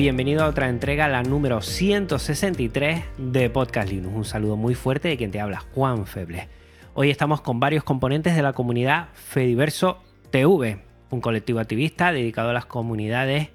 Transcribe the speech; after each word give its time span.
Bienvenido 0.00 0.44
a 0.44 0.48
otra 0.48 0.70
entrega, 0.70 1.08
la 1.08 1.22
número 1.22 1.60
163 1.60 3.04
de 3.18 3.50
Podcast 3.50 3.90
Linux. 3.90 4.16
Un 4.16 4.24
saludo 4.24 4.56
muy 4.56 4.74
fuerte 4.74 5.08
de 5.08 5.18
quien 5.18 5.30
te 5.30 5.40
habla, 5.40 5.60
Juan 5.74 6.06
Feble. 6.06 6.48
Hoy 6.94 7.10
estamos 7.10 7.42
con 7.42 7.60
varios 7.60 7.84
componentes 7.84 8.34
de 8.34 8.40
la 8.40 8.54
comunidad 8.54 9.10
Fediverso 9.12 10.02
TV, 10.30 10.78
un 11.10 11.20
colectivo 11.20 11.60
activista 11.60 12.12
dedicado 12.12 12.48
a 12.48 12.54
las 12.54 12.64
comunidades, 12.64 13.50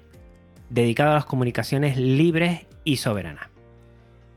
dedicado 0.70 1.10
a 1.10 1.14
las 1.14 1.24
comunicaciones 1.24 1.96
libres 1.96 2.66
y 2.84 2.98
soberanas. 2.98 3.48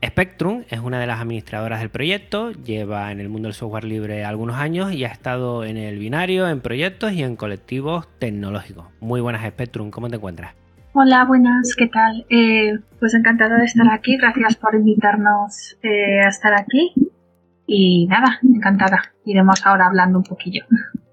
Spectrum 0.04 0.64
es 0.68 0.80
una 0.80 0.98
de 0.98 1.06
las 1.06 1.20
administradoras 1.20 1.78
del 1.78 1.90
proyecto, 1.90 2.50
lleva 2.50 3.12
en 3.12 3.20
el 3.20 3.28
mundo 3.28 3.46
del 3.46 3.54
software 3.54 3.84
libre 3.84 4.24
algunos 4.24 4.56
años 4.56 4.92
y 4.92 5.04
ha 5.04 5.08
estado 5.12 5.62
en 5.62 5.76
el 5.76 6.00
binario, 6.00 6.48
en 6.48 6.60
proyectos 6.60 7.12
y 7.12 7.22
en 7.22 7.36
colectivos 7.36 8.08
tecnológicos. 8.18 8.86
Muy 8.98 9.20
buenas 9.20 9.48
Spectrum, 9.48 9.92
¿cómo 9.92 10.08
te 10.08 10.16
encuentras? 10.16 10.59
Hola, 10.92 11.24
buenas, 11.24 11.76
¿qué 11.76 11.86
tal? 11.86 12.26
Eh, 12.28 12.76
pues 12.98 13.14
encantada 13.14 13.58
de 13.58 13.64
estar 13.64 13.86
aquí, 13.92 14.16
gracias 14.16 14.56
por 14.56 14.74
invitarnos 14.74 15.78
eh, 15.84 16.20
a 16.20 16.28
estar 16.28 16.52
aquí. 16.52 16.92
Y 17.64 18.08
nada, 18.08 18.40
encantada. 18.42 19.12
Iremos 19.24 19.64
ahora 19.64 19.86
hablando 19.86 20.18
un 20.18 20.24
poquillo. 20.24 20.64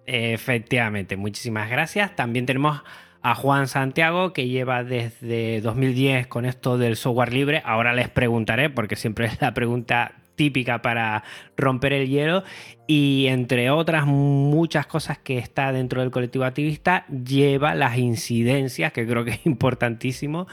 Efectivamente, 0.08 1.16
muchísimas 1.16 1.70
gracias. 1.70 2.16
También 2.16 2.48
tenemos 2.48 2.81
a 3.22 3.36
Juan 3.36 3.67
Santiago, 3.67 4.33
que 4.33 4.48
lleva 4.48 4.83
desde 4.83 5.61
2010 5.61 6.25
con 6.25 6.45
esto 6.45 6.80
del 6.80 6.95
software 6.95 7.31
libre. 7.31 7.61
Ahora 7.64 7.94
les 7.94 8.09
preguntaré, 8.09 8.72
porque 8.72 8.95
siempre 8.95 9.28
es 9.28 9.39
la 9.42 9.53
pregunta 9.53 10.14
típica 10.38 10.82
para 10.82 11.26
romper 11.58 11.92
el 11.92 12.08
hielo. 12.08 12.46
Y 12.88 13.26
entre 13.28 13.70
otras 13.70 14.06
muchas 14.06 14.88
cosas 14.88 15.18
que 15.18 15.38
está 15.38 15.74
dentro 15.74 16.00
del 16.00 16.12
colectivo 16.12 16.46
activista, 16.46 17.06
lleva 17.08 17.76
las 17.76 17.98
incidencias, 17.98 18.94
que 18.94 19.06
creo 19.06 19.26
que 19.26 19.32
es 19.32 19.46
importantísimo, 19.46 20.48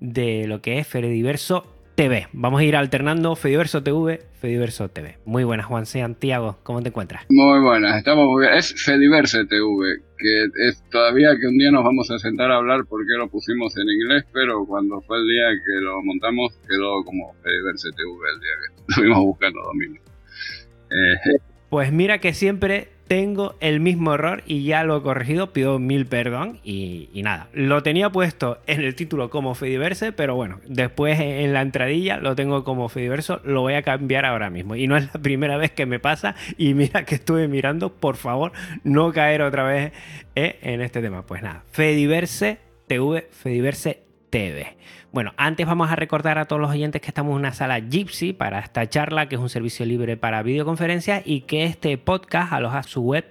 de 0.00 0.48
lo 0.48 0.60
que 0.60 0.80
es 0.80 0.88
Ferediverso 0.88 1.75
TV. 1.96 2.28
Vamos 2.34 2.60
a 2.60 2.64
ir 2.64 2.76
alternando 2.76 3.34
Fediverso 3.36 3.82
TV, 3.82 4.20
Fediverso 4.38 4.90
TV. 4.90 5.16
Muy 5.24 5.44
buenas, 5.44 5.64
Juan 5.64 5.86
Santiago, 5.86 6.58
¿cómo 6.62 6.82
te 6.82 6.88
encuentras? 6.90 7.24
Muy 7.30 7.58
buenas, 7.60 7.96
estamos 7.96 8.26
muy 8.26 8.42
bien. 8.42 8.54
Es 8.54 8.74
Fediverse 8.84 9.46
TV, 9.46 10.02
que 10.18 10.68
es 10.68 10.82
todavía 10.90 11.30
que 11.40 11.46
un 11.46 11.56
día 11.56 11.70
nos 11.70 11.84
vamos 11.84 12.10
a 12.10 12.18
sentar 12.18 12.50
a 12.50 12.56
hablar 12.56 12.84
porque 12.86 13.14
lo 13.16 13.28
pusimos 13.28 13.74
en 13.78 13.88
inglés, 13.88 14.24
pero 14.34 14.66
cuando 14.66 15.00
fue 15.00 15.16
el 15.16 15.26
día 15.26 15.44
que 15.64 15.80
lo 15.80 16.02
montamos 16.02 16.52
quedó 16.68 17.02
como 17.02 17.32
Fediverse 17.42 17.88
TV 17.96 18.10
el 18.34 18.40
día 18.40 18.52
que 18.60 18.82
estuvimos 18.92 19.18
buscando 19.24 19.62
dominio. 19.62 20.02
Eh, 20.90 21.38
Pues 21.70 21.92
mira 21.92 22.18
que 22.18 22.34
siempre 22.34 22.88
tengo 23.06 23.54
el 23.60 23.80
mismo 23.80 24.14
error 24.14 24.42
y 24.46 24.64
ya 24.64 24.84
lo 24.84 24.96
he 24.96 25.02
corregido, 25.02 25.52
pido 25.52 25.78
mil 25.78 26.06
perdón 26.06 26.58
y, 26.64 27.08
y 27.12 27.22
nada. 27.22 27.48
Lo 27.52 27.82
tenía 27.82 28.10
puesto 28.10 28.58
en 28.66 28.80
el 28.80 28.94
título 28.94 29.30
como 29.30 29.54
Fediverse, 29.54 30.12
pero 30.12 30.34
bueno, 30.34 30.60
después 30.66 31.18
en 31.20 31.52
la 31.52 31.62
entradilla 31.62 32.18
lo 32.18 32.34
tengo 32.34 32.64
como 32.64 32.88
Fediverso, 32.88 33.40
lo 33.44 33.60
voy 33.60 33.74
a 33.74 33.82
cambiar 33.82 34.24
ahora 34.24 34.50
mismo. 34.50 34.76
Y 34.76 34.86
no 34.86 34.96
es 34.96 35.06
la 35.12 35.20
primera 35.22 35.56
vez 35.56 35.70
que 35.70 35.86
me 35.86 36.00
pasa 36.00 36.34
y 36.56 36.74
mira 36.74 37.04
que 37.04 37.16
estuve 37.16 37.48
mirando, 37.48 37.92
por 37.92 38.16
favor, 38.16 38.52
no 38.84 39.12
caer 39.12 39.42
otra 39.42 39.64
vez 39.64 39.92
eh, 40.34 40.58
en 40.62 40.80
este 40.80 41.00
tema. 41.00 41.22
Pues 41.22 41.42
nada, 41.42 41.64
Fediverse 41.70 42.58
TV, 42.86 43.28
Fediverse 43.30 44.05
Bueno, 45.12 45.32
antes 45.38 45.66
vamos 45.66 45.90
a 45.90 45.96
recordar 45.96 46.36
a 46.38 46.44
todos 46.44 46.60
los 46.60 46.70
oyentes 46.70 47.00
que 47.00 47.08
estamos 47.08 47.32
en 47.32 47.38
una 47.38 47.52
sala 47.52 47.78
Gypsy 47.78 48.34
para 48.34 48.58
esta 48.58 48.86
charla, 48.86 49.28
que 49.28 49.36
es 49.36 49.40
un 49.40 49.48
servicio 49.48 49.86
libre 49.86 50.16
para 50.16 50.42
videoconferencias, 50.42 51.22
y 51.24 51.42
que 51.42 51.64
este 51.64 51.96
podcast 51.96 52.52
aloja 52.52 52.82
su 52.82 53.00
web 53.00 53.24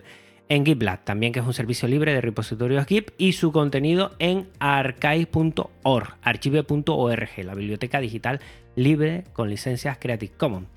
en 0.50 0.66
GitLab, 0.66 1.04
también 1.04 1.32
que 1.32 1.40
es 1.40 1.46
un 1.46 1.54
servicio 1.54 1.88
libre 1.88 2.14
de 2.14 2.22
repositorios 2.22 2.88
Git, 2.88 3.12
y 3.20 3.34
su 3.34 3.52
contenido 3.52 4.16
en 4.18 4.48
archive.org, 4.60 6.16
archive.org, 6.24 7.30
la 7.44 7.54
biblioteca 7.54 8.00
digital 8.00 8.40
libre 8.76 9.26
con 9.34 9.50
licencias 9.50 9.98
Creative 10.00 10.34
Commons. 10.38 10.68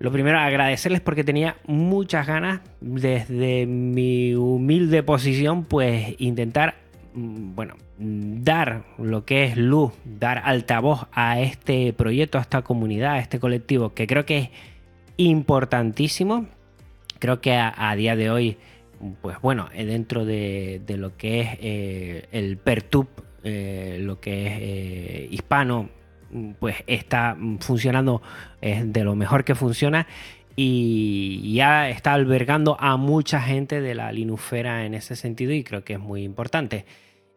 Lo 0.00 0.10
primero, 0.10 0.40
agradecerles 0.40 1.02
porque 1.02 1.24
tenía 1.24 1.56
muchas 1.66 2.26
ganas 2.26 2.62
desde 2.80 3.66
mi 3.66 4.34
humilde 4.34 5.02
posición, 5.02 5.64
pues 5.64 6.14
intentar 6.18 6.89
bueno, 7.14 7.76
dar 7.98 8.84
lo 8.98 9.24
que 9.24 9.44
es 9.44 9.56
luz, 9.56 9.92
dar 10.04 10.42
altavoz 10.44 11.06
a 11.12 11.40
este 11.40 11.92
proyecto, 11.92 12.38
a 12.38 12.42
esta 12.42 12.62
comunidad, 12.62 13.14
a 13.14 13.18
este 13.18 13.40
colectivo, 13.40 13.94
que 13.94 14.06
creo 14.06 14.24
que 14.24 14.38
es 14.38 14.50
importantísimo. 15.16 16.46
Creo 17.18 17.40
que 17.40 17.54
a, 17.54 17.94
día 17.96 18.16
de 18.16 18.30
hoy, 18.30 18.56
pues 19.20 19.36
bueno, 19.42 19.68
eh, 19.74 19.84
dentro 19.84 20.24
de, 20.24 20.82
lo 20.96 21.16
que 21.16 21.40
es 21.40 21.48
eh, 21.60 22.28
el 22.32 22.56
Pertub, 22.56 23.08
eh, 23.44 23.98
lo 24.00 24.20
que 24.20 25.26
es 25.26 25.32
hispano, 25.32 25.90
pues 26.58 26.76
está 26.86 27.36
funcionando 27.58 28.22
es 28.60 28.92
de 28.92 29.04
lo 29.04 29.16
mejor 29.16 29.44
que 29.44 29.54
funciona 29.54 30.06
y 30.56 31.54
ya 31.54 31.88
está 31.88 32.12
albergando 32.12 32.76
a 32.80 32.96
mucha 32.96 33.40
gente 33.40 33.80
de 33.80 33.94
la 33.94 34.12
linufera 34.12 34.84
en 34.84 34.94
ese 34.94 35.16
sentido 35.16 35.52
y 35.52 35.64
creo 35.64 35.84
que 35.84 35.94
es 35.94 36.00
muy 36.00 36.22
importante. 36.22 36.84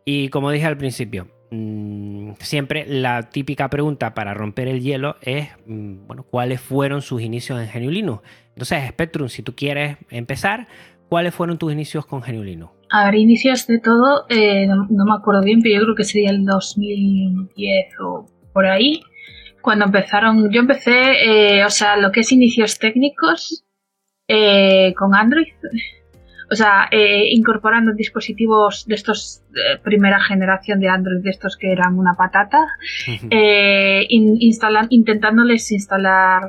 Y 0.05 0.29
como 0.29 0.51
dije 0.51 0.65
al 0.65 0.77
principio, 0.77 1.27
mmm, 1.51 2.31
siempre 2.39 2.85
la 2.87 3.29
típica 3.29 3.69
pregunta 3.69 4.13
para 4.13 4.33
romper 4.33 4.67
el 4.67 4.81
hielo 4.81 5.15
es, 5.21 5.49
mmm, 5.65 6.07
bueno, 6.07 6.23
¿cuáles 6.23 6.59
fueron 6.59 7.01
sus 7.01 7.21
inicios 7.21 7.61
en 7.61 7.69
GNU 7.71 7.91
Linux? 7.91 8.23
Entonces, 8.49 8.87
Spectrum, 8.89 9.29
si 9.29 9.43
tú 9.43 9.55
quieres 9.55 9.97
empezar, 10.09 10.67
¿cuáles 11.09 11.33
fueron 11.33 11.57
tus 11.57 11.71
inicios 11.71 12.05
con 12.05 12.21
GNU 12.21 12.43
Linux? 12.43 12.73
A 12.89 13.05
ver, 13.05 13.15
inicios 13.15 13.65
de 13.65 13.79
todo, 13.79 14.25
eh, 14.29 14.67
no, 14.67 14.85
me 14.87 15.15
acuerdo 15.17 15.41
bien, 15.41 15.61
pero 15.61 15.75
yo 15.75 15.81
creo 15.83 15.95
que 15.95 16.03
sería 16.03 16.29
el 16.29 16.45
2010 16.45 17.85
o 18.01 18.27
por 18.53 18.67
ahí, 18.67 19.01
cuando 19.63 19.85
empezaron, 19.85 20.51
yo 20.51 20.59
empecé, 20.59 21.59
eh, 21.59 21.63
o 21.63 21.69
sea, 21.69 21.95
lo 21.95 22.11
que 22.11 22.19
es 22.19 22.33
inicios 22.33 22.77
técnicos 22.79 23.63
eh, 24.27 24.93
con 24.93 25.15
Android, 25.15 25.53
o 26.51 26.55
sea, 26.55 26.89
eh, 26.91 27.29
incorporando 27.29 27.93
dispositivos 27.93 28.85
de 28.85 28.95
estos 28.95 29.41
primera 29.81 30.19
generación 30.19 30.81
de 30.81 30.89
Android, 30.89 31.23
de 31.23 31.29
estos 31.29 31.55
que 31.55 31.71
eran 31.71 31.97
una 31.97 32.13
patata, 32.15 32.67
in, 33.29 34.35
instalan, 34.41 34.87
intentándoles 34.89 35.71
instalar 35.71 36.41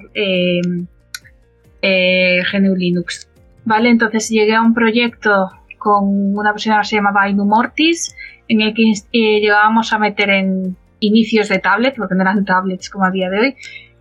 GNU 1.82 2.76
Linux. 2.76 3.30
Vale, 3.64 3.90
entonces 3.90 4.28
llegué 4.28 4.56
a 4.56 4.60
un 4.60 4.74
proyecto 4.74 5.50
con 5.78 6.36
una 6.36 6.50
persona 6.50 6.80
que 6.80 6.88
se 6.88 6.96
llamaba 6.96 7.28
Inu 7.28 7.44
Mortis, 7.44 8.16
en 8.48 8.60
el 8.60 8.74
que 8.74 8.92
llegábamos 9.12 9.92
a 9.92 9.98
meter 10.00 10.30
en 10.30 10.76
inicios 11.06 11.48
de 11.48 11.58
tablet, 11.58 11.94
porque 11.96 12.14
no 12.14 12.22
eran 12.22 12.44
tablets 12.44 12.90
como 12.90 13.04
a 13.04 13.10
día 13.10 13.30
de 13.30 13.38
hoy, 13.38 13.56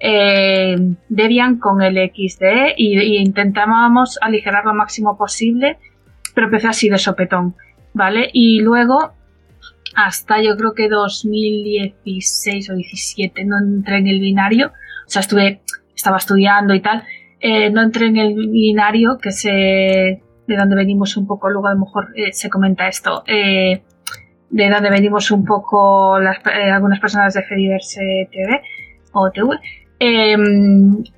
eh, 0.06 0.76
Debian 1.08 1.60
con 1.60 1.82
el 1.82 1.96
XDE 1.96 2.74
y, 2.76 3.18
intentábamos 3.18 4.20
aligerar 4.22 4.66
lo 4.66 4.74
máximo 4.74 5.18
posible, 5.18 5.78
pero 6.36 6.48
empecé 6.48 6.68
así 6.68 6.90
de 6.90 6.98
sopetón, 6.98 7.56
¿vale? 7.94 8.30
Y 8.34 8.60
luego, 8.60 9.14
hasta 9.96 10.42
yo 10.42 10.58
creo 10.58 10.74
que 10.74 10.90
2016 10.90 12.70
o 12.70 12.76
17, 12.76 13.46
no 13.46 13.58
entré 13.58 14.00
en 14.00 14.08
el 14.08 14.20
binario, 14.20 14.68
o 14.68 15.10
sea, 15.10 15.22
estuve, 15.22 15.62
estaba 15.96 16.18
estudiando 16.18 16.74
y 16.74 16.82
tal, 16.82 17.04
eh, 17.40 17.70
no 17.70 17.82
entré 17.82 18.08
en 18.08 18.18
el 18.18 18.34
binario, 18.36 19.18
que 19.22 19.32
se, 19.32 19.50
de 19.52 20.58
donde 20.58 20.76
venimos 20.76 21.16
un 21.16 21.28
poco, 21.28 21.50
luego 21.50 21.68
a 21.68 21.76
lo 21.76 21.80
mejor 21.80 22.10
eh, 22.18 22.34
se 22.34 22.50
comenta 22.50 22.90
esto, 22.90 23.24
de 24.54 24.70
donde 24.70 24.92
venimos 24.92 25.32
un 25.32 25.44
poco 25.44 26.20
las, 26.20 26.38
eh, 26.46 26.70
algunas 26.72 27.00
personas 27.00 27.34
de 27.34 27.42
Fediverse 27.42 28.30
TV 28.32 28.62
o 29.12 29.32
TV. 29.32 29.58
Eh, 30.00 30.38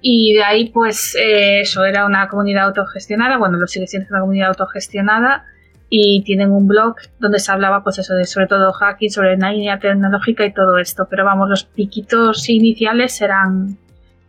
y 0.01 0.35
de 0.35 0.43
ahí, 0.43 0.69
pues, 0.69 1.15
eh, 1.15 1.61
eso 1.61 1.83
era 1.83 2.05
una 2.05 2.29
comunidad 2.29 2.67
autogestionada, 2.67 3.37
bueno, 3.37 3.57
lo 3.57 3.67
sigue 3.67 3.87
siendo 3.87 4.07
una 4.09 4.21
comunidad 4.21 4.49
autogestionada, 4.49 5.43
y 5.89 6.23
tienen 6.23 6.51
un 6.51 6.65
blog 6.67 6.95
donde 7.19 7.39
se 7.39 7.51
hablaba, 7.51 7.83
pues 7.83 7.99
eso, 7.99 8.15
de 8.15 8.23
sobre 8.23 8.47
todo 8.47 8.71
hacking, 8.71 9.09
sobre 9.09 9.37
la 9.37 9.51
línea 9.51 9.79
tecnológica 9.79 10.45
y 10.45 10.53
todo 10.53 10.77
esto. 10.77 11.07
Pero 11.09 11.25
vamos, 11.25 11.49
los 11.49 11.65
piquitos 11.65 12.49
iniciales 12.49 13.21
eran, 13.21 13.77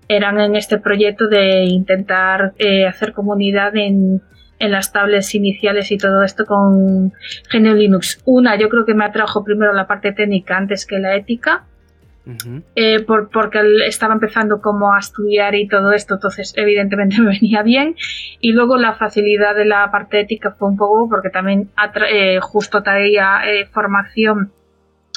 eran 0.09 0.41
en 0.41 0.57
este 0.57 0.79
proyecto 0.79 1.29
de 1.29 1.65
intentar 1.65 2.55
eh, 2.59 2.87
hacer 2.87 3.13
comunidad 3.13 3.75
en, 3.77 4.21
en 4.59 4.71
las 4.71 4.93
tablets 4.93 5.35
iniciales 5.35 5.91
y 5.93 5.99
todo 5.99 6.23
esto 6.23 6.47
con 6.47 7.13
GNU 7.53 7.75
Linux. 7.75 8.23
Una, 8.25 8.57
yo 8.57 8.69
creo 8.69 8.85
que 8.85 8.95
me 8.95 9.05
atrajo 9.05 9.45
primero 9.45 9.73
la 9.73 9.87
parte 9.87 10.13
técnica 10.13 10.57
antes 10.57 10.87
que 10.87 10.99
la 10.99 11.15
ética. 11.17 11.65
Eh, 12.75 13.05
por, 13.05 13.31
porque 13.31 13.61
estaba 13.87 14.13
empezando 14.13 14.61
como 14.61 14.93
a 14.93 14.99
estudiar 14.99 15.55
y 15.55 15.69
todo 15.69 15.93
esto, 15.93 16.15
entonces 16.15 16.55
evidentemente 16.57 17.21
me 17.21 17.39
venía 17.39 17.63
bien. 17.63 17.95
Y 18.41 18.53
luego 18.53 18.77
la 18.77 18.95
facilidad 18.95 19.55
de 19.55 19.65
la 19.65 19.91
parte 19.93 20.21
ética 20.21 20.51
fue 20.59 20.69
un 20.69 20.77
poco 20.77 21.09
porque 21.09 21.31
también 21.31 21.71
eh, 22.11 22.41
justo 22.41 22.83
traía 22.83 23.43
eh, 23.47 23.67
formación 23.67 24.53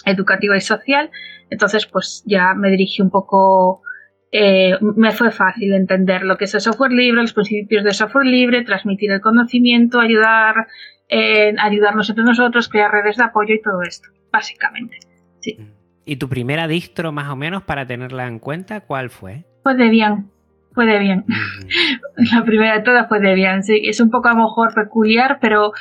educativa 0.06 0.56
y 0.56 0.62
social, 0.62 1.10
entonces 1.50 1.86
pues 1.86 2.24
ya 2.26 2.54
me 2.54 2.70
dirigí 2.70 3.02
un 3.02 3.10
poco 3.10 3.82
eh, 4.32 4.78
me 4.82 5.12
fue 5.12 5.32
fácil 5.32 5.74
entender 5.74 6.24
lo 6.24 6.38
que 6.38 6.46
es 6.46 6.54
el 6.54 6.62
software 6.62 6.92
libre, 6.92 7.22
los 7.22 7.34
principios 7.34 7.84
de 7.84 7.94
software 7.94 8.28
libre, 8.28 8.64
transmitir 8.64 9.12
el 9.12 9.22
conocimiento, 9.22 10.00
ayudar, 10.00 10.68
eh, 11.08 11.56
ayudarnos 11.58 12.10
entre 12.10 12.24
nosotros, 12.24 12.70
crear 12.70 12.92
redes 12.92 13.18
de 13.18 13.24
apoyo 13.24 13.56
y 13.56 13.62
todo 13.62 13.82
esto, 13.82 14.10
básicamente. 14.32 15.00
Sí. 15.40 15.58
¿Y 16.06 16.18
tu 16.18 16.30
primera 16.30 16.68
distro, 16.68 17.12
más 17.12 17.30
o 17.30 17.36
menos, 17.36 17.64
para 17.64 17.88
tenerla 17.88 18.28
en 18.28 18.40
cuenta, 18.40 18.82
cuál 18.82 19.10
fue? 19.10 19.46
Fue 19.64 19.76
Debian. 19.76 20.30
Fue 20.74 20.86
Debian. 20.86 21.26
La 22.34 22.44
primera 22.44 22.76
de 22.76 22.84
todas 22.84 23.08
fue 23.08 23.20
Debian. 23.20 23.64
Sí, 23.64 23.82
es 23.84 24.00
un 24.00 24.12
poco 24.12 24.28
a 24.28 24.34
lo 24.34 24.44
mejor 24.44 24.76
peculiar, 24.76 25.40
pero 25.42 25.72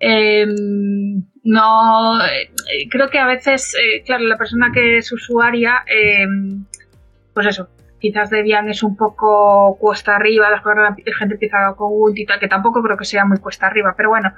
em, 0.00 1.24
no. 1.44 2.18
Eh, 2.22 2.88
creo 2.90 3.10
que 3.10 3.18
a 3.18 3.26
veces, 3.26 3.74
claro, 4.06 4.24
la 4.24 4.38
persona 4.38 4.70
que 4.72 4.96
es 4.96 5.12
usuaria, 5.12 5.84
em, 5.86 6.64
pues 7.34 7.46
eso, 7.46 7.68
quizás 8.00 8.30
Debian 8.30 8.68
es 8.68 8.82
un 8.82 8.96
poco 8.96 9.76
cuesta 9.80 10.16
arriba, 10.16 10.50
la 10.50 10.60
gente 10.60 11.34
empieza 11.34 11.74
con 11.76 11.92
Ubuntu 11.92 12.22
y 12.22 12.26
tal, 12.26 12.38
que 12.38 12.48
tampoco 12.48 12.82
creo 12.82 12.96
que 12.96 13.04
sea 13.04 13.24
muy 13.24 13.38
cuesta 13.38 13.66
arriba, 13.66 13.94
pero 13.96 14.10
bueno, 14.10 14.32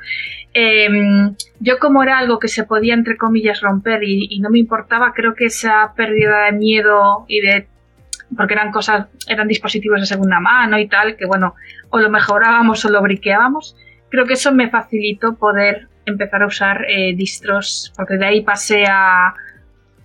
em, 0.53 1.35
yo 1.61 1.79
como 1.79 2.03
era 2.03 2.19
algo 2.19 2.39
que 2.39 2.49
se 2.49 2.65
podía 2.65 2.95
entre 2.95 3.17
comillas 3.17 3.61
romper 3.61 4.03
y, 4.05 4.39
no 4.41 4.51
me 4.51 4.59
importaba, 4.59 5.13
creo 5.13 5.35
que 5.35 5.47
esa 5.47 5.93
pérdida 5.95 6.47
de 6.47 6.53
miedo 6.53 7.25
y 7.29 7.41
de 7.41 7.69
porque 8.37 8.55
eran 8.55 8.71
cosas, 8.71 9.09
eran 9.27 9.49
dispositivos 9.49 10.01
de 10.01 10.07
segunda 10.07 10.39
mano 10.39 10.79
y 10.79 10.87
tal, 10.87 11.17
que 11.17 11.27
bueno, 11.27 11.57
o 11.91 11.99
lo 11.99 12.11
mejorábamos 12.11 12.85
o 12.85 12.89
lo 12.89 13.03
briqueábamos, 13.03 13.77
creo 14.09 14.25
que 14.25 14.35
eso 14.35 14.53
me 14.53 14.71
facilitó 14.71 15.35
poder 15.35 15.89
empezar 16.07 16.43
a 16.43 16.47
usar 16.47 16.85
eh, 16.89 17.13
distros, 17.17 17.93
porque 17.97 18.19
de 18.19 18.27
ahí 18.27 18.43
pasé 18.43 18.85
a, 18.87 19.35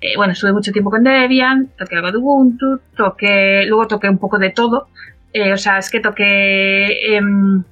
eh, 0.06 0.18
bueno, 0.18 0.34
estuve 0.34 0.54
mucho 0.54 0.72
tiempo 0.72 0.92
con 0.92 1.04
Debian, 1.04 1.72
toqué 1.78 1.96
algo 1.96 2.12
de 2.12 2.18
Ubuntu, 2.18 2.80
toqué, 2.96 3.66
luego 3.66 3.88
toqué 3.88 4.08
un 4.08 4.20
poco 4.20 4.38
de 4.38 4.52
todo. 4.52 4.88
Eh, 5.34 5.52
o 5.52 5.58
sea, 5.58 5.80
es 5.80 5.90
que 5.90 6.00
toqué, 6.00 7.16
em, 7.16 7.64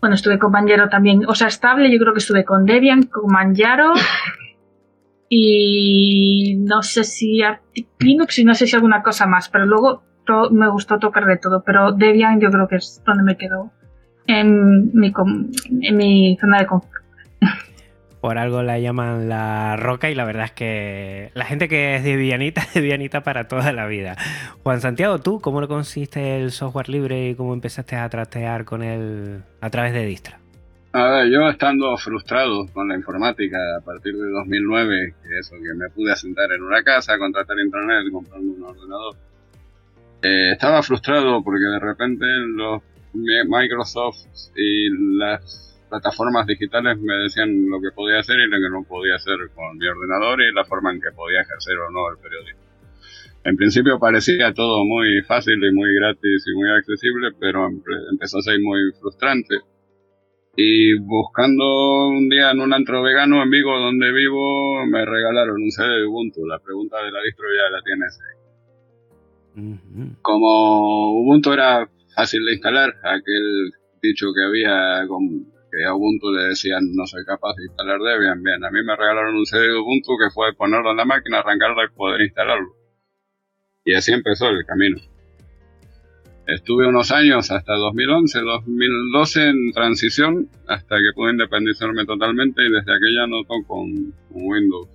bueno, 0.00 0.14
estuve 0.14 0.38
con 0.38 0.52
Manjaro 0.52 0.88
también, 0.88 1.26
o 1.26 1.34
sea, 1.34 1.48
estable, 1.48 1.90
yo 1.90 1.98
creo 1.98 2.12
que 2.12 2.20
estuve 2.20 2.44
con 2.44 2.66
Debian, 2.66 3.02
con 3.02 3.32
Manjaro 3.32 3.92
y 5.28 6.56
no 6.58 6.82
sé 6.82 7.02
si 7.02 7.40
Linux 7.98 8.38
y 8.38 8.44
no 8.44 8.54
sé 8.54 8.66
si 8.68 8.76
alguna 8.76 9.02
cosa 9.02 9.26
más, 9.26 9.48
pero 9.48 9.66
luego 9.66 10.04
me 10.52 10.68
gustó 10.70 10.98
tocar 10.98 11.26
de 11.26 11.36
todo, 11.36 11.62
pero 11.64 11.92
Debian 11.92 12.40
yo 12.40 12.50
creo 12.50 12.68
que 12.68 12.76
es 12.76 13.02
donde 13.04 13.24
me 13.24 13.36
quedo 13.36 13.72
en 14.26 14.92
mi, 14.92 15.12
en 15.82 15.96
mi 15.96 16.36
zona 16.40 16.60
de 16.60 16.66
confort. 16.66 17.02
Por 18.20 18.38
algo 18.38 18.62
la 18.62 18.78
llaman 18.78 19.28
la 19.28 19.76
roca 19.76 20.10
y 20.10 20.14
la 20.14 20.24
verdad 20.24 20.46
es 20.46 20.52
que 20.52 21.30
la 21.34 21.44
gente 21.44 21.68
que 21.68 21.96
es 21.96 22.04
de 22.04 22.16
Villanita 22.16 22.62
es 22.74 22.82
Villanita 22.82 23.22
para 23.22 23.48
toda 23.48 23.72
la 23.72 23.86
vida. 23.86 24.16
Juan 24.62 24.80
Santiago, 24.80 25.18
¿tú 25.18 25.40
cómo 25.40 25.60
lo 25.60 25.68
consiste 25.68 26.40
el 26.40 26.50
software 26.50 26.88
libre 26.88 27.28
y 27.28 27.34
cómo 27.34 27.54
empezaste 27.54 27.96
a 27.96 28.08
trastear 28.08 28.64
con 28.64 28.82
él 28.82 29.42
a 29.60 29.70
través 29.70 29.92
de 29.92 30.06
Distra? 30.06 30.40
A 30.92 31.10
ver, 31.10 31.30
yo 31.30 31.46
estando 31.48 31.94
frustrado 31.98 32.66
con 32.72 32.88
la 32.88 32.94
informática 32.94 33.58
a 33.78 33.84
partir 33.84 34.14
de 34.14 34.30
2009, 34.30 35.14
que 35.22 35.38
eso, 35.38 35.54
que 35.56 35.74
me 35.74 35.90
pude 35.90 36.10
asentar 36.10 36.50
en 36.52 36.62
una 36.62 36.82
casa, 36.82 37.18
contratar 37.18 37.58
internet, 37.58 38.06
comprarme 38.10 38.52
un 38.52 38.62
ordenador, 38.62 39.14
eh, 40.22 40.52
estaba 40.52 40.82
frustrado 40.82 41.42
porque 41.44 41.64
de 41.64 41.78
repente 41.78 42.24
los 42.26 42.82
Microsoft 43.12 44.26
y 44.56 45.18
las 45.18 45.75
plataformas 45.88 46.46
digitales 46.46 46.98
me 46.98 47.14
decían 47.14 47.68
lo 47.68 47.80
que 47.80 47.90
podía 47.94 48.18
hacer 48.18 48.36
y 48.38 48.48
lo 48.48 48.56
que 48.58 48.70
no 48.70 48.84
podía 48.84 49.16
hacer 49.16 49.36
con 49.54 49.76
mi 49.78 49.86
ordenador 49.86 50.40
y 50.42 50.52
la 50.52 50.64
forma 50.64 50.92
en 50.92 51.00
que 51.00 51.14
podía 51.14 51.40
ejercer 51.40 51.76
o 51.78 51.90
no 51.90 52.10
el 52.10 52.18
periodismo. 52.18 52.66
En 53.44 53.56
principio 53.56 53.98
parecía 54.00 54.52
todo 54.52 54.84
muy 54.84 55.22
fácil 55.22 55.62
y 55.62 55.72
muy 55.72 55.94
gratis 55.94 56.44
y 56.46 56.58
muy 56.58 56.68
accesible, 56.70 57.30
pero 57.38 57.68
empezó 58.10 58.38
a 58.38 58.42
ser 58.42 58.60
muy 58.60 58.80
frustrante. 59.00 59.56
Y 60.56 60.98
buscando 60.98 62.08
un 62.08 62.28
día 62.28 62.50
en 62.50 62.60
un 62.60 62.72
antro 62.72 63.02
vegano 63.02 63.42
en 63.42 63.50
Vigo 63.50 63.78
donde 63.78 64.10
vivo, 64.10 64.84
me 64.86 65.04
regalaron 65.04 65.62
un 65.62 65.70
CD 65.70 65.86
de 65.86 66.06
Ubuntu. 66.06 66.44
La 66.46 66.58
pregunta 66.58 66.96
de 67.04 67.12
la 67.12 67.22
distro 67.22 67.46
ya 67.54 67.70
la 67.70 67.82
tienes 67.82 68.18
Como 70.22 71.20
Ubuntu 71.20 71.52
era 71.52 71.88
fácil 72.16 72.44
de 72.46 72.54
instalar, 72.54 72.94
aquel 73.04 73.70
dicho 74.02 74.26
que 74.34 74.42
había 74.42 75.06
con 75.06 75.55
que 75.76 75.84
a 75.84 75.94
Ubuntu 75.94 76.32
le 76.32 76.48
decían 76.48 76.94
no 76.94 77.06
soy 77.06 77.24
capaz 77.24 77.54
de 77.56 77.64
instalar 77.64 78.00
Debian. 78.00 78.42
Bien, 78.42 78.64
a 78.64 78.70
mí 78.70 78.82
me 78.82 78.96
regalaron 78.96 79.36
un 79.36 79.44
CD 79.44 79.68
de 79.68 79.78
Ubuntu 79.78 80.16
que 80.16 80.32
fue 80.32 80.54
ponerlo 80.54 80.92
en 80.92 80.96
la 80.96 81.04
máquina, 81.04 81.40
arrancarlo 81.40 81.84
y 81.84 81.88
poder 81.94 82.22
instalarlo. 82.22 82.74
Y 83.84 83.94
así 83.94 84.12
empezó 84.12 84.48
el 84.48 84.64
camino. 84.64 84.96
Estuve 86.46 86.86
unos 86.86 87.10
años, 87.10 87.50
hasta 87.50 87.74
2011, 87.74 88.40
2012 88.40 89.48
en 89.48 89.72
transición, 89.72 90.48
hasta 90.68 90.96
que 90.96 91.14
pude 91.14 91.32
independizarme 91.32 92.06
totalmente 92.06 92.62
y 92.62 92.70
desde 92.70 92.92
aquella 92.94 93.26
no 93.26 93.42
toco 93.42 93.66
con, 93.66 94.14
Windows. 94.30 94.88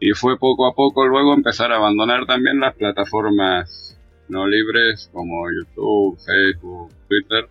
Y 0.00 0.10
fue 0.12 0.36
poco 0.38 0.66
a 0.66 0.74
poco 0.74 1.06
luego 1.06 1.34
empezar 1.34 1.70
a 1.72 1.76
abandonar 1.76 2.26
también 2.26 2.58
las 2.58 2.74
plataformas 2.74 3.96
no 4.28 4.46
libres 4.46 5.08
como 5.12 5.44
YouTube, 5.50 6.18
Facebook, 6.18 6.90
Twitter, 7.08 7.48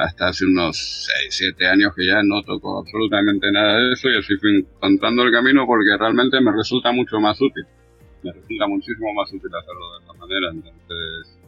hasta 0.00 0.28
hace 0.28 0.46
unos 0.46 1.06
6, 1.22 1.54
7 1.56 1.66
años 1.66 1.94
que 1.94 2.06
ya 2.06 2.22
no 2.22 2.42
toco 2.42 2.78
absolutamente 2.78 3.50
nada 3.52 3.78
de 3.78 3.92
eso 3.92 4.08
y 4.08 4.18
así 4.18 4.36
fui 4.36 4.58
encontrando 4.58 5.22
el 5.22 5.32
camino 5.32 5.66
porque 5.66 5.96
realmente 5.98 6.40
me 6.40 6.52
resulta 6.52 6.92
mucho 6.92 7.20
más 7.20 7.40
útil. 7.40 7.64
Me 8.22 8.32
resulta 8.32 8.66
muchísimo 8.66 9.12
más 9.14 9.32
útil 9.32 9.50
hacerlo 9.54 9.92
de 9.92 9.98
esta 10.00 10.12
manera. 10.14 10.50
Entonces, 10.50 11.38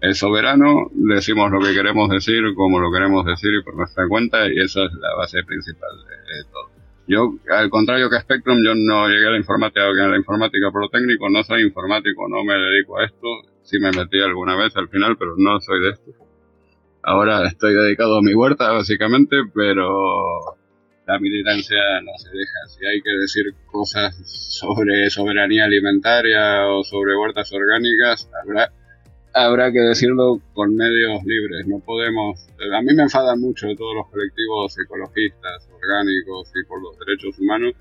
es 0.00 0.18
soberano, 0.18 0.90
decimos 0.92 1.50
lo 1.50 1.60
que 1.60 1.74
queremos 1.74 2.08
decir, 2.10 2.42
como 2.56 2.80
lo 2.80 2.90
queremos 2.90 3.24
decir 3.24 3.50
y 3.54 3.62
por 3.62 3.76
nuestra 3.76 4.08
cuenta 4.08 4.48
y 4.48 4.58
esa 4.58 4.84
es 4.84 4.92
la 4.94 5.14
base 5.14 5.38
principal 5.44 5.90
de, 6.08 6.44
todo. 6.50 6.70
Yo, 7.06 7.34
al 7.50 7.70
contrario 7.70 8.08
que 8.10 8.20
Spectrum, 8.20 8.58
yo 8.64 8.74
no 8.74 9.08
llegué 9.08 9.26
a 9.26 9.30
la 9.30 9.38
informática, 9.38 9.86
a 9.86 10.08
la 10.08 10.16
informática 10.16 10.70
por 10.72 10.82
lo 10.82 10.88
técnico, 10.88 11.28
no 11.28 11.42
soy 11.42 11.62
informático, 11.62 12.28
no 12.28 12.44
me 12.44 12.54
dedico 12.54 12.98
a 12.98 13.04
esto, 13.04 13.26
sí 13.62 13.78
me 13.80 13.90
metí 13.92 14.20
alguna 14.20 14.56
vez 14.56 14.76
al 14.76 14.88
final, 14.88 15.16
pero 15.16 15.34
no 15.36 15.60
soy 15.60 15.80
de 15.82 15.90
esto 15.90 16.21
Ahora 17.04 17.48
estoy 17.48 17.74
dedicado 17.74 18.18
a 18.18 18.22
mi 18.22 18.32
huerta, 18.32 18.70
básicamente, 18.70 19.36
pero 19.52 20.56
la 21.04 21.18
militancia 21.18 21.78
no 22.00 22.12
se 22.16 22.28
deja. 22.30 22.66
Si 22.68 22.86
hay 22.86 23.02
que 23.02 23.10
decir 23.20 23.44
cosas 23.66 24.14
sobre 24.24 25.10
soberanía 25.10 25.64
alimentaria 25.64 26.68
o 26.68 26.84
sobre 26.84 27.16
huertas 27.16 27.52
orgánicas, 27.52 28.30
habrá, 28.40 28.72
habrá 29.34 29.72
que 29.72 29.80
decirlo 29.80 30.40
con 30.54 30.76
medios 30.76 31.24
libres. 31.24 31.66
No 31.66 31.80
podemos. 31.80 32.46
A 32.72 32.82
mí 32.82 32.94
me 32.94 33.02
enfadan 33.02 33.40
mucho 33.40 33.66
todos 33.76 33.96
los 33.96 34.08
colectivos 34.08 34.78
ecologistas, 34.78 35.68
orgánicos 35.74 36.52
y 36.54 36.64
por 36.68 36.80
los 36.80 36.96
derechos 37.00 37.36
humanos 37.40 37.72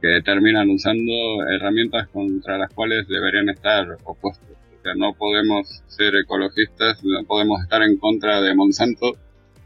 que 0.00 0.22
terminan 0.22 0.70
usando 0.70 1.12
herramientas 1.50 2.08
contra 2.08 2.56
las 2.56 2.72
cuales 2.72 3.06
deberían 3.06 3.50
estar 3.50 3.98
opuestos 4.04 4.53
no 4.96 5.14
podemos 5.14 5.82
ser 5.86 6.14
ecologistas, 6.16 7.02
no 7.02 7.24
podemos 7.24 7.62
estar 7.62 7.82
en 7.82 7.96
contra 7.96 8.40
de 8.40 8.54
Monsanto 8.54 9.12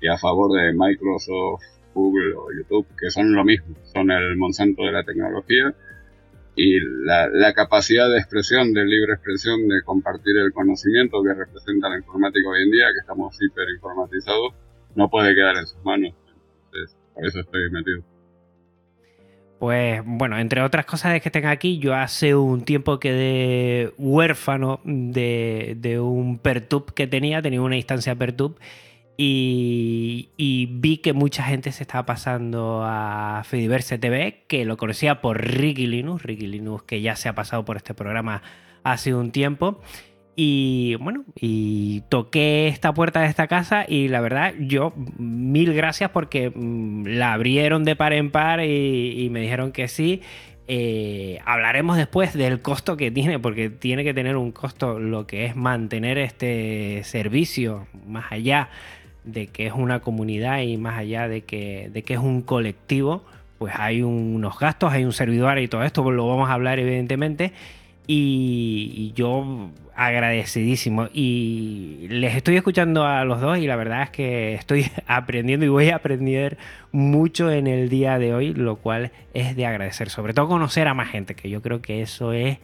y 0.00 0.08
a 0.08 0.16
favor 0.16 0.52
de 0.52 0.72
Microsoft, 0.72 1.62
Google 1.94 2.34
o 2.34 2.52
YouTube, 2.56 2.86
que 2.98 3.10
son 3.10 3.34
lo 3.34 3.44
mismo, 3.44 3.74
son 3.92 4.10
el 4.10 4.36
Monsanto 4.36 4.82
de 4.84 4.92
la 4.92 5.02
tecnología 5.02 5.74
y 6.54 6.80
la, 7.04 7.52
capacidad 7.54 8.10
de 8.10 8.18
expresión, 8.18 8.72
de 8.72 8.84
libre 8.84 9.14
expresión, 9.14 9.68
de 9.68 9.82
compartir 9.84 10.36
el 10.38 10.52
conocimiento 10.52 11.22
que 11.22 11.34
representa 11.34 11.88
la 11.88 11.98
informática 11.98 12.48
hoy 12.48 12.64
en 12.64 12.70
día, 12.72 12.86
que 12.92 13.00
estamos 13.00 13.36
hiper 13.40 13.68
informatizados, 13.70 14.54
no 14.96 15.08
puede 15.08 15.34
quedar 15.34 15.56
en 15.56 15.66
sus 15.66 15.82
manos. 15.84 16.14
Entonces, 16.64 16.96
por 17.14 17.26
eso 17.26 17.40
estoy 17.40 17.70
metido. 17.70 18.17
Pues 19.58 20.02
bueno, 20.04 20.38
entre 20.38 20.62
otras 20.62 20.86
cosas 20.86 21.20
que 21.20 21.30
tenga 21.30 21.50
aquí, 21.50 21.78
yo 21.78 21.94
hace 21.94 22.36
un 22.36 22.62
tiempo 22.62 23.00
quedé 23.00 23.92
huérfano 23.98 24.80
de, 24.84 25.98
un 26.00 26.38
Pertub 26.38 26.94
que 26.94 27.08
tenía, 27.08 27.42
tenía 27.42 27.60
una 27.60 27.76
instancia 27.76 28.14
Pertub 28.14 28.56
y, 29.16 30.28
y, 30.36 30.66
vi 30.66 30.98
que 30.98 31.12
mucha 31.12 31.42
gente 31.42 31.72
se 31.72 31.82
estaba 31.82 32.06
pasando 32.06 32.82
a 32.84 33.42
Fediverse 33.44 33.98
TV, 33.98 34.44
que 34.46 34.64
lo 34.64 34.76
conocía 34.76 35.20
por 35.20 35.44
Ricky 35.44 35.88
Linux, 35.88 36.22
Ricky 36.22 36.46
Linux 36.46 36.84
que 36.84 37.00
ya 37.00 37.16
se 37.16 37.28
ha 37.28 37.34
pasado 37.34 37.64
por 37.64 37.76
este 37.76 37.94
programa 37.94 38.42
hace 38.84 39.12
un 39.12 39.32
tiempo. 39.32 39.80
Y 40.40 40.94
bueno, 41.00 41.24
y 41.34 42.02
toqué 42.02 42.68
esta 42.68 42.94
puerta 42.94 43.22
de 43.22 43.26
esta 43.26 43.48
casa 43.48 43.84
y 43.88 44.06
la 44.06 44.20
verdad, 44.20 44.54
yo 44.60 44.92
mil 45.18 45.74
gracias 45.74 46.10
porque 46.10 46.52
mm, 46.54 47.06
la 47.08 47.32
abrieron 47.32 47.82
de 47.82 47.96
par 47.96 48.12
en 48.12 48.30
par 48.30 48.60
y, 48.64 49.28
me 49.32 49.40
dijeron 49.40 49.72
que 49.72 49.88
sí. 49.88 50.22
Eh, 50.68 51.40
hablaremos 51.44 51.96
después 51.96 52.34
del 52.34 52.62
costo 52.62 52.96
que 52.96 53.10
tiene, 53.10 53.40
porque 53.40 53.68
tiene 53.68 54.04
que 54.04 54.14
tener 54.14 54.36
un 54.36 54.52
costo 54.52 55.00
lo 55.00 55.26
que 55.26 55.44
es 55.44 55.56
mantener 55.56 56.18
este 56.18 57.02
servicio, 57.02 57.88
más 58.06 58.30
allá 58.30 58.68
de 59.24 59.48
que 59.48 59.66
es 59.66 59.72
una 59.72 59.98
comunidad 59.98 60.60
y 60.60 60.76
más 60.76 60.96
allá 61.00 61.26
de 61.26 61.40
que, 61.40 61.90
de 61.92 62.04
que 62.04 62.14
es 62.14 62.20
un 62.20 62.42
colectivo, 62.42 63.24
pues 63.58 63.74
hay 63.76 64.02
unos 64.02 64.56
gastos, 64.60 64.92
hay 64.92 65.04
un 65.04 65.12
servidor 65.12 65.58
y 65.58 65.66
todo 65.66 65.82
esto, 65.82 66.08
lo 66.12 66.28
vamos 66.28 66.48
a 66.48 66.52
hablar 66.52 66.78
evidentemente. 66.78 67.52
Y, 68.10 69.12
yo 69.14 69.70
agradecidísimo. 69.94 71.08
Y 71.12 72.06
les 72.08 72.34
estoy 72.34 72.56
escuchando 72.56 73.04
a 73.04 73.24
los 73.26 73.40
dos 73.40 73.58
y 73.58 73.66
la 73.66 73.76
verdad 73.76 74.02
es 74.02 74.10
que 74.10 74.54
estoy 74.54 74.90
aprendiendo 75.06 75.66
y 75.66 75.68
voy 75.68 75.90
a 75.90 75.96
aprender 75.96 76.56
mucho 76.90 77.50
en 77.50 77.66
el 77.66 77.90
día 77.90 78.18
de 78.18 78.34
hoy, 78.34 78.54
lo 78.54 78.76
cual 78.76 79.12
es 79.34 79.54
de 79.54 79.66
agradecer. 79.66 80.08
Sobre 80.08 80.32
todo 80.32 80.48
conocer 80.48 80.88
a 80.88 80.94
más 80.94 81.10
gente, 81.10 81.34
que 81.34 81.50
yo 81.50 81.60
creo 81.60 81.82
que 81.82 82.00
eso 82.00 82.32
es 82.32 82.58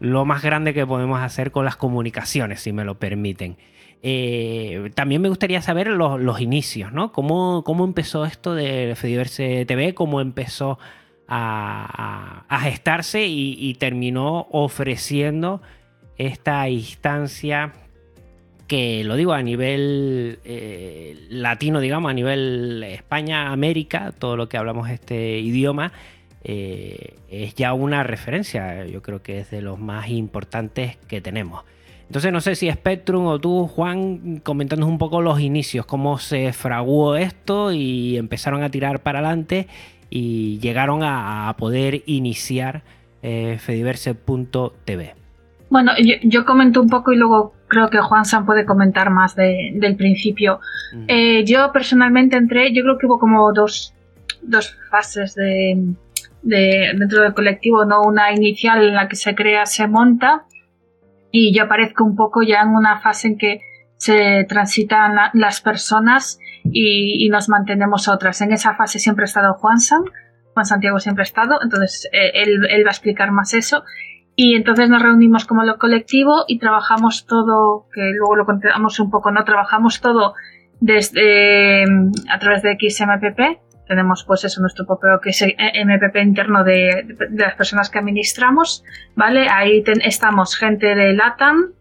lo 0.00 0.24
más 0.24 0.42
grande 0.42 0.72
que 0.72 0.86
podemos 0.86 1.20
hacer 1.20 1.50
con 1.52 1.66
las 1.66 1.76
comunicaciones, 1.76 2.62
si 2.62 2.72
me 2.72 2.84
lo 2.84 2.98
permiten. 2.98 3.58
Eh, 4.02 4.90
también 4.94 5.20
me 5.20 5.28
gustaría 5.28 5.60
saber 5.60 5.88
los, 5.88 6.40
inicios, 6.40 6.92
¿no? 6.92 7.12
¿Cómo, 7.12 7.62
¿Cómo, 7.62 7.84
empezó 7.84 8.24
esto 8.24 8.54
de 8.54 8.94
Fediverse 8.96 9.66
TV? 9.66 9.94
¿Cómo 9.94 10.22
empezó 10.22 10.78
a, 11.34 12.60
gestarse 12.62 13.26
y, 13.26 13.74
terminó 13.74 14.46
ofreciendo 14.50 15.62
esta 16.18 16.68
instancia 16.68 17.72
que 18.68 19.02
lo 19.04 19.16
digo 19.16 19.32
a 19.32 19.42
nivel 19.42 20.38
eh, 20.44 21.16
latino, 21.30 21.80
digamos, 21.80 22.10
a 22.10 22.14
nivel 22.14 22.82
España, 22.84 23.50
América, 23.50 24.12
todo 24.18 24.36
lo 24.36 24.48
que 24.48 24.56
hablamos 24.56 24.90
este 24.90 25.38
idioma, 25.40 25.92
eh, 26.44 27.16
es 27.28 27.54
ya 27.54 27.72
una 27.72 28.02
referencia, 28.02 28.86
yo 28.86 29.02
creo 29.02 29.22
que 29.22 29.40
es 29.40 29.50
de 29.50 29.62
los 29.62 29.78
más 29.78 30.08
importantes 30.08 30.96
que 31.08 31.20
tenemos. 31.20 31.64
Entonces 32.06 32.32
no 32.32 32.42
sé 32.42 32.56
si 32.56 32.70
Spectrum 32.70 33.26
o 33.26 33.38
tú, 33.40 33.66
Juan, 33.66 34.40
comentándonos 34.44 34.90
un 34.90 34.98
poco 34.98 35.22
los 35.22 35.40
inicios, 35.40 35.86
cómo 35.86 36.18
se 36.18 36.52
fraguó 36.52 37.16
esto 37.16 37.72
y 37.72 38.18
empezaron 38.18 38.62
a 38.62 38.70
tirar 38.70 39.02
para 39.02 39.20
adelante 39.20 39.66
y 40.14 40.58
llegaron 40.58 41.02
a, 41.02 41.54
poder 41.58 42.02
iniciar 42.04 42.82
eh, 43.22 43.56
fediverse.tv. 43.58 45.14
Bueno, 45.70 45.92
yo, 46.22 46.44
comento 46.44 46.82
un 46.82 46.90
poco 46.90 47.12
y 47.12 47.16
luego 47.16 47.54
creo 47.66 47.88
que 47.88 47.98
Juan 47.98 48.26
San 48.26 48.44
puede 48.44 48.66
comentar 48.66 49.08
más 49.08 49.34
del 49.34 49.96
principio. 49.96 50.60
Eh, 51.08 51.44
yo 51.46 51.72
personalmente 51.72 52.36
entré, 52.36 52.74
yo 52.74 52.82
creo 52.82 52.98
que 52.98 53.06
hubo 53.06 53.18
como 53.18 53.54
dos, 53.54 53.94
dos 54.42 54.76
fases 54.90 55.34
de, 55.34 55.94
dentro 56.42 57.22
del 57.22 57.32
colectivo, 57.32 57.86
¿no? 57.86 58.02
Una 58.02 58.32
inicial 58.32 58.86
en 58.86 58.94
la 58.94 59.08
que 59.08 59.16
se 59.16 59.34
crea, 59.34 59.64
se 59.64 59.86
monta 59.88 60.44
y 61.30 61.54
yo 61.54 61.64
aparezco 61.64 62.04
un 62.04 62.16
poco 62.16 62.42
ya 62.42 62.60
en 62.60 62.68
una 62.68 63.00
fase 63.00 63.28
en 63.28 63.38
que 63.38 63.60
se 63.96 64.44
transitan 64.46 65.16
las 65.32 65.62
personas 65.62 66.38
y, 66.64 67.28
nos 67.30 67.48
mantenemos 67.48 68.08
otras. 68.08 68.40
En 68.40 68.52
esa 68.52 68.74
fase 68.74 68.98
siempre 68.98 69.24
ha 69.24 69.26
estado 69.26 69.54
Juan 69.54 69.80
San, 69.80 70.02
Juan 70.54 70.66
Santiago 70.66 70.98
siempre 70.98 71.22
ha 71.22 71.24
estado, 71.24 71.58
entonces 71.62 72.08
eh, 72.12 72.30
él, 72.34 72.60
va 72.84 72.90
a 72.90 72.92
explicar 72.92 73.30
más 73.32 73.54
eso. 73.54 73.84
Y 74.34 74.54
entonces 74.54 74.88
nos 74.88 75.02
reunimos 75.02 75.44
como 75.44 75.62
lo 75.62 75.78
colectivo 75.78 76.44
y 76.48 76.58
trabajamos 76.58 77.26
todo, 77.26 77.86
que 77.92 78.12
luego 78.16 78.36
lo 78.36 78.46
contamos 78.46 78.98
un 78.98 79.10
poco, 79.10 79.30
¿no? 79.30 79.44
Trabajamos 79.44 80.00
todo 80.00 80.34
desde 80.80 81.84
a 82.30 82.38
través 82.38 82.62
de 82.62 82.76
XMPP. 82.78 83.60
Tenemos 83.86 84.24
pues 84.26 84.44
eso, 84.44 84.62
nuestro 84.62 84.86
propio 84.86 85.20
MPP 85.20 86.16
interno 86.22 86.64
de, 86.64 87.14
las 87.32 87.54
personas 87.56 87.90
que 87.90 87.98
administramos, 87.98 88.84
¿vale? 89.14 89.48
Ahí 89.50 89.84
estamos 90.02 90.56
gente 90.56 90.94
de 90.94 91.12
LATAM, 91.12 91.72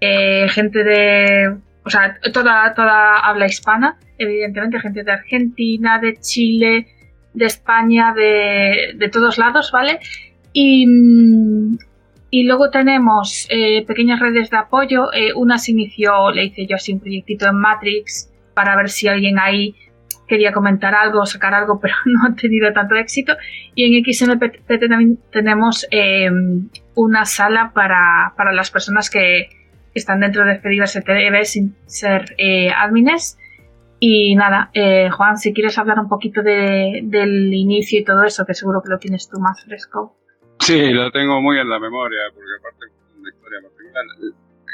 eh, 0.00 0.46
gente 0.50 0.84
de, 0.84 1.56
o 1.84 1.90
sea, 1.90 2.18
toda, 2.32 2.72
toda 2.74 3.18
habla 3.18 3.46
hispana, 3.46 3.98
evidentemente, 4.18 4.80
gente 4.80 5.04
de 5.04 5.12
Argentina, 5.12 5.98
de 5.98 6.16
Chile, 6.16 6.86
de 7.34 7.44
España, 7.44 8.14
de, 8.14 8.94
de 8.96 9.08
todos 9.10 9.36
lados, 9.36 9.70
¿vale? 9.70 9.98
Y, 10.52 10.86
y 12.30 12.44
luego 12.44 12.70
tenemos 12.70 13.46
eh, 13.50 13.84
pequeñas 13.86 14.20
redes 14.20 14.48
de 14.50 14.56
apoyo. 14.56 15.12
Eh, 15.12 15.34
una 15.34 15.58
se 15.58 15.72
inició, 15.72 16.30
le 16.30 16.44
hice 16.44 16.66
yo 16.66 16.76
así 16.76 16.92
un 16.92 17.00
proyectito 17.00 17.46
en 17.46 17.56
Matrix 17.56 18.30
para 18.54 18.76
ver 18.76 18.88
si 18.88 19.08
alguien 19.08 19.38
ahí 19.38 19.74
quería 20.26 20.52
comentar 20.52 20.94
algo, 20.94 21.26
sacar 21.26 21.52
algo, 21.52 21.78
pero 21.82 21.94
no 22.06 22.28
ha 22.28 22.34
tenido 22.34 22.72
tanto 22.72 22.94
éxito. 22.94 23.36
Y 23.74 23.84
en 23.84 24.04
XMPT 24.04 24.66
también 24.88 25.18
tenemos 25.30 25.86
una 26.94 27.24
sala 27.26 27.72
para, 27.74 28.32
para 28.36 28.52
las 28.52 28.70
personas 28.70 29.10
que, 29.10 29.48
están 29.94 30.20
dentro 30.20 30.44
de 30.44 30.58
Fediverse 30.58 31.02
TV 31.02 31.44
sin 31.44 31.76
ser 31.86 32.34
eh, 32.38 32.70
admines. 32.70 33.38
Y 34.00 34.34
nada, 34.34 34.70
eh, 34.74 35.08
Juan, 35.10 35.38
si 35.38 35.54
quieres 35.54 35.78
hablar 35.78 35.98
un 35.98 36.08
poquito 36.08 36.42
del 36.42 37.54
inicio 37.54 38.00
y 38.00 38.04
todo 38.04 38.22
eso, 38.22 38.44
que 38.44 38.52
seguro 38.52 38.82
que 38.82 38.90
lo 38.90 38.98
tienes 38.98 39.28
tú 39.30 39.40
más 39.40 39.64
fresco. 39.64 40.16
Sí, 40.60 40.90
lo 40.90 41.10
tengo 41.10 41.40
muy 41.40 41.58
en 41.58 41.68
la 41.68 41.78
memoria, 41.78 42.20
porque 42.34 42.50
aparte 42.58 42.86
es 42.86 43.18
una 43.18 43.30
historia 43.30 43.60
particular. 43.62 44.04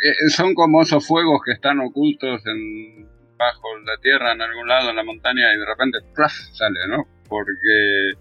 Eh, 0.03 0.29
son 0.31 0.55
como 0.55 0.83
esos 0.83 1.07
fuegos 1.07 1.43
que 1.45 1.53
están 1.53 1.79
ocultos 1.81 2.43
en, 2.47 3.07
bajo 3.37 3.79
la 3.85 3.97
tierra, 4.03 4.33
en 4.33 4.43
algún 4.43 4.67
lado, 4.67 4.91
en 4.91 4.97
la 4.97 5.05
montaña, 5.05 5.55
y 5.55 5.59
de 5.59 5.67
repente 5.67 5.99
¡plaf! 6.15 6.33
sale, 6.33 6.81
¿no? 6.89 7.05
Porque 7.29 8.15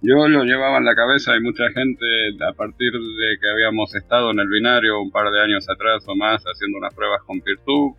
yo 0.00 0.28
lo 0.28 0.44
llevaba 0.44 0.78
en 0.78 0.84
la 0.84 0.94
cabeza 0.94 1.36
y 1.36 1.40
mucha 1.40 1.68
gente, 1.70 2.06
a 2.48 2.52
partir 2.52 2.92
de 2.92 3.38
que 3.40 3.50
habíamos 3.50 3.94
estado 3.94 4.30
en 4.30 4.38
el 4.38 4.48
binario 4.48 5.00
un 5.02 5.10
par 5.10 5.30
de 5.32 5.40
años 5.40 5.68
atrás 5.68 6.04
o 6.06 6.14
más 6.14 6.42
haciendo 6.44 6.78
unas 6.78 6.94
pruebas 6.94 7.22
con 7.26 7.40
Peertube, 7.40 7.96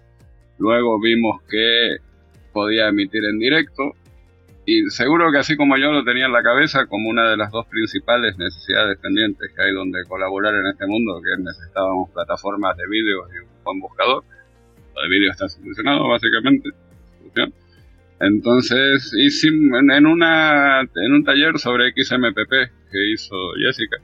luego 0.57 0.99
vimos 1.01 1.41
que 1.49 1.97
podía 2.53 2.87
emitir 2.87 3.23
en 3.25 3.39
directo 3.39 3.93
y 4.65 4.89
seguro 4.91 5.31
que 5.31 5.39
así 5.39 5.57
como 5.57 5.77
yo 5.77 5.91
lo 5.91 6.03
tenía 6.03 6.27
en 6.27 6.31
la 6.31 6.43
cabeza 6.43 6.85
como 6.85 7.09
una 7.09 7.29
de 7.29 7.37
las 7.37 7.51
dos 7.51 7.65
principales 7.67 8.37
necesidades 8.37 8.97
pendientes 8.99 9.51
que 9.55 9.63
hay 9.63 9.73
donde 9.73 9.99
colaborar 10.07 10.55
en 10.55 10.67
este 10.67 10.85
mundo, 10.85 11.19
que 11.21 11.41
necesitábamos 11.41 12.11
plataformas 12.11 12.77
de 12.77 12.83
vídeo 12.87 13.23
y 13.33 13.39
un 13.39 13.63
buen 13.63 13.79
buscador, 13.79 14.23
lo 14.95 15.01
de 15.01 15.09
vídeo 15.09 15.31
está 15.31 15.49
solucionado 15.49 16.07
básicamente. 16.07 16.69
Entonces, 18.19 19.13
hicimos 19.17 19.79
en, 19.79 20.05
una, 20.05 20.81
en 20.81 21.13
un 21.13 21.23
taller 21.23 21.57
sobre 21.57 21.91
XMPP 21.91 22.51
que 22.91 23.11
hizo 23.13 23.35
Jessica, 23.57 23.97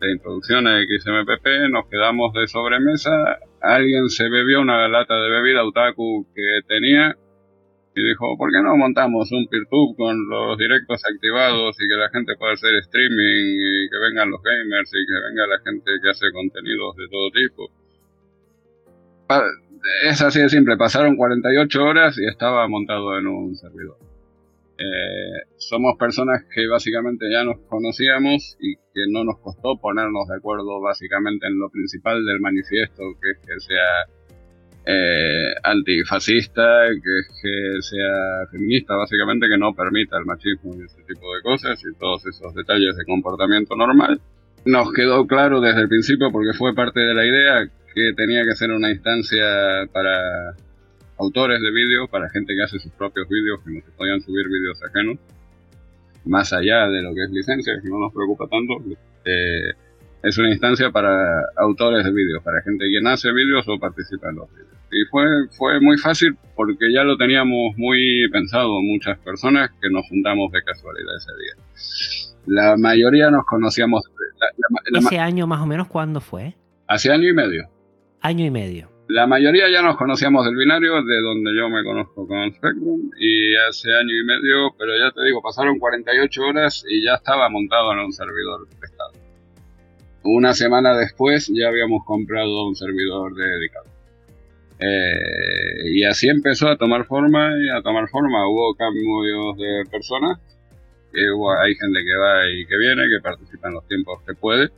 de 0.00 0.12
introducción 0.12 0.66
a 0.66 0.82
XMPP, 0.82 1.70
nos 1.70 1.86
quedamos 1.88 2.32
de 2.34 2.46
sobremesa, 2.48 3.38
alguien 3.60 4.08
se 4.08 4.28
bebió 4.28 4.60
una 4.60 4.88
lata 4.88 5.14
de 5.14 5.30
bebida 5.30 5.64
otaku 5.64 6.26
que 6.34 6.60
tenía 6.66 7.16
y 7.94 8.02
dijo, 8.02 8.36
¿por 8.36 8.50
qué 8.50 8.60
no 8.60 8.76
montamos 8.76 9.30
un 9.30 9.46
PeerTube 9.46 9.96
con 9.96 10.28
los 10.28 10.58
directos 10.58 11.00
activados 11.04 11.76
y 11.78 11.86
que 11.86 11.94
la 11.94 12.10
gente 12.10 12.34
pueda 12.36 12.54
hacer 12.54 12.74
streaming 12.74 13.54
y 13.54 13.88
que 13.88 13.98
vengan 14.10 14.30
los 14.30 14.42
gamers 14.42 14.90
y 14.90 15.06
que 15.06 15.18
venga 15.30 15.46
la 15.46 15.60
gente 15.62 15.92
que 16.02 16.10
hace 16.10 16.26
contenidos 16.32 16.96
de 16.96 17.08
todo 17.08 17.30
tipo? 17.30 17.83
Es 20.04 20.22
así 20.22 20.40
de 20.40 20.48
simple, 20.48 20.76
pasaron 20.76 21.16
48 21.16 21.84
horas 21.84 22.18
y 22.18 22.26
estaba 22.26 22.66
montado 22.68 23.18
en 23.18 23.26
un 23.26 23.54
servidor. 23.56 23.96
Eh, 24.76 25.46
somos 25.56 25.96
personas 25.96 26.44
que 26.52 26.66
básicamente 26.66 27.30
ya 27.30 27.44
nos 27.44 27.60
conocíamos 27.68 28.56
y 28.60 28.74
que 28.74 29.06
no 29.08 29.22
nos 29.22 29.38
costó 29.38 29.76
ponernos 29.76 30.26
de 30.28 30.36
acuerdo 30.36 30.80
básicamente 30.80 31.46
en 31.46 31.58
lo 31.60 31.70
principal 31.70 32.24
del 32.24 32.40
manifiesto, 32.40 33.02
que 33.22 33.30
es 33.30 33.38
que 33.38 33.60
sea 33.60 34.04
eh, 34.86 35.54
antifascista, 35.62 36.88
que 36.88 37.18
es 37.20 37.28
que 37.40 37.82
sea 37.82 38.46
feminista, 38.50 38.96
básicamente 38.96 39.46
que 39.48 39.58
no 39.58 39.72
permita 39.74 40.18
el 40.18 40.26
machismo 40.26 40.74
y 40.74 40.82
ese 40.82 41.02
tipo 41.02 41.34
de 41.34 41.42
cosas 41.42 41.80
y 41.80 41.96
todos 41.96 42.26
esos 42.26 42.52
detalles 42.54 42.96
de 42.96 43.04
comportamiento 43.04 43.76
normal. 43.76 44.20
Nos 44.64 44.92
quedó 44.92 45.26
claro 45.26 45.60
desde 45.60 45.82
el 45.82 45.88
principio 45.88 46.32
porque 46.32 46.52
fue 46.52 46.74
parte 46.74 46.98
de 46.98 47.14
la 47.14 47.24
idea 47.24 47.68
que 47.94 48.12
tenía 48.16 48.44
que 48.44 48.54
ser 48.56 48.70
una 48.70 48.90
instancia 48.90 49.44
para 49.92 50.54
autores 51.18 51.60
de 51.60 51.70
vídeos, 51.70 52.08
para 52.10 52.28
gente 52.30 52.54
que 52.54 52.62
hace 52.62 52.78
sus 52.78 52.92
propios 52.92 53.28
vídeos, 53.28 53.60
que 53.64 53.70
no 53.70 53.80
se 53.84 53.92
podían 53.92 54.20
subir 54.20 54.46
vídeos 54.48 54.82
ajenos, 54.82 55.18
más 56.24 56.52
allá 56.52 56.88
de 56.88 57.02
lo 57.02 57.14
que 57.14 57.24
es 57.24 57.30
licencia, 57.30 57.74
que 57.82 57.88
no 57.88 58.00
nos 58.00 58.12
preocupa 58.12 58.46
tanto. 58.48 58.74
Eh, 59.24 59.72
es 60.22 60.38
una 60.38 60.50
instancia 60.50 60.90
para 60.90 61.42
autores 61.56 62.04
de 62.04 62.10
vídeos, 62.10 62.42
para 62.42 62.62
gente 62.62 62.86
que 62.86 63.08
hace 63.08 63.30
vídeos 63.32 63.66
o 63.68 63.78
participa 63.78 64.30
en 64.30 64.36
los 64.36 64.50
vídeos. 64.50 64.68
Y 64.90 65.04
fue, 65.10 65.24
fue 65.50 65.80
muy 65.80 65.98
fácil 65.98 66.36
porque 66.56 66.92
ya 66.92 67.04
lo 67.04 67.16
teníamos 67.16 67.76
muy 67.76 68.28
pensado 68.30 68.80
muchas 68.80 69.18
personas 69.18 69.70
que 69.82 69.90
nos 69.90 70.08
juntamos 70.08 70.50
de 70.52 70.62
casualidad 70.62 71.16
ese 71.16 71.32
día. 71.42 72.34
La 72.46 72.76
mayoría 72.76 73.30
nos 73.30 73.44
conocíamos. 73.44 74.02
¿Ese 74.94 75.18
año 75.18 75.46
más 75.46 75.60
o 75.60 75.66
menos 75.66 75.88
cuándo 75.88 76.20
fue? 76.20 76.54
Hace 76.86 77.10
año 77.10 77.28
y 77.28 77.34
medio. 77.34 77.68
Año 78.24 78.46
y 78.46 78.50
medio. 78.50 78.88
La 79.06 79.26
mayoría 79.26 79.68
ya 79.70 79.82
nos 79.82 79.98
conocíamos 79.98 80.46
del 80.46 80.56
binario, 80.56 80.94
de 81.02 81.20
donde 81.20 81.50
yo 81.54 81.68
me 81.68 81.84
conozco 81.84 82.26
con 82.26 82.50
Spectrum, 82.54 83.10
y 83.20 83.54
hace 83.68 83.92
año 83.92 84.14
y 84.18 84.24
medio, 84.24 84.74
pero 84.78 84.92
ya 84.96 85.10
te 85.10 85.22
digo, 85.26 85.42
pasaron 85.42 85.78
48 85.78 86.42
horas 86.42 86.86
y 86.88 87.04
ya 87.04 87.16
estaba 87.16 87.50
montado 87.50 87.92
en 87.92 87.98
un 87.98 88.12
servidor 88.14 88.66
prestado. 88.80 89.12
Una 90.22 90.54
semana 90.54 90.96
después 90.96 91.52
ya 91.52 91.68
habíamos 91.68 92.02
comprado 92.06 92.66
un 92.66 92.74
servidor 92.74 93.34
dedicado. 93.34 93.90
Eh, 94.78 95.90
y 95.92 96.04
así 96.04 96.30
empezó 96.30 96.68
a 96.68 96.78
tomar 96.78 97.04
forma 97.04 97.50
y 97.60 97.68
a 97.76 97.82
tomar 97.82 98.08
forma. 98.08 98.48
Hubo 98.48 98.74
cambios 98.74 99.58
de 99.58 99.90
personas. 99.90 100.38
hay 101.12 101.74
gente 101.74 101.98
que 102.02 102.16
va 102.16 102.50
y 102.50 102.64
que 102.64 102.78
viene, 102.78 103.02
que 103.02 103.22
participa 103.22 103.68
en 103.68 103.74
los 103.74 103.86
tiempos 103.86 104.22
que 104.26 104.32
puede. 104.32 104.70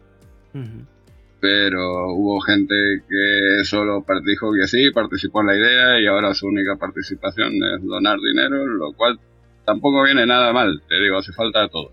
Pero 1.40 2.14
hubo 2.14 2.40
gente 2.40 2.74
que 3.08 3.64
solo 3.64 4.04
dijo 4.24 4.52
que 4.58 4.66
sí, 4.66 4.90
participó 4.90 5.42
en 5.42 5.46
la 5.48 5.56
idea 5.56 6.00
y 6.00 6.06
ahora 6.06 6.34
su 6.34 6.46
única 6.46 6.76
participación 6.76 7.52
es 7.74 7.84
donar 7.84 8.18
dinero, 8.18 8.66
lo 8.66 8.92
cual 8.94 9.18
tampoco 9.66 10.02
viene 10.04 10.24
nada 10.26 10.52
mal, 10.52 10.80
te 10.88 11.00
digo, 11.00 11.18
hace 11.18 11.32
falta 11.32 11.68
todo. 11.68 11.92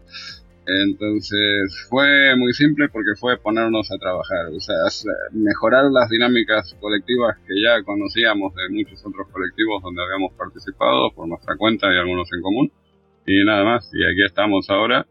Entonces 0.65 1.87
fue 1.89 2.37
muy 2.37 2.53
simple 2.53 2.87
porque 2.87 3.19
fue 3.19 3.37
ponernos 3.37 3.91
a 3.91 3.97
trabajar, 3.97 4.47
o 4.47 4.59
sea, 4.61 5.11
mejorar 5.33 5.91
las 5.91 6.09
dinámicas 6.09 6.73
colectivas 6.79 7.37
que 7.45 7.61
ya 7.61 7.83
conocíamos 7.83 8.55
de 8.55 8.69
muchos 8.69 9.05
otros 9.05 9.27
colectivos 9.29 9.83
donde 9.83 10.01
habíamos 10.03 10.31
participado 10.37 11.11
por 11.13 11.27
nuestra 11.27 11.57
cuenta 11.57 11.93
y 11.93 11.97
algunos 11.97 12.31
en 12.31 12.41
común. 12.41 12.71
Y 13.25 13.43
nada 13.45 13.65
más, 13.65 13.89
y 13.93 14.03
aquí 14.03 14.23
estamos 14.25 14.69
ahora. 14.69 15.05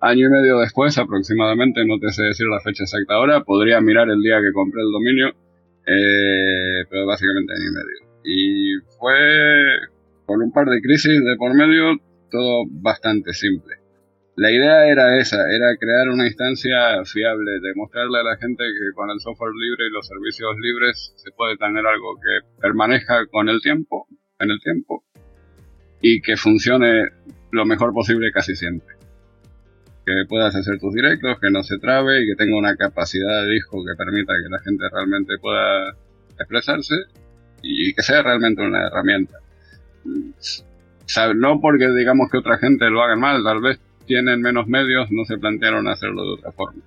Año 0.00 0.28
y 0.28 0.30
medio 0.30 0.58
después 0.58 0.96
aproximadamente, 0.98 1.84
no 1.84 1.98
te 1.98 2.12
sé 2.12 2.22
decir 2.22 2.46
la 2.46 2.60
fecha 2.60 2.84
exacta 2.84 3.14
ahora, 3.14 3.42
podría 3.42 3.80
mirar 3.80 4.08
el 4.08 4.22
día 4.22 4.40
que 4.40 4.52
compré 4.52 4.82
el 4.82 4.92
dominio, 4.92 5.28
eh, 5.86 6.84
pero 6.88 7.06
básicamente 7.06 7.52
año 7.52 7.68
y 7.68 7.74
medio. 7.74 7.98
Y 8.24 8.96
fue 8.98 9.14
con 10.26 10.42
un 10.42 10.52
par 10.52 10.66
de 10.66 10.80
crisis 10.80 11.18
de 11.24 11.36
por 11.36 11.54
medio, 11.54 11.96
todo 12.30 12.64
bastante 12.68 13.32
simple 13.32 13.78
la 14.38 14.52
idea 14.52 14.86
era 14.86 15.18
esa, 15.18 15.50
era 15.50 15.76
crear 15.76 16.08
una 16.10 16.28
instancia 16.28 17.04
fiable, 17.04 17.58
demostrarle 17.60 18.20
a 18.20 18.22
la 18.22 18.36
gente 18.36 18.62
que 18.62 18.94
con 18.94 19.10
el 19.10 19.18
software 19.18 19.52
libre 19.52 19.86
y 19.88 19.92
los 19.92 20.06
servicios 20.06 20.54
libres 20.62 21.12
se 21.16 21.32
puede 21.32 21.56
tener 21.56 21.84
algo 21.84 22.14
que 22.14 22.60
permanezca 22.60 23.26
con 23.26 23.48
el 23.48 23.60
tiempo, 23.60 24.06
en 24.38 24.52
el 24.52 24.60
tiempo, 24.60 25.02
y 26.00 26.20
que 26.20 26.36
funcione 26.36 27.08
lo 27.50 27.66
mejor 27.66 27.92
posible 27.92 28.30
casi 28.30 28.54
siempre. 28.54 28.97
Que 30.08 30.24
puedas 30.26 30.56
hacer 30.56 30.78
tus 30.78 30.94
directos, 30.94 31.38
que 31.38 31.50
no 31.50 31.62
se 31.62 31.76
trabe 31.78 32.22
y 32.22 32.28
que 32.28 32.34
tenga 32.34 32.56
una 32.56 32.76
capacidad 32.76 33.42
de 33.42 33.50
disco 33.50 33.84
que 33.84 33.94
permita 33.94 34.32
que 34.32 34.48
la 34.48 34.58
gente 34.60 34.84
realmente 34.90 35.34
pueda 35.38 35.90
expresarse 36.38 36.94
y 37.62 37.92
que 37.92 38.00
sea 38.02 38.22
realmente 38.22 38.62
una 38.62 38.86
herramienta. 38.86 39.38
No 41.36 41.60
porque 41.60 41.88
digamos 41.90 42.30
que 42.30 42.38
otra 42.38 42.56
gente 42.56 42.88
lo 42.88 43.02
haga 43.02 43.16
mal, 43.16 43.44
tal 43.44 43.60
vez 43.60 43.78
tienen 44.06 44.40
menos 44.40 44.66
medios, 44.66 45.10
no 45.10 45.26
se 45.26 45.36
plantearon 45.36 45.86
hacerlo 45.88 46.22
de 46.22 46.32
otra 46.38 46.52
forma. 46.52 46.82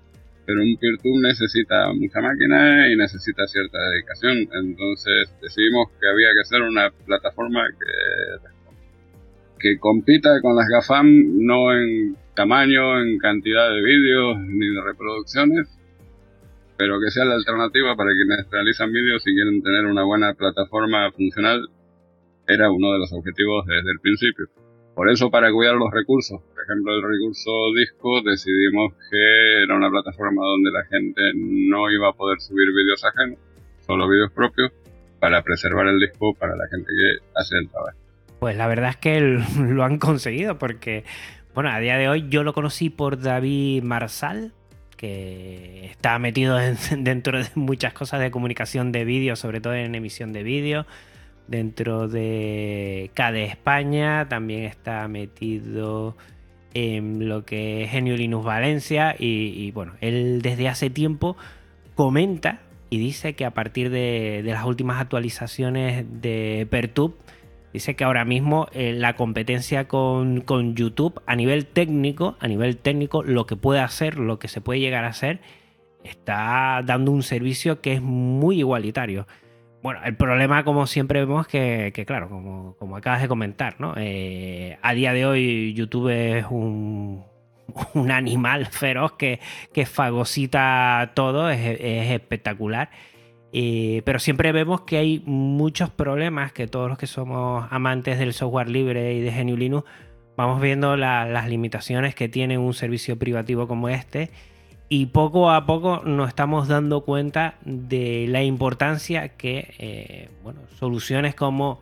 Pero 0.47 0.63
un 0.63 0.75
PeerTube 0.77 1.21
necesita 1.21 1.93
mucha 1.93 2.21
máquina 2.21 2.91
y 2.91 2.95
necesita 2.97 3.45
cierta 3.45 3.77
dedicación. 3.77 4.37
Entonces 4.65 5.31
decidimos 5.43 5.89
que 5.99 6.07
había 6.07 6.29
que 6.33 6.41
hacer 6.41 6.63
una 6.63 6.89
plataforma 7.05 7.67
que, 7.69 8.49
que 9.59 9.77
compita 9.77 10.41
con 10.41 10.55
las 10.55 10.67
GAFAM, 10.67 11.45
no 11.45 11.71
en 11.71 12.17
tamaño, 12.35 13.01
en 13.01 13.17
cantidad 13.17 13.69
de 13.69 13.81
vídeos 13.81 14.37
ni 14.39 14.67
de 14.73 14.81
reproducciones, 14.83 15.67
pero 16.77 16.99
que 16.99 17.11
sea 17.11 17.25
la 17.25 17.35
alternativa 17.35 17.95
para 17.95 18.11
quienes 18.11 18.49
realizan 18.49 18.91
vídeos 18.91 19.21
y 19.27 19.33
quieren 19.35 19.61
tener 19.61 19.85
una 19.85 20.03
buena 20.03 20.33
plataforma 20.33 21.11
funcional, 21.11 21.67
era 22.47 22.71
uno 22.71 22.93
de 22.93 22.99
los 22.99 23.13
objetivos 23.13 23.65
desde 23.67 23.91
el 23.91 23.99
principio. 23.99 24.47
Por 24.95 25.09
eso, 25.09 25.31
para 25.31 25.51
cuidar 25.51 25.75
los 25.75 25.91
recursos, 25.91 26.41
por 26.41 26.63
ejemplo, 26.63 26.93
el 26.93 27.01
recurso 27.01 27.51
disco, 27.77 28.21
decidimos 28.21 28.93
que 29.09 29.63
era 29.63 29.75
una 29.75 29.89
plataforma 29.89 30.43
donde 30.43 30.71
la 30.71 30.83
gente 30.85 31.21
no 31.35 31.89
iba 31.89 32.09
a 32.09 32.13
poder 32.13 32.39
subir 32.41 32.67
vídeos 32.75 33.03
ajenos, 33.05 33.39
solo 33.85 34.09
vídeos 34.09 34.31
propios, 34.31 34.71
para 35.19 35.43
preservar 35.43 35.87
el 35.87 35.99
disco 35.99 36.33
para 36.33 36.55
la 36.55 36.67
gente 36.67 36.87
que 36.87 37.39
hace 37.39 37.57
el 37.57 37.69
trabajo. 37.69 37.97
Pues 38.39 38.57
la 38.57 38.67
verdad 38.67 38.89
es 38.89 38.97
que 38.97 39.19
lo 39.59 39.83
han 39.83 39.97
conseguido 39.97 40.57
porque, 40.57 41.05
bueno, 41.53 41.69
a 41.69 41.79
día 41.79 41.97
de 41.97 42.07
hoy 42.07 42.27
yo 42.29 42.43
lo 42.43 42.53
conocí 42.53 42.89
por 42.89 43.19
David 43.19 43.83
Marsal, 43.83 44.53
que 44.97 45.85
está 45.85 46.17
metido 46.19 46.57
dentro 46.97 47.39
de 47.39 47.49
muchas 47.55 47.93
cosas 47.93 48.19
de 48.19 48.31
comunicación 48.31 48.91
de 48.91 49.03
vídeo, 49.05 49.35
sobre 49.35 49.61
todo 49.61 49.73
en 49.73 49.95
emisión 49.95 50.33
de 50.33 50.43
vídeo. 50.43 50.85
Dentro 51.47 52.07
de 52.07 53.11
KDE 53.13 53.45
España 53.45 54.29
también 54.29 54.63
está 54.63 55.07
metido 55.07 56.15
en 56.73 57.27
lo 57.27 57.43
que 57.45 57.83
es 57.83 57.91
Genio 57.91 58.15
Linux 58.15 58.45
Valencia 58.45 59.15
y, 59.17 59.71
bueno, 59.71 59.93
él 59.99 60.41
desde 60.41 60.69
hace 60.69 60.89
tiempo 60.89 61.35
comenta 61.95 62.61
y 62.89 62.99
dice 62.99 63.33
que 63.33 63.45
a 63.45 63.51
partir 63.51 63.89
de, 63.89 64.41
las 64.45 64.65
últimas 64.65 65.01
actualizaciones 65.01 66.05
de 66.21 66.67
Pertube, 66.69 67.15
dice 67.73 67.95
que 67.95 68.03
ahora 68.03 68.25
mismo 68.25 68.67
eh, 68.71 68.93
la 68.93 69.15
competencia 69.15 69.87
con, 69.87 70.41
con, 70.41 70.75
YouTube 70.75 71.21
a 71.25 71.35
nivel 71.35 71.65
técnico, 71.65 72.35
a 72.39 72.47
nivel 72.47 72.77
técnico, 72.77 73.23
lo 73.23 73.45
que 73.45 73.55
puede 73.55 73.79
hacer, 73.79 74.17
lo 74.19 74.39
que 74.39 74.47
se 74.47 74.61
puede 74.61 74.79
llegar 74.79 75.03
a 75.03 75.09
hacer, 75.09 75.39
está 76.03 76.81
dando 76.85 77.11
un 77.11 77.23
servicio 77.23 77.81
que 77.81 77.93
es 77.93 78.01
muy 78.01 78.59
igualitario. 78.59 79.27
Bueno, 79.81 79.99
el 80.05 80.15
problema, 80.15 80.63
como 80.63 80.85
siempre 80.85 81.21
vemos, 81.21 81.47
que, 81.47 81.91
que 81.93 82.05
claro, 82.05 82.29
como, 82.29 82.75
como, 82.77 82.97
acabas 82.97 83.21
de 83.21 83.27
comentar, 83.27 83.79
¿no? 83.79 83.95
Eh, 83.97 84.77
a 84.81 84.93
día 84.93 85.11
de 85.13 85.25
hoy 85.25 85.73
YouTube 85.73 86.09
es 86.09 86.45
un, 86.49 87.25
un 87.95 88.11
animal 88.11 88.67
feroz 88.67 89.13
que, 89.13 89.39
que 89.73 89.85
fagocita 89.87 91.11
todo, 91.15 91.49
es, 91.49 91.59
es 91.79 92.11
espectacular. 92.11 92.89
Eh, 93.53 94.01
pero 94.05 94.19
siempre 94.19 94.51
vemos 94.51 94.81
que 94.81 94.97
hay 94.97 95.21
muchos 95.25 95.89
problemas 95.89 96.53
que 96.53 96.67
todos 96.67 96.87
los 96.87 96.97
que 96.97 97.07
somos 97.07 97.67
amantes 97.69 98.17
del 98.17 98.33
software 98.33 98.69
libre 98.69 99.13
y 99.13 99.21
de 99.21 99.31
GNU 99.31 99.57
Linux 99.57 99.85
vamos 100.37 100.61
viendo 100.61 100.95
las 100.95 101.49
limitaciones 101.49 102.15
que 102.15 102.29
tiene 102.29 102.57
un 102.57 102.73
servicio 102.73 103.19
privativo 103.19 103.67
como 103.67 103.89
este. 103.89 104.31
Y 104.89 105.07
poco 105.07 105.51
a 105.51 105.65
poco 105.65 106.01
nos 106.03 106.27
estamos 106.27 106.67
dando 106.67 107.01
cuenta 107.01 107.55
de 107.63 108.25
la 108.27 108.43
importancia 108.43 109.29
que 109.29 109.73
eh, 109.79 110.29
bueno, 110.43 110.61
soluciones 110.79 111.33
como 111.35 111.79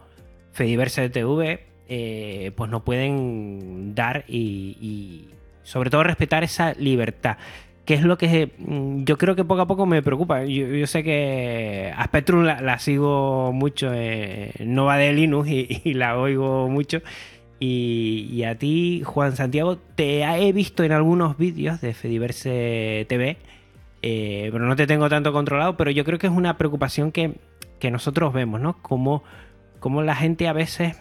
Fediverse 0.52 1.10
TV 1.10 1.66
eh, 1.88 2.52
pues 2.56 2.70
nos 2.70 2.84
pueden 2.84 3.96
dar 3.96 4.26
y, 4.28 5.28
sobre 5.64 5.90
todo 5.90 6.04
respetar 6.04 6.44
esa 6.44 6.74
libertad 6.74 7.38
que 7.90 7.96
es 7.96 8.04
lo 8.04 8.20
que 8.20 8.52
mm, 8.56 9.04
yo 9.04 9.18
creo 9.18 9.36
que 9.36 9.44
poco 9.44 9.62
a 9.62 9.66
poco 9.66 9.88
me 9.88 10.04
preocupa. 10.04 10.46
Yo, 10.46 10.86
sé 10.86 11.04
que 11.04 11.92
a 11.98 12.06
Spectrum 12.06 12.44
la, 12.44 12.78
sigo 12.78 13.52
mucho, 13.52 13.92
eh, 13.92 14.54
no 14.64 14.86
va 14.86 14.98
de 14.98 15.12
Linux 15.12 15.50
y, 15.50 15.82
la 15.96 16.16
oigo 16.16 16.70
mucho. 16.70 17.02
Y, 17.60 18.44
a 18.44 18.54
ti, 18.60 19.02
Juan 19.04 19.36
Santiago, 19.36 19.80
te 19.96 20.22
he 20.22 20.54
visto 20.54 20.84
en 20.84 20.92
algunos 20.92 21.36
vídeos 21.36 21.82
de 21.82 21.96
Fediverse 21.96 23.08
TV, 23.10 23.38
eh, 24.04 24.50
pero 24.52 24.68
no 24.68 24.76
te 24.76 24.86
tengo 24.86 25.10
tanto 25.10 25.34
controlado, 25.34 25.76
pero 25.76 25.90
yo 25.90 26.06
creo 26.06 26.20
que 26.20 26.28
es 26.28 26.34
una 26.34 26.60
preocupación 26.60 27.12
que, 27.12 27.40
nosotros 27.90 28.32
vemos, 28.34 28.62
¿no? 28.62 28.80
Como, 28.84 29.24
como, 29.80 30.04
la 30.04 30.14
gente 30.14 30.48
a 30.48 30.54
veces 30.54 30.96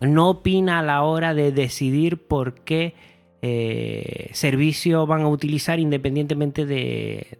no 0.00 0.30
opina 0.30 0.78
a 0.78 0.82
la 0.82 1.02
hora 1.02 1.34
de 1.34 1.50
decidir 1.50 2.18
por 2.18 2.54
qué 2.54 2.94
eh, 3.42 4.30
servicio 4.32 5.06
van 5.06 5.22
a 5.22 5.28
utilizar 5.28 5.80
independientemente 5.80 6.64
de, 6.64 7.38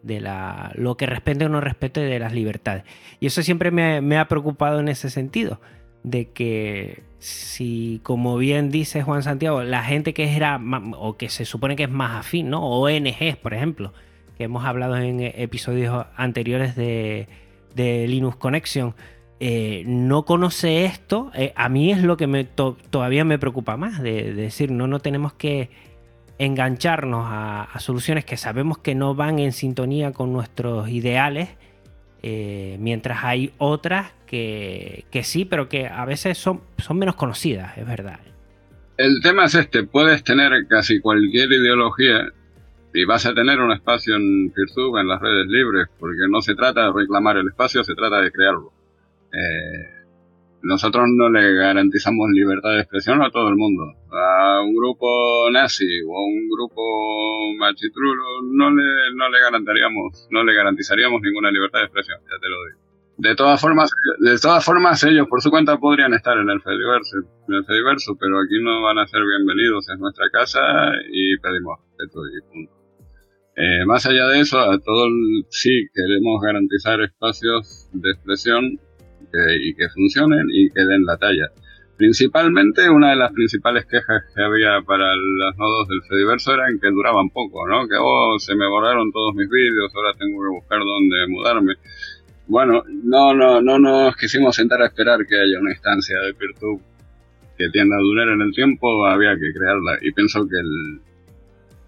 lo 0.75 0.97
que 0.97 1.07
respete 1.07 1.47
o 1.47 1.49
no 1.49 1.61
respete 1.61 2.01
de 2.01 2.19
las 2.19 2.33
libertades. 2.33 2.85
Y 3.21 3.27
eso 3.27 3.43
siempre 3.43 3.71
me 3.71 4.19
ha 4.19 4.29
preocupado 4.29 4.81
en 4.81 4.89
ese 4.89 5.11
sentido 5.11 5.61
de 6.03 6.31
que 6.31 7.03
si, 7.19 8.01
como 8.03 8.37
bien 8.37 8.71
dice 8.71 9.03
Juan 9.03 9.23
Santiago, 9.23 9.63
la 9.63 9.85
gente 9.85 10.15
que 10.15 10.35
era 10.35 10.61
o 10.99 11.17
que 11.17 11.29
se 11.29 11.45
supone 11.45 11.77
que 11.77 11.85
es 11.85 11.91
más 11.91 12.19
afín, 12.19 12.51
¿no? 12.51 12.63
ONGs, 12.63 13.37
por 13.37 13.55
ejemplo, 13.55 13.93
que 14.37 14.45
hemos 14.45 14.65
hablado 14.65 14.97
en 14.97 15.21
episodios 15.21 16.07
anteriores 16.17 16.75
de, 16.75 17.29
Linux 17.77 18.37
Connection, 18.37 18.95
eh, 19.39 19.83
no 19.87 20.25
conoce 20.25 20.85
esto, 20.85 21.31
eh, 21.35 21.53
a 21.57 21.69
mí 21.69 21.91
es 21.91 22.03
lo 22.03 22.17
que 22.17 22.47
todavía 22.91 23.25
me 23.25 23.39
preocupa 23.39 23.77
más, 23.77 24.03
de, 24.03 24.35
decir, 24.35 24.71
no, 24.71 24.87
no 24.87 25.01
tenemos 25.01 25.33
que 25.33 25.71
engancharnos 26.45 27.25
a, 27.29 27.69
soluciones 27.79 28.25
que 28.25 28.37
sabemos 28.37 28.79
que 28.79 28.95
no 28.95 29.15
van 29.15 29.39
en 29.39 29.53
sintonía 29.53 30.13
con 30.13 30.33
nuestros 30.33 30.89
ideales, 30.89 31.51
eh, 32.23 32.77
mientras 32.81 33.23
hay 33.23 33.53
otras 33.59 34.13
que, 34.27 35.05
sí, 35.23 35.45
pero 35.45 35.69
que 35.69 35.87
a 35.87 36.05
veces 36.05 36.39
son, 36.39 36.63
son 36.79 36.99
menos 36.99 37.15
conocidas, 37.17 37.77
es 37.77 37.87
verdad. 37.87 38.19
El 38.97 39.21
tema 39.23 39.45
es 39.45 39.55
este, 39.55 39.85
puedes 39.85 40.25
tener 40.25 40.67
casi 40.69 41.01
cualquier 41.01 41.53
ideología 41.53 42.33
y 42.95 43.05
vas 43.05 43.25
a 43.27 43.35
tener 43.35 43.61
un 43.61 43.73
espacio 43.73 44.17
en 44.17 44.51
PeerTube, 44.51 44.99
en 44.99 45.09
las 45.09 45.21
redes 45.21 45.47
libres, 45.47 45.89
porque 45.99 46.29
no 46.29 46.41
se 46.41 46.55
trata 46.55 46.87
de 46.87 46.93
reclamar 46.93 47.37
el 47.37 47.49
espacio, 47.49 47.85
se 47.85 47.95
trata 47.95 48.21
de 48.21 48.33
crearlo. 48.33 48.73
Eh, 49.33 50.02
nosotros 50.63 51.05
no 51.09 51.29
le 51.29 51.55
garantizamos 51.55 52.31
libertad 52.31 52.71
de 52.71 52.81
expresión 52.81 53.23
a 53.23 53.31
todo 53.31 53.49
el 53.49 53.57
mundo. 53.57 53.85
A 54.11 54.63
un 54.63 54.75
grupo 54.75 55.51
nazi 55.51 56.03
o 56.07 56.17
a 56.17 56.25
un 56.25 56.49
grupo 56.49 56.83
machitrulo 57.59 58.43
no 58.53 58.71
le, 58.71 58.85
no 59.15 59.29
le 59.29 59.41
garantizaríamos, 59.41 60.29
no 60.31 60.45
le 60.45 60.55
garantizaríamos 60.55 61.21
ninguna 61.23 61.51
libertad 61.51 61.81
de 61.81 61.85
expresión, 61.87 62.19
ya 62.21 62.39
te 62.41 62.49
lo 62.49 62.57
digo. 62.67 62.93
De 63.19 63.37
todas 63.37 63.61
formas, 63.61 63.91
de 64.19 64.39
todas 64.39 64.65
formas 64.65 65.05
ellos 65.05 65.29
por 65.29 65.43
su 65.43 65.51
cuenta 65.51 65.77
podrían 65.79 66.15
estar 66.15 66.37
en 66.39 66.49
el 66.49 66.61
Fediverso, 66.63 67.19
en 67.19 68.19
pero 68.19 68.41
aquí 68.41 68.63
no 68.63 68.83
van 68.83 68.99
a 68.99 69.07
ser 69.07 69.21
bienvenidos, 69.23 69.89
en 69.91 70.01
nuestra 70.01 70.27
casa 70.31 70.61
y 71.13 71.37
pedimos 71.39 71.79
respeto 71.99 72.21
y 72.27 72.41
punto. 72.51 72.73
Eh, 73.55 73.85
más 73.85 74.07
allá 74.07 74.29
de 74.29 74.41
eso, 74.41 74.59
a 74.59 74.79
todo 74.79 75.07
el, 75.07 75.45
sí 75.51 75.87
queremos 75.93 76.41
garantizar 76.41 77.03
espacios 77.03 77.89
de 77.93 78.11
expresión 78.11 78.81
y 79.61 79.75
que 79.75 79.89
funcionen 79.89 80.47
y 80.51 80.71
que 80.71 80.85
den 80.85 81.05
la 81.05 81.17
talla. 81.17 81.51
Principalmente, 81.97 82.89
una 82.89 83.11
de 83.11 83.17
las 83.17 83.33
principales 83.33 83.87
quejas 83.87 84.25
que 84.35 84.43
había 84.43 84.81
para 84.87 85.15
los 85.15 85.57
nodos 85.57 85.89
del 85.89 86.03
Fediverso 86.09 86.55
eran 86.55 86.81
que 86.81 86.91
duraban 86.91 87.29
poco, 87.31 87.67
¿no? 87.69 87.87
Que, 87.87 87.95
oh, 88.01 88.39
se 88.39 88.55
me 88.55 88.67
borraron 88.67 89.13
todos 89.13 89.35
mis 89.35 89.49
vídeos, 89.49 89.93
ahora 89.95 90.13
tengo 90.19 90.43
que 90.43 90.49
buscar 90.49 90.81
dónde 90.81 91.17
mudarme. 91.29 91.75
Bueno, 92.49 92.83
no, 93.05 93.35
no, 93.35 93.61
no 93.61 93.79
nos 93.79 94.17
quisimos 94.17 94.57
sentar 94.57 94.83
a 94.83 94.87
esperar 94.87 95.21
que 95.27 95.37
haya 95.37 95.61
una 95.61 95.71
instancia 95.71 96.17
de 96.27 96.35
PeerTube 96.35 96.83
que 97.57 97.69
tienda 97.71 97.97
a 97.97 98.01
durar 98.01 98.29
en 98.29 98.41
el 98.41 98.53
tiempo, 98.53 99.07
había 99.07 99.35
que 99.37 99.53
crearla. 99.53 99.99
Y 100.03 100.13
pienso 100.13 100.41
que 100.49 100.57
el, 100.59 101.01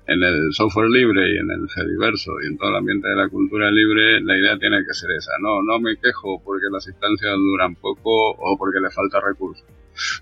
en 0.06 0.22
el 0.22 0.52
software 0.52 0.90
libre 0.90 1.32
y 1.32 1.38
en 1.38 1.50
el 1.50 1.68
Fediverso 1.68 2.32
y 2.42 2.48
en 2.48 2.58
todo 2.58 2.70
el 2.70 2.76
ambiente 2.76 3.08
de 3.08 3.16
la 3.16 3.28
cultura 3.28 3.70
libre, 3.70 4.20
la 4.20 4.36
idea 4.36 4.58
tiene 4.58 4.84
que 4.86 4.92
ser 4.92 5.10
esa. 5.12 5.32
No, 5.40 5.62
no 5.62 5.80
me 5.80 5.96
quejo 5.96 6.42
porque 6.44 6.66
las 6.70 6.86
instancias 6.86 7.34
duran 7.36 7.74
poco 7.76 8.30
o 8.30 8.56
porque 8.58 8.80
le 8.80 8.90
falta 8.90 9.20
recursos. 9.20 9.66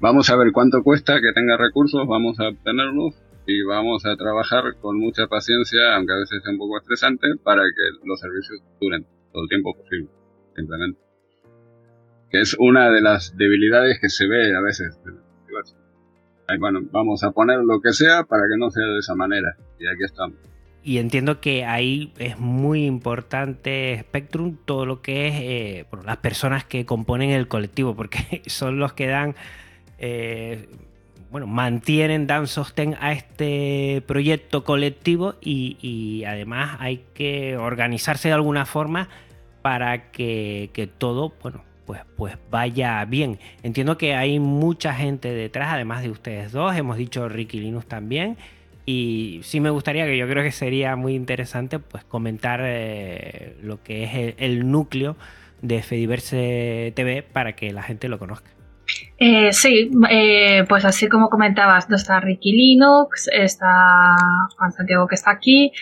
Vamos 0.01 0.31
a 0.31 0.37
ver 0.37 0.53
cuánto 0.53 0.83
cuesta 0.83 1.21
que 1.21 1.33
tenga 1.33 1.57
recursos, 1.57 2.07
vamos 2.07 2.38
a 2.38 2.49
obtenerlos 2.49 3.14
y 3.47 3.62
vamos 3.62 4.07
a 4.07 4.16
trabajar 4.16 4.77
con 4.81 4.99
mucha 4.99 5.27
paciencia, 5.27 5.97
aunque 5.97 6.12
a 6.12 6.18
veces 6.18 6.42
sea 6.42 6.53
un 6.53 6.59
poco 6.59 6.79
estresante, 6.79 7.27
para 7.42 7.62
que 7.62 8.07
los 8.07 8.21
servicios 8.21 8.61
duren 8.81 9.05
todo 9.33 9.42
el 9.42 9.49
tiempo 9.49 9.75
posible, 9.75 10.11
simplemente. 10.55 11.01
Que 12.31 12.40
es 12.40 12.57
una 12.59 12.90
de 12.90 13.01
las 13.01 13.37
debilidades 13.37 13.99
que 14.01 14.09
se 14.09 14.29
ve 14.29 14.55
a 14.55 14.61
veces 14.61 14.97
bueno, 16.59 16.81
vamos 16.91 17.23
a 17.25 17.31
poner 17.31 17.59
lo 17.59 17.81
que 17.81 17.93
sea 17.93 18.25
para 18.25 18.43
que 18.43 18.59
no 18.59 18.71
sea 18.71 18.85
de 18.87 18.99
esa 18.99 19.15
manera. 19.15 19.57
Y 19.79 19.87
aquí 19.87 20.05
estamos. 20.05 20.37
Y 20.85 20.99
entiendo 20.99 21.41
que 21.41 21.65
ahí 21.65 22.12
es 22.19 22.38
muy 22.38 22.87
importante 22.87 23.99
Spectrum 24.01 24.57
todo 24.65 24.85
lo 24.85 25.01
que 25.01 25.29
es 25.29 25.35
eh, 25.37 25.87
las 26.05 26.17
personas 26.17 26.65
que 26.65 26.85
componen 26.85 27.31
el 27.31 27.47
colectivo, 27.47 27.95
porque 27.95 28.43
son 28.47 28.79
los 28.79 28.93
que 28.93 29.07
dan, 29.07 29.37
eh, 29.99 30.69
bueno, 31.31 31.47
mantienen, 31.47 32.27
dan 32.27 32.49
sostén 32.49 32.97
a 33.01 33.12
este 33.12 34.03
proyecto 34.07 34.65
colectivo 34.65 35.35
y, 35.41 36.25
además 36.27 36.77
hay 36.81 37.05
que 37.15 37.57
organizarse 37.57 38.29
de 38.29 38.35
alguna 38.35 38.67
forma 38.67 39.09
para 39.62 40.11
que 40.11 40.91
todo, 40.99 41.33
bueno, 41.41 41.62
pues, 41.87 42.03
pues 42.16 42.37
vaya 42.51 43.05
bien. 43.05 43.38
Entiendo 43.62 43.99
que 43.99 44.14
hay 44.14 44.38
mucha 44.38 44.95
gente 44.95 45.33
detrás, 45.33 45.73
además 45.73 46.03
de 46.03 46.11
ustedes 46.11 46.53
dos, 46.53 46.77
hemos 46.77 46.97
dicho 46.97 47.29
Ricky 47.29 47.61
Linus 47.61 47.87
también. 47.87 48.37
Y 48.85 49.40
sí 49.45 49.61
me 49.61 49.71
gustaría, 49.71 50.07
que 50.07 50.16
yo 50.16 50.29
creo 50.29 50.42
que 50.42 50.51
sería 50.51 50.97
muy 50.97 51.14
interesante, 51.14 51.79
pues 51.79 52.05
comentar 52.05 52.61
eh, 52.64 53.57
lo 53.62 53.83
que 53.83 54.05
es 54.05 54.35
el, 54.38 54.71
núcleo 54.71 55.16
de 55.61 55.83
Fediverse 55.83 56.92
TV 56.97 57.23
para 57.23 57.55
que 57.55 57.73
la 57.73 57.83
gente 57.83 58.09
lo 58.09 58.18
conozca. 58.18 58.51
Eh, 59.18 59.53
sí, 59.53 59.90
eh, 60.11 60.64
pues 60.68 60.85
así 60.85 61.09
como 61.09 61.31
comentabas, 61.31 61.88
está 61.90 62.18
Ricky 62.18 62.53
Linux, 62.53 63.29
está 63.33 64.16
Juan 64.59 64.73
Santiago 64.73 65.07
que 65.07 65.14
está 65.14 65.31
aquí, 65.31 65.73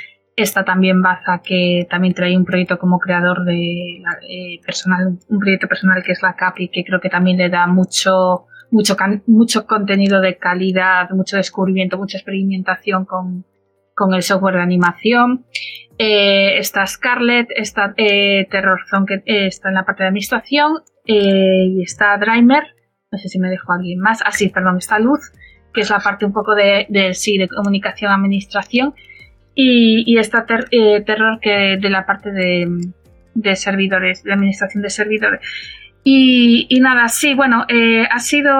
Está 0.40 0.64
también 0.64 1.02
Baza, 1.02 1.42
que 1.44 1.86
también 1.90 2.14
trae 2.14 2.36
un 2.36 2.46
proyecto 2.46 2.78
como 2.78 2.98
creador 2.98 3.44
de 3.44 4.02
eh, 4.28 4.60
personal, 4.64 5.18
un 5.28 5.38
proyecto 5.38 5.68
personal 5.68 6.02
que 6.02 6.12
es 6.12 6.22
la 6.22 6.34
CAPI, 6.34 6.68
que 6.68 6.82
creo 6.82 6.98
que 6.98 7.10
también 7.10 7.36
le 7.36 7.50
da 7.50 7.66
mucho, 7.66 8.46
mucho, 8.70 8.96
mucho 9.26 9.66
contenido 9.66 10.20
de 10.20 10.38
calidad, 10.38 11.10
mucho 11.10 11.36
descubrimiento, 11.36 11.98
mucha 11.98 12.16
experimentación 12.16 13.04
con, 13.04 13.44
con 13.94 14.14
el 14.14 14.22
software 14.22 14.54
de 14.54 14.62
animación. 14.62 15.44
Eh, 15.98 16.56
está 16.56 16.86
Scarlett, 16.86 17.48
está 17.54 17.92
eh, 17.98 18.48
Terror 18.50 18.80
Zone, 18.88 19.04
que 19.06 19.14
eh, 19.26 19.46
está 19.48 19.68
en 19.68 19.74
la 19.74 19.84
parte 19.84 20.04
de 20.04 20.08
administración, 20.08 20.82
y 21.04 21.82
está 21.82 22.16
Drimer, 22.16 22.62
no 23.10 23.18
sé 23.18 23.28
si 23.28 23.38
me 23.38 23.50
dejo 23.50 23.72
alguien 23.72 23.98
más, 23.98 24.22
ah 24.24 24.32
sí, 24.32 24.48
perdón, 24.48 24.78
está 24.78 24.98
Luz, 24.98 25.32
que 25.74 25.82
es 25.82 25.90
la 25.90 25.98
parte 25.98 26.24
un 26.24 26.32
poco 26.32 26.54
de, 26.54 26.86
de 26.88 27.12
sí, 27.12 27.36
de 27.36 27.48
comunicación, 27.48 28.12
administración, 28.12 28.94
y, 29.54 30.18
está 30.18 30.46
eh, 30.70 31.02
Terror 31.04 31.38
que 31.40 31.76
de 31.80 31.90
la 31.90 32.06
parte 32.06 32.30
de, 32.30 33.56
servidores, 33.56 34.22
de 34.22 34.32
administración 34.32 34.82
de 34.82 34.90
servidores. 34.90 35.40
Y, 36.02 36.78
nada, 36.80 37.08
sí, 37.08 37.34
bueno, 37.34 37.66
eh, 37.68 38.06
ha 38.10 38.18
sido... 38.18 38.52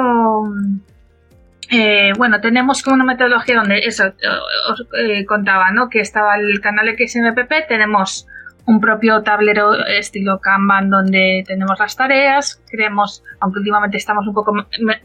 Eh, 1.73 2.13
bueno, 2.19 2.41
tenemos 2.41 2.83
como 2.83 2.97
una 2.97 3.05
metodología 3.05 3.57
donde 3.57 3.79
eso 3.79 4.13
os 4.71 4.87
contaba, 5.27 5.71
¿no? 5.71 5.89
Que 5.89 6.01
estaba 6.01 6.37
el 6.37 6.61
canal 6.61 6.89
XMPP, 6.89 7.69
tenemos 7.69 8.27
un 8.71 8.81
propio 8.81 9.23
tablero 9.25 9.85
estilo 9.85 10.41
Kanban 10.41 10.91
donde 10.91 11.43
tenemos 11.45 11.77
las 11.81 11.97
tareas. 11.97 12.63
Creemos, 12.71 13.25
aunque 13.41 13.59
últimamente 13.59 13.97
estamos 13.97 14.29
un 14.29 14.33
poco 14.33 14.53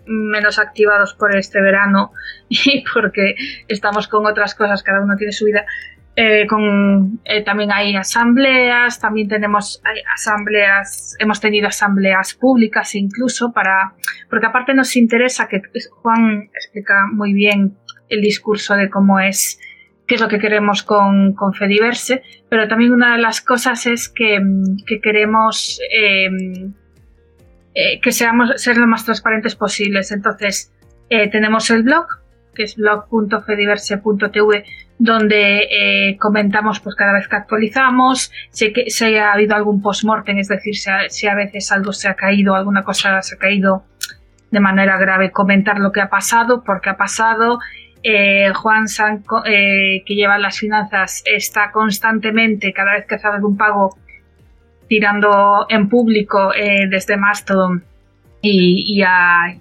menos 0.06 0.60
activados 0.60 1.16
por 1.16 1.36
este 1.36 1.60
verano 1.62 2.12
y 2.50 2.84
porque 2.94 3.36
estamos 3.68 4.08
con 4.08 4.24
otras 4.28 4.54
cosas, 4.54 4.84
cada 4.84 5.02
uno 5.02 5.16
tiene 5.18 5.34
su 5.34 5.46
vida. 5.46 5.66
Eh, 6.16 6.46
con, 6.48 7.20
eh, 7.26 7.44
también 7.44 7.72
hay 7.74 7.96
asambleas, 7.96 9.00
también 9.00 9.28
tenemos 9.28 9.82
asambleas, 10.14 11.16
hemos 11.20 11.42
tenido 11.42 11.68
asambleas 11.68 12.36
públicas 12.36 12.94
incluso 12.94 13.52
para, 13.52 13.96
porque 14.30 14.46
aparte 14.46 14.76
nos 14.76 14.96
interesa 14.96 15.48
que 15.48 15.62
Juan 16.04 16.52
explica 16.54 17.08
muy 17.12 17.34
bien 17.34 17.76
el 18.10 18.22
discurso 18.22 18.76
de 18.76 18.92
cómo 18.92 19.20
es 19.20 19.60
qué 20.08 20.16
es 20.16 20.22
lo 20.22 20.28
que 20.28 20.40
queremos 20.40 20.84
con, 20.84 21.34
con 21.34 21.54
Fediverse, 21.54 22.24
pero 22.50 22.68
también 22.68 22.92
una 22.92 23.16
de 23.16 23.22
las 23.22 23.42
cosas 23.42 23.86
es 23.86 24.10
que, 24.10 24.40
queremos 25.02 25.80
eh, 25.92 26.30
eh, 27.74 28.00
que 28.02 28.12
seamos 28.12 28.62
ser 28.62 28.78
lo 28.78 28.88
más 28.88 29.06
transparentes 29.06 29.56
posibles. 29.56 30.12
Entonces, 30.12 30.72
eh, 31.10 31.30
tenemos 31.30 31.70
el 31.72 31.84
blog, 31.84 32.06
que 32.54 32.64
es 32.64 32.76
blog.fediverse.tv, 32.76 34.66
donde 34.98 36.16
comentamos 36.22 36.80
pues 36.80 36.96
cada 36.96 37.12
vez 37.12 37.28
que 37.28 37.36
actualizamos, 37.36 38.32
si, 38.50 38.72
que, 38.72 38.90
si 38.90 39.18
ha 39.18 39.34
habido 39.34 39.56
algún 39.56 39.82
post-mortem, 39.82 40.38
es 40.38 40.48
decir, 40.48 40.76
si 40.76 40.90
a, 40.90 41.10
si 41.10 41.28
a 41.28 41.36
veces 41.36 41.70
algo 41.74 41.92
se 41.92 42.08
ha 42.08 42.14
caído, 42.14 42.56
alguna 42.56 42.84
cosa 42.84 43.22
se 43.22 43.36
ha 43.36 43.38
caído 43.38 43.84
de 44.52 44.62
manera 44.62 44.98
grave, 44.98 45.32
comentar 45.32 45.80
lo 45.80 45.92
que 45.92 46.00
ha 46.00 46.10
pasado, 46.10 46.64
por 46.64 46.80
qué 46.80 46.92
ha 46.92 46.96
pasado, 46.96 47.60
eh, 48.08 48.54
Juan 48.54 48.88
San, 48.88 49.24
eh, 49.46 50.04
que 50.06 50.14
lleva 50.14 50.38
las 50.38 50.60
finanzas, 50.60 51.24
está 51.26 51.72
constantemente, 51.72 52.72
cada 52.72 52.94
vez 52.94 53.08
que 53.08 53.16
hace 53.16 53.26
algún 53.26 53.58
pago, 53.58 53.98
tirando 54.88 55.66
en 55.70 55.90
público 55.90 56.54
eh, 56.54 56.86
desde 56.88 57.18
Mastodon 57.18 57.84
y, 58.44 59.02
a, 59.02 59.58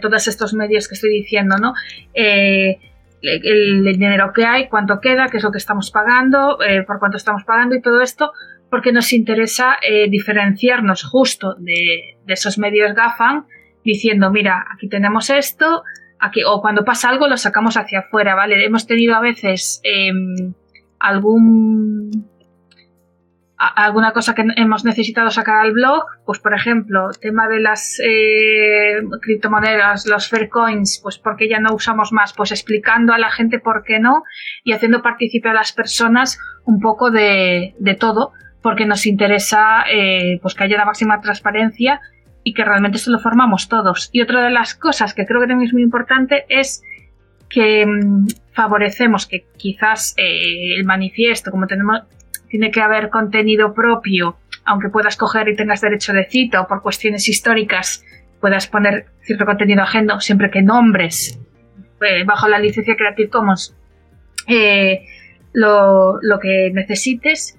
todos 0.00 0.26
estos 0.26 0.54
medios 0.54 0.88
que 0.88 0.94
estoy 0.94 1.10
diciendo, 1.10 1.58
¿no? 1.58 1.74
El, 2.14 3.84
dinero 3.84 4.32
que 4.32 4.46
hay, 4.46 4.68
cuánto 4.68 4.98
queda, 4.98 5.28
qué 5.28 5.36
es 5.36 5.42
lo 5.42 5.52
que 5.52 5.58
estamos 5.58 5.90
pagando, 5.90 6.56
por 6.86 6.98
cuánto 6.98 7.18
estamos 7.18 7.44
pagando 7.44 7.74
y 7.74 7.82
todo 7.82 8.00
esto, 8.00 8.32
porque 8.70 8.90
nos 8.90 9.12
interesa 9.12 9.76
diferenciarnos 10.08 11.04
justo 11.04 11.56
de, 11.58 12.16
esos 12.26 12.56
medios 12.56 12.94
GAFAN, 12.94 13.44
diciendo, 13.84 14.30
mira, 14.30 14.64
aquí 14.72 14.88
tenemos 14.88 15.28
esto, 15.28 15.84
o 16.46 16.60
cuando 16.60 16.84
pasa 16.84 17.08
algo 17.08 17.28
lo 17.28 17.36
sacamos 17.36 17.76
hacia 17.76 18.00
afuera, 18.00 18.34
¿vale? 18.34 18.64
Hemos 18.64 18.86
tenido 18.86 19.14
a 19.14 19.20
veces 19.20 19.80
em, 19.84 20.54
algún 20.98 22.30
alguna 23.76 24.12
cosa 24.12 24.34
que 24.34 24.44
hemos 24.56 24.84
necesitado 24.84 25.30
sacar 25.30 25.60
al 25.60 25.72
blog, 25.72 26.04
pues 26.26 26.40
por 26.40 26.52
ejemplo, 26.54 27.10
tema 27.20 27.48
de 27.48 27.60
las 27.60 28.00
eh, 28.04 29.00
criptomonedas, 29.20 30.06
los 30.06 30.28
fair 30.28 30.48
coins, 30.48 31.00
pues 31.02 31.18
porque 31.18 31.48
ya 31.48 31.60
no 31.60 31.72
usamos 31.74 32.12
más, 32.12 32.32
pues 32.32 32.50
explicando 32.50 33.12
a 33.12 33.18
la 33.18 33.30
gente 33.30 33.60
por 33.60 33.84
qué 33.84 34.00
no 34.00 34.24
y 34.64 34.72
haciendo 34.72 35.02
participar 35.02 35.52
a 35.52 35.60
las 35.60 35.72
personas 35.72 36.40
un 36.64 36.80
poco 36.80 37.10
de, 37.10 37.74
de 37.78 37.94
todo, 37.94 38.32
porque 38.62 38.86
nos 38.86 39.06
interesa 39.06 39.84
eh, 39.88 40.38
pues 40.42 40.54
que 40.54 40.64
haya 40.64 40.78
la 40.78 40.84
máxima 40.84 41.20
transparencia 41.20 42.00
y 42.44 42.54
que 42.54 42.64
realmente 42.64 42.98
se 42.98 43.10
lo 43.10 43.18
formamos 43.18 43.68
todos. 43.68 44.10
Y 44.12 44.22
otra 44.22 44.42
de 44.42 44.50
las 44.50 44.74
cosas 44.74 45.14
que 45.14 45.26
creo 45.26 45.40
que 45.40 45.46
también 45.46 45.68
es 45.68 45.72
muy 45.72 45.82
importante 45.82 46.44
es 46.48 46.82
que 47.48 47.86
mm, 47.86 48.26
favorecemos 48.52 49.26
que 49.26 49.44
quizás 49.56 50.14
eh, 50.16 50.74
el 50.76 50.84
manifiesto, 50.84 51.50
como 51.50 51.66
tenemos, 51.66 52.02
tiene 52.48 52.70
que 52.70 52.80
haber 52.80 53.10
contenido 53.10 53.74
propio, 53.74 54.36
aunque 54.64 54.88
puedas 54.88 55.16
coger 55.16 55.48
y 55.48 55.56
tengas 55.56 55.80
derecho 55.80 56.12
de 56.12 56.24
cita 56.24 56.60
o 56.60 56.68
por 56.68 56.82
cuestiones 56.82 57.28
históricas 57.28 58.04
puedas 58.40 58.66
poner 58.66 59.06
cierto 59.20 59.46
contenido 59.46 59.82
ajeno, 59.82 60.20
siempre 60.20 60.50
que 60.50 60.62
nombres 60.62 61.38
eh, 62.00 62.24
bajo 62.24 62.48
la 62.48 62.58
licencia 62.58 62.96
Creative 62.96 63.30
Commons 63.30 63.76
eh, 64.48 65.06
lo, 65.52 66.18
que 66.40 66.70
necesites. 66.74 67.56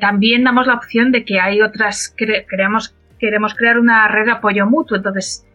también 0.00 0.44
damos 0.44 0.66
la 0.66 0.74
opción 0.74 1.12
de 1.12 1.24
que 1.24 1.40
hay 1.40 1.62
otras, 1.62 2.14
creamos, 2.16 2.94
queremos 3.22 3.54
crear 3.54 3.78
una 3.78 4.08
red 4.08 4.24
de 4.26 4.32
apoyo 4.32 4.66
mutuo, 4.66 4.96
entonces 4.96 5.46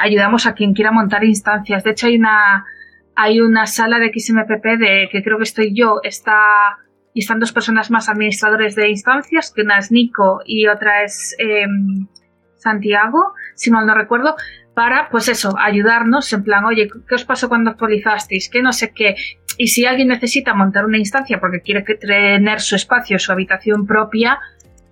ayudamos 0.00 0.46
a 0.46 0.54
quien 0.54 0.74
quiera 0.74 0.92
montar 0.92 1.24
instancias. 1.24 1.82
De 1.82 1.90
hecho, 1.90 2.06
hay 2.06 2.16
una, 2.18 2.64
hay 3.16 3.40
una 3.40 3.66
sala 3.66 3.98
de 3.98 4.12
XMPP 4.14 4.64
de 4.78 5.08
que 5.10 5.22
creo 5.22 5.38
que 5.38 5.44
estoy 5.44 5.74
yo, 5.74 6.00
está 6.02 6.78
y 7.12 7.20
están 7.20 7.40
dos 7.40 7.52
personas 7.52 7.90
más 7.90 8.08
administradores 8.08 8.74
de 8.74 8.88
instancias, 8.88 9.52
que 9.54 9.62
una 9.62 9.78
es 9.78 9.90
Nico 9.90 10.40
y 10.44 10.66
otra 10.68 11.02
es 11.02 11.34
em, 11.38 12.06
Santiago, 12.56 13.34
si 13.54 13.70
mal 13.70 13.86
no 13.86 13.94
recuerdo, 13.94 14.36
para, 14.74 15.08
pues 15.10 15.28
eso, 15.28 15.54
ayudarnos 15.58 16.32
en 16.32 16.44
plan, 16.44 16.64
oye, 16.64 16.88
¿qué 17.08 17.14
os 17.14 17.24
pasó 17.24 17.48
cuando 17.48 17.70
actualizasteis? 17.70 18.48
Que 18.48 18.62
no 18.62 18.72
sé 18.72 18.92
qué. 18.94 19.16
Y 19.58 19.68
si 19.68 19.84
alguien 19.84 20.08
necesita 20.08 20.54
montar 20.54 20.84
una 20.84 20.98
instancia 20.98 21.40
porque 21.40 21.60
quiere 21.60 21.82
tener 21.82 22.60
su 22.60 22.76
espacio, 22.76 23.18
su 23.18 23.32
habitación 23.32 23.86
propia, 23.86 24.38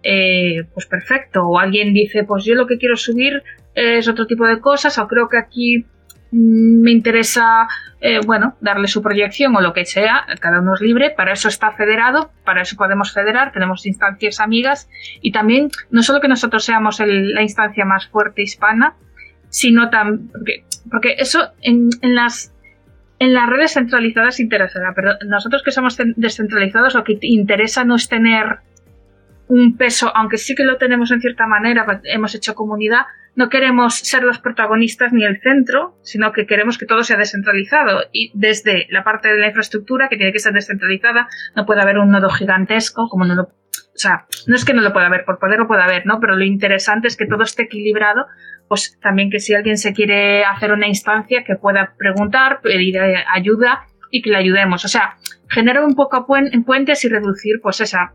eh, 0.03 0.65
pues 0.73 0.87
perfecto. 0.87 1.47
O 1.47 1.59
alguien 1.59 1.93
dice, 1.93 2.25
pues 2.25 2.45
yo 2.45 2.55
lo 2.55 2.67
que 2.67 2.79
quiero 2.79 2.97
subir 2.97 3.43
es 3.75 4.09
otro 4.09 4.27
tipo 4.27 4.47
de 4.47 4.61
cosas, 4.61 4.99
o 4.99 5.07
creo 5.07 5.29
que 5.29 5.39
aquí 5.39 5.85
Mm, 6.31 6.83
me 6.83 6.91
interesa, 6.91 7.69
eh, 8.01 8.21
bueno, 8.27 8.57
darle 8.61 8.87
su 8.87 9.01
proyección 9.03 9.57
o 9.57 9.61
lo 9.63 9.73
que 9.73 9.87
sea, 9.87 10.27
cada 10.41 10.61
uno 10.61 10.75
es 10.75 10.81
libre, 10.83 11.11
para 11.11 11.33
eso 11.33 11.49
está 11.49 11.73
federado, 11.73 12.31
para 12.45 12.63
eso 12.63 12.77
podemos 12.77 13.13
federar, 13.13 13.53
tenemos 13.53 13.87
instancias 13.87 14.41
amigas 14.41 14.91
y 15.23 15.33
también 15.33 15.71
no 15.91 16.03
solo 16.03 16.21
que 16.21 16.29
nosotros 16.29 16.65
seamos 16.65 17.01
la 17.01 17.43
instancia 17.43 17.85
más 17.87 18.09
fuerte 18.09 18.43
hispana, 18.43 18.95
sino 19.49 19.89
también, 19.89 20.31
porque, 20.91 21.15
eso 21.19 21.53
en, 21.63 21.89
las 22.03 22.53
en 23.19 23.33
las 23.33 23.49
redes 23.49 23.73
centralizadas 23.73 24.39
interesará, 24.39 24.93
pero 24.95 25.15
nosotros 25.27 25.63
que 25.63 25.71
somos 25.71 25.97
descentralizados 26.17 26.95
lo 26.95 27.05
que 27.05 27.17
interesa 27.23 27.85
no 27.85 27.97
es 27.97 28.09
tener 28.09 28.59
un 29.49 29.77
peso, 29.77 30.13
aunque 30.15 30.37
sí 30.37 30.55
que 30.55 30.65
lo 30.65 30.77
tenemos 30.77 31.11
en 31.11 31.21
cierta 31.21 31.47
manera, 31.47 31.85
pues, 31.85 32.01
hemos 32.05 32.35
hecho 32.35 32.55
comunidad, 32.55 33.07
no 33.35 33.49
queremos 33.49 33.95
ser 33.95 34.25
los 34.25 34.39
protagonistas 34.41 35.13
ni 35.13 35.25
el 35.25 35.41
centro, 35.41 35.97
sino 36.03 36.33
que 36.33 36.47
queremos 36.47 36.77
que 36.77 36.87
todo 36.87 37.03
sea 37.03 37.17
descentralizado. 37.17 38.01
Y 38.13 38.33
desde 38.35 38.87
la 38.91 39.05
parte 39.05 39.29
de 39.29 39.39
la 39.39 39.47
infraestructura, 39.47 40.09
que 40.09 40.17
tiene 40.17 40.33
que 40.33 40.41
ser 40.41 40.53
descentralizada, 40.53 41.29
no 41.55 41.65
puede 41.65 41.81
haber 41.81 41.99
un 41.99 42.11
nodo 42.11 42.31
gigantesco, 42.31 43.09
como 43.09 43.25
no 43.25 43.35
lo. 43.35 43.43
O 43.43 44.01
sea, 44.01 44.27
no 44.47 44.55
es 44.55 44.65
que 44.65 44.75
no 44.75 44.83
lo 44.83 44.93
pueda 44.93 45.07
haber, 45.07 45.25
por 45.25 45.39
poder 45.39 45.59
lo 45.59 45.67
pueda 45.67 45.85
haber, 45.85 46.05
¿no? 46.05 46.21
Pero 46.21 46.37
lo 46.37 46.45
interesante 46.45 47.09
es 47.09 47.17
que 47.17 47.27
todo 47.27 47.43
esté 47.43 47.65
equilibrado, 47.65 48.27
pues 48.69 48.99
también 49.01 49.31
que 49.31 49.41
si 49.41 49.55
alguien 49.55 49.77
se 49.77 49.93
quiere 49.93 50.45
hacer 50.45 50.73
una 50.73 50.89
instancia, 50.89 51.43
que 51.45 51.57
pueda 51.57 51.95
preguntar, 51.97 52.61
pedir 52.61 52.99
ayuda 53.33 53.87
y 54.11 54.23
que 54.23 54.31
le 54.31 54.39
ayudemos. 54.39 54.85
O 54.85 54.89
sea, 54.89 55.17
generar 55.49 55.85
un 55.85 55.95
poco 55.95 56.27
puentes 56.27 57.05
y 57.05 57.09
reducir, 57.09 57.61
pues 57.63 57.81
esa 57.81 58.13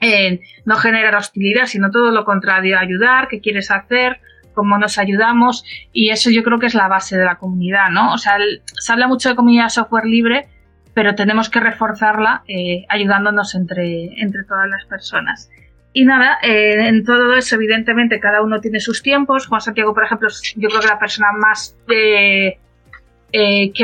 eh, 0.00 0.40
no 0.64 0.76
generar 0.76 1.14
hostilidad, 1.16 1.66
sino 1.66 1.90
todo 1.90 2.10
lo 2.10 2.24
contrario, 2.24 2.78
ayudar, 2.78 3.28
qué 3.28 3.40
quieres 3.40 3.70
hacer, 3.70 4.20
cómo 4.54 4.78
nos 4.78 4.98
ayudamos 4.98 5.64
y 5.92 6.10
eso 6.10 6.30
yo 6.30 6.42
creo 6.42 6.58
que 6.58 6.66
es 6.66 6.74
la 6.74 6.88
base 6.88 7.16
de 7.16 7.24
la 7.24 7.36
comunidad, 7.36 7.90
¿no? 7.90 8.12
O 8.12 8.18
sea, 8.18 8.36
se 8.64 8.92
habla 8.92 9.08
mucho 9.08 9.28
de 9.28 9.36
comunidad 9.36 9.68
software 9.68 10.04
libre, 10.04 10.48
pero 10.94 11.14
tenemos 11.14 11.48
que 11.48 11.60
reforzarla 11.60 12.42
eh, 12.46 12.84
ayudándonos 12.88 13.54
entre, 13.54 14.20
entre 14.20 14.44
todas 14.44 14.68
las 14.68 14.84
personas. 14.86 15.50
Y 15.92 16.04
nada, 16.04 16.38
eh, 16.42 16.88
en 16.88 17.04
todo 17.04 17.34
eso, 17.34 17.54
evidentemente, 17.54 18.20
cada 18.20 18.42
uno 18.42 18.60
tiene 18.60 18.80
sus 18.80 19.02
tiempos. 19.02 19.46
Juan 19.46 19.62
Santiago, 19.62 19.94
por 19.94 20.04
ejemplo, 20.04 20.28
yo 20.56 20.68
creo 20.68 20.80
que 20.80 20.88
la 20.88 20.98
persona 20.98 21.28
más 21.32 21.74
que 21.86 22.58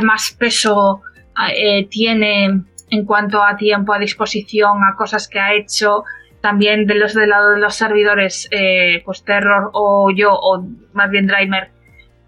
más 0.03 0.37
peso 0.39 1.01
tiene 1.89 2.65
en 2.93 3.07
cuanto 3.07 3.43
a 3.43 3.57
tiempo 3.57 3.95
a 3.95 3.99
disposición, 3.99 4.85
a 4.85 4.95
cosas 4.95 5.27
que 5.27 5.41
ha 5.41 5.55
hecho, 5.55 6.05
también 6.43 6.87
de 6.87 6.95
los 6.95 7.15
del 7.15 7.31
lado 7.31 7.53
de 7.53 7.59
los 7.59 7.75
servidores, 7.75 8.49
eh, 8.51 9.01
pues 9.07 9.25
Terror 9.25 9.71
o 9.73 10.11
yo, 10.15 10.35
o 10.35 10.63
más 10.93 11.11
bien 11.11 11.27
Drimer, 11.27 11.71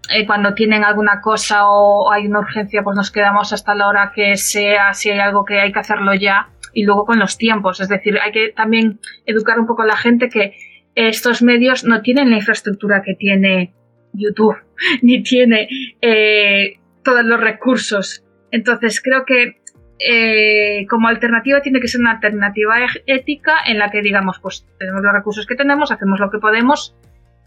eh, 0.09 0.25
cuando 0.25 0.55
tienen 0.55 0.83
alguna 0.83 1.21
cosa 1.21 1.67
o 1.67 2.11
hay 2.11 2.25
una 2.25 2.39
urgencia, 2.39 2.81
pues 2.81 2.97
nos 2.97 3.11
quedamos 3.11 3.53
hasta 3.53 3.75
la 3.75 3.87
hora 3.87 4.11
que 4.15 4.37
sea, 4.37 4.95
si 4.95 5.11
hay 5.11 5.19
algo 5.19 5.45
que 5.45 5.59
hay 5.59 5.71
que 5.71 5.77
hacerlo 5.77 6.15
ya, 6.15 6.49
y 6.73 6.83
luego 6.83 7.05
con 7.05 7.19
los 7.19 7.37
tiempos. 7.37 7.79
Es 7.79 7.87
decir, 7.87 8.17
hay 8.19 8.31
que 8.31 8.49
también 8.49 8.99
educar 9.27 9.59
un 9.59 9.67
poco 9.67 9.83
a 9.83 9.85
la 9.85 9.97
gente 9.97 10.29
que 10.29 10.55
estos 10.95 11.43
medios 11.43 11.83
no 11.83 12.01
tienen 12.01 12.31
la 12.31 12.37
infraestructura 12.37 13.03
que 13.05 13.13
tiene 13.13 13.75
YouTube, 14.13 14.57
ni 15.03 15.21
tiene 15.21 15.67
eh, 16.01 16.79
todos 17.03 17.23
los 17.23 17.39
recursos. 17.39 18.23
Entonces 18.49 18.99
creo 18.99 19.25
que 19.25 19.63
eh, 19.99 20.85
como 20.89 21.07
alternativa 21.07 21.61
tiene 21.61 21.79
que 21.79 21.87
ser 21.87 22.01
una 22.01 22.11
alternativa 22.11 22.81
e-, 22.81 23.03
ética 23.05 23.57
en 23.65 23.79
la 23.79 23.89
que 23.89 24.01
digamos, 24.01 24.39
pues 24.39 24.65
tenemos 24.77 25.01
los 25.01 25.13
recursos 25.13 25.45
que 25.45 25.55
tenemos, 25.55 25.91
hacemos 25.91 26.19
lo 26.19 26.29
que 26.29 26.39
podemos, 26.39 26.95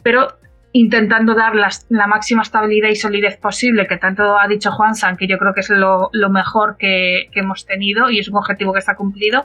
pero 0.03 0.39
intentando 0.73 1.35
dar 1.35 1.55
la 1.55 2.07
máxima 2.07 2.43
estabilidad 2.43 2.89
y 2.91 2.95
solidez 2.95 3.37
posible, 3.39 3.87
que 3.87 3.97
tanto 3.97 4.39
ha 4.39 4.47
dicho 4.49 4.71
Juan 4.71 4.95
San, 4.95 5.17
que 5.17 5.27
yo 5.27 5.39
creo 5.39 5.55
que 5.55 5.61
es 5.61 5.71
lo, 5.71 6.11
mejor 6.31 6.77
que, 6.79 7.31
hemos 7.35 7.67
tenido 7.67 8.11
y 8.11 8.19
es 8.19 8.29
un 8.29 8.37
objetivo 8.37 8.73
que 8.73 8.79
está 8.79 8.95
cumplido. 8.95 9.45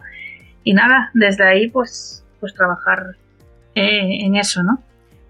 Y 0.63 0.73
nada, 0.73 1.11
desde 1.13 1.45
ahí 1.45 1.69
pues, 1.69 2.25
pues 2.39 2.53
trabajar 2.53 3.15
eh, 3.75 4.19
en 4.21 4.35
eso, 4.35 4.63
¿no? 4.63 4.83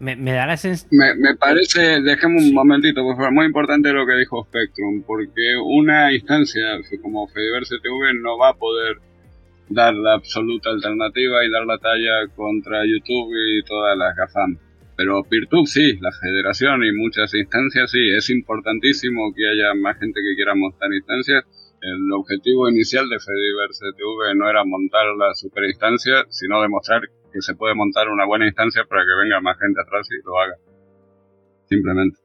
Me, 0.03 0.33
da 0.33 0.45
la 0.45 0.57
sensación... 0.57 0.99
Me, 1.19 1.35
parece, 1.35 2.01
dejemos 2.01 2.43
un 2.43 2.53
momentito, 2.53 3.01
por 3.03 3.15
favor, 3.15 3.31
muy 3.31 3.45
importante 3.45 3.93
lo 3.93 4.05
que 4.05 4.15
dijo 4.15 4.43
Spectrum, 4.43 5.03
porque 5.07 5.55
una 5.63 6.11
instancia 6.11 6.61
como 7.01 7.27
Fediverse 7.29 7.77
TV 7.81 8.13
no 8.21 8.37
va 8.37 8.49
a 8.49 8.53
poder 8.53 8.97
dar 9.69 9.93
la 9.93 10.15
absoluta 10.15 10.71
alternativa 10.71 11.45
y 11.45 11.51
dar 11.51 11.65
la 11.65 11.77
talla 11.77 12.27
contra 12.35 12.85
YouTube 12.85 13.31
y 13.33 13.63
todas 13.63 13.97
las 13.97 14.13
GAFAM. 14.15 14.57
Pero 14.97 15.23
PeerTube 15.23 15.67
sí, 15.67 15.97
la 16.01 16.11
federación 16.11 16.83
y 16.83 16.91
muchas 16.91 17.33
instancias 17.33 17.89
sí, 17.89 18.11
es 18.15 18.29
importantísimo 18.29 19.33
que 19.33 19.47
haya 19.47 19.73
más 19.73 19.97
gente 19.99 20.19
que 20.21 20.35
quiera 20.35 20.53
montar 20.53 20.93
instancias. 20.93 21.45
El 21.81 22.11
objetivo 22.11 22.69
inicial 22.69 23.09
de 23.09 23.19
Fediverse 23.19 23.85
TV 23.97 24.35
no 24.35 24.49
era 24.49 24.63
montar 24.63 25.05
la 25.17 25.33
superinstancia, 25.33 26.25
sino 26.29 26.61
demostrar 26.61 27.01
que 27.33 27.41
se 27.41 27.55
puede 27.55 27.73
montar 27.75 28.07
una 28.09 28.25
buena 28.25 28.45
instancia 28.45 28.83
para 28.87 29.01
que 29.01 29.23
venga 29.23 29.41
más 29.41 29.57
gente 29.59 29.81
atrás 29.81 30.07
y 30.11 30.25
lo 30.25 30.39
haga. 30.39 30.55
Simplemente. 31.65 32.19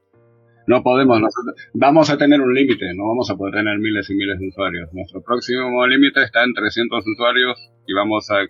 No 0.67 0.83
podemos, 0.83 1.19
nosotros, 1.19 1.55
vamos 1.73 2.11
a 2.11 2.19
tener 2.19 2.43
un 2.43 2.53
límite, 2.53 2.93
no 2.95 3.09
vamos 3.09 3.31
a 3.31 3.37
poder 3.37 3.55
tener 3.55 3.79
miles 3.79 4.11
y 4.11 4.15
miles 4.15 4.39
de 4.39 4.49
usuarios. 4.49 4.93
Nuestro 4.93 5.23
próximo 5.23 5.87
límite 5.87 6.23
está 6.23 6.45
en 6.45 6.53
300 6.53 7.03
usuarios 7.07 7.71
y 7.87 7.95
vamos 7.95 8.29
a, 8.31 8.47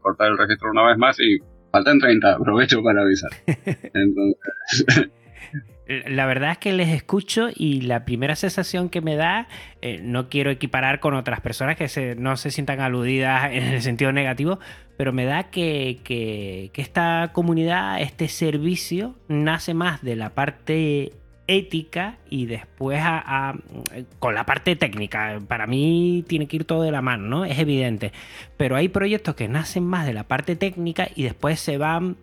cortar 0.00 0.28
el 0.28 0.38
registro 0.38 0.70
una 0.70 0.86
vez 0.86 0.96
más 0.96 1.18
y 1.18 1.38
faltan 1.72 1.98
30, 1.98 2.34
aprovecho 2.34 2.84
para 2.84 3.02
avisar. 3.02 3.30
Entonces, 3.46 5.10
la 5.88 6.26
verdad 6.26 6.52
es 6.52 6.58
que 6.58 6.72
les 6.72 6.88
escucho 6.88 7.48
y 7.54 7.82
la 7.82 8.04
primera 8.04 8.34
sensación 8.34 8.88
que 8.88 9.00
me 9.00 9.14
da, 9.14 9.46
eh, 9.82 10.00
no 10.02 10.28
quiero 10.28 10.50
equiparar 10.50 10.98
con 10.98 11.14
otras 11.14 11.40
personas 11.40 11.76
que 11.76 12.16
no 12.16 12.36
se 12.36 12.50
sientan 12.50 12.80
aludidas 12.80 13.44
en 13.52 13.64
el 13.64 13.82
sentido 13.82 14.12
negativo, 14.12 14.58
pero 14.96 15.12
me 15.12 15.24
da 15.24 15.44
que, 15.44 16.70
esta 16.74 17.30
comunidad, 17.32 18.00
este 18.00 18.28
servicio, 18.28 19.14
nace 19.28 19.74
más 19.74 20.02
de 20.02 20.16
la 20.16 20.30
parte 20.30 21.12
ética 21.48 22.18
y 22.28 22.46
después 22.46 23.00
con 24.18 24.34
la 24.34 24.44
parte 24.44 24.74
técnica. 24.74 25.40
Para 25.46 25.68
mí 25.68 26.24
tiene 26.26 26.48
que 26.48 26.56
ir 26.56 26.64
todo 26.64 26.82
de 26.82 26.90
la 26.90 27.02
mano, 27.02 27.28
¿no? 27.28 27.44
Es 27.44 27.60
evidente. 27.60 28.10
Pero 28.56 28.74
hay 28.74 28.88
proyectos 28.88 29.36
que 29.36 29.46
nacen 29.46 29.84
más 29.84 30.06
de 30.06 30.14
la 30.14 30.24
parte 30.24 30.56
técnica 30.56 31.08
y 31.14 31.22
después 31.22 31.60
se 31.60 31.78
van 31.78 32.16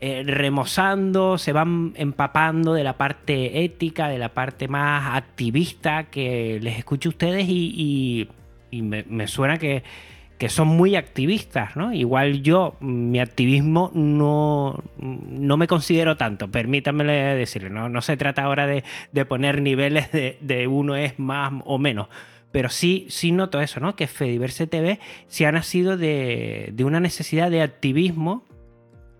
eh, 0.00 0.22
remozando, 0.24 1.38
se 1.38 1.52
van 1.52 1.92
empapando 1.96 2.72
de 2.72 2.84
la 2.84 2.96
parte 2.96 3.64
ética, 3.64 4.08
de 4.08 4.18
la 4.18 4.28
parte 4.28 4.68
más 4.68 5.16
activista 5.16 6.04
que 6.04 6.60
les 6.62 6.78
escucho 6.78 7.08
a 7.08 7.10
ustedes 7.10 7.46
y, 7.48 8.28
me, 8.70 9.26
suena 9.26 9.58
que, 9.58 9.82
son 10.46 10.68
muy 10.68 10.94
activistas, 10.94 11.74
¿no? 11.74 11.92
Igual 11.92 12.42
yo, 12.42 12.76
mi 12.78 13.18
activismo 13.18 13.90
no, 13.92 14.84
no 14.98 15.56
me 15.56 15.66
considero 15.66 16.16
tanto, 16.16 16.48
permítanme 16.48 17.02
decirle, 17.34 17.68
no, 17.68 17.88
no 17.88 18.00
se 18.00 18.16
trata 18.16 18.44
ahora 18.44 18.68
de, 18.68 18.84
poner 19.24 19.60
niveles 19.60 20.12
de, 20.12 20.66
uno 20.70 20.94
es 20.94 21.18
más 21.18 21.52
o 21.64 21.78
menos, 21.78 22.06
pero 22.52 22.68
sí, 22.68 23.06
sí 23.08 23.32
noto 23.32 23.60
eso, 23.60 23.80
¿no? 23.80 23.96
Que 23.96 24.06
Fediverse 24.06 24.68
TV 24.68 25.00
se 25.26 25.46
ha 25.46 25.50
nacido 25.50 25.96
de, 25.96 26.70
de 26.72 26.84
una 26.84 27.00
necesidad 27.00 27.50
de 27.50 27.62
activismo 27.62 28.44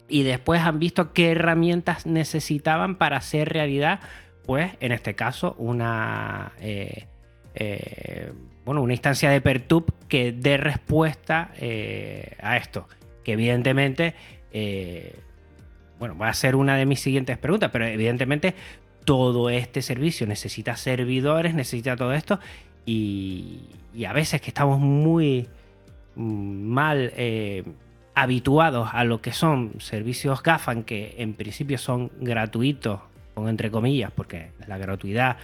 y 0.09 0.23
después 0.23 0.63
han 0.63 0.79
visto 0.79 1.13
qué 1.13 1.33
herramientas 1.33 2.07
necesitaban 2.07 2.97
para 2.97 3.19
hacer 3.19 3.49
realidad, 3.51 4.01
pues 4.47 4.73
en 4.81 4.93
este 4.93 5.15
caso, 5.15 5.55
una, 5.59 6.53
eh, 6.61 7.07
eh, 7.55 8.33
bueno, 8.65 8.83
una 8.83 8.95
instancia 8.95 9.31
de 9.31 9.41
Pertub 9.41 9.93
que 10.09 10.33
dé 10.33 10.57
respuesta 10.57 11.53
a 12.41 12.57
esto. 12.57 12.89
Que 13.23 13.33
evidentemente, 13.33 14.15
bueno, 15.99 16.17
va 16.17 16.31
a 16.31 16.35
ser 16.35 16.57
una 16.57 16.77
de 16.77 16.87
mis 16.87 17.01
siguientes 17.01 17.37
preguntas, 17.37 17.71
pero 17.71 17.87
evidentemente 17.87 18.55
todo 19.05 19.51
este 19.51 19.83
servicio 19.83 20.27
necesita 20.27 20.77
servidores, 20.77 21.55
necesita 21.55 21.97
todo 21.97 22.15
esto. 22.15 22.41
Y, 22.87 23.61
y 23.95 24.07
a 24.07 24.15
veces 24.15 24.41
que 24.41 24.49
estamos 24.49 24.81
muy 24.81 25.47
mal 26.17 27.13
habituados 28.23 28.91
a 28.93 29.05
lo 29.05 29.21
que 29.21 29.33
son 29.33 29.73
servicios 29.79 30.43
GAFAN, 30.43 30.85
que 30.85 31.15
en 31.19 31.35
principio 31.35 31.79
son 31.79 32.11
gratuitos, 32.21 33.01
con 33.35 33.49
entre 33.49 33.71
comillas, 33.71 34.11
porque 34.11 34.51
la 34.67 34.79
gratuidad, 34.79 35.37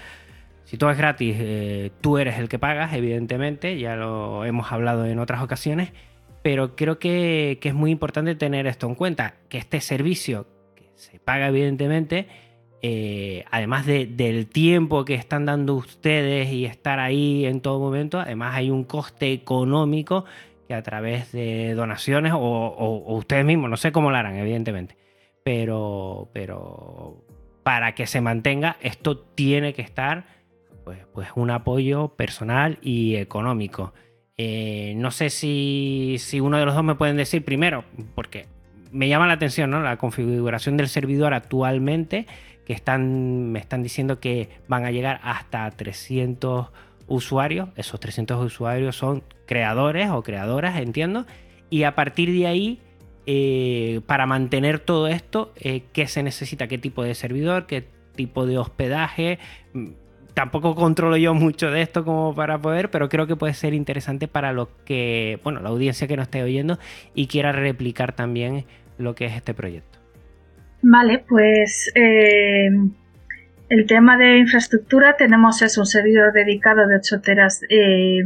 si 0.65 0.77
todo 0.77 0.91
es 0.91 0.99
gratis, 0.99 1.37
eh, 1.39 1.91
tú 2.01 2.19
eres 2.19 2.39
el 2.39 2.49
que 2.49 2.59
pagas, 2.59 2.93
evidentemente, 2.95 3.79
ya 3.79 3.97
lo 3.97 4.45
hemos 4.45 4.73
hablado 4.73 5.07
en 5.07 5.19
otras 5.19 5.43
ocasiones, 5.43 5.93
pero 6.43 6.77
creo 6.77 6.99
que, 6.99 7.59
es 7.63 7.75
muy 7.75 7.91
importante 7.91 8.35
tener 8.35 8.67
esto 8.67 8.87
en 8.87 8.95
cuenta, 8.95 9.35
que 9.49 9.59
este 9.59 9.81
servicio, 9.81 10.47
que 10.75 10.91
se 10.95 11.19
paga 11.19 11.49
evidentemente, 11.49 12.27
eh, 12.83 13.45
además 13.51 13.87
del 13.87 14.47
tiempo 14.47 15.07
que 15.07 15.15
están 15.15 15.47
dando 15.47 15.75
ustedes 15.75 16.53
y 16.53 16.67
estar 16.67 16.99
ahí 16.99 17.47
en 17.47 17.63
todo 17.63 17.79
momento, 17.79 18.21
además 18.21 18.55
hay 18.57 18.71
un 18.71 18.85
coste 18.85 19.33
económico 19.33 20.27
que 20.67 20.75
a 20.75 20.83
través 20.83 21.33
de 21.33 21.75
donaciones 21.75 22.33
o, 22.35 23.05
ustedes 23.09 23.45
mismos, 23.45 23.71
no 23.71 23.77
sé 23.77 23.93
cómo 23.93 24.11
lo 24.11 24.17
harán, 24.17 24.37
evidentemente, 24.37 24.97
pero, 25.43 26.31
pero 26.33 27.25
para 27.63 27.95
que 27.95 28.07
se 28.07 28.21
mantenga, 28.21 28.77
esto 28.81 29.19
tiene 29.19 29.75
que 29.75 29.83
estar 29.83 30.27
pues, 30.85 30.99
pues 31.13 31.29
un 31.35 31.51
apoyo 31.51 32.09
personal 32.09 32.79
y 32.83 33.17
económico. 33.17 33.95
Eh, 34.37 34.95
no 34.97 35.11
sé 35.11 35.31
si, 35.31 36.17
si, 36.19 36.41
uno 36.41 36.59
de 36.59 36.65
los 36.67 36.75
dos 36.75 36.85
me 36.85 36.97
pueden 36.97 37.17
decir 37.17 37.45
primero, 37.45 37.85
porque 38.15 38.47
me 38.91 39.09
llama 39.09 39.27
la 39.27 39.35
atención 39.35 39.71
¿no? 39.71 39.81
la 39.81 39.97
configuración 39.97 40.77
del 40.77 40.89
servidor 40.89 41.35
actualmente, 41.35 42.27
que 42.67 42.73
están, 42.73 43.53
me 43.53 43.59
están 43.59 43.83
diciendo 43.83 44.21
que 44.21 44.49
van 44.69 44.85
a 44.85 44.91
llegar 44.91 45.21
hasta 45.23 45.71
300 45.71 46.69
usuarios, 47.07 47.69
esos 47.77 48.01
300 48.01 48.45
usuarios 48.45 48.97
son 48.97 49.23
creadores 49.47 50.11
o 50.11 50.23
creadoras, 50.23 50.79
entiendo, 50.79 51.27
y 51.71 51.85
a 51.85 51.95
partir 51.95 52.33
de 52.33 52.47
ahí, 52.47 52.81
eh, 53.27 54.01
para 54.07 54.27
mantener 54.27 54.79
todo 54.79 55.09
esto, 55.09 55.53
eh, 55.57 55.83
¿qué 55.93 56.07
se 56.07 56.23
necesita? 56.23 56.67
¿Qué 56.67 56.79
tipo 56.79 57.03
de 57.03 57.15
servidor? 57.15 57.67
¿Qué 57.67 57.85
tipo 58.15 58.47
de 58.47 58.59
hospedaje? 58.59 59.39
Mm, 59.73 59.89
tampoco 60.35 60.75
controlo 60.75 61.17
yo 61.17 61.33
mucho 61.35 61.71
de 61.71 61.83
esto 61.83 62.05
como 62.05 62.35
para 62.35 62.59
poder, 62.61 62.91
pero 62.91 63.09
creo 63.09 63.27
que 63.27 63.37
puede 63.37 63.55
ser 63.55 63.73
interesante 63.73 64.29
para 64.29 64.53
lo 64.53 64.69
que, 64.85 65.39
bueno, 65.43 65.61
la 65.61 65.71
audiencia 65.71 66.07
que 66.07 66.17
nos 66.17 66.25
esté 66.25 66.43
oyendo 66.43 66.79
y 67.15 67.29
quiera 67.29 67.53
replicar 67.53 68.15
también 68.15 68.65
lo 68.99 69.15
que 69.15 69.27
es 69.27 69.35
este 69.35 69.55
proyecto. 69.55 69.99
Vale, 70.83 71.25
pues 71.27 71.91
eh, 71.95 72.69
el 73.75 73.87
tema 73.87 74.17
de 74.17 74.39
infraestructura, 74.39 75.17
tenemos 75.17 75.61
es 75.61 75.77
un 75.79 75.87
servidor 75.87 76.33
dedicado 76.33 76.87
de 76.87 76.97
8 76.97 77.21
teras 77.21 77.61
eh, 77.69 78.23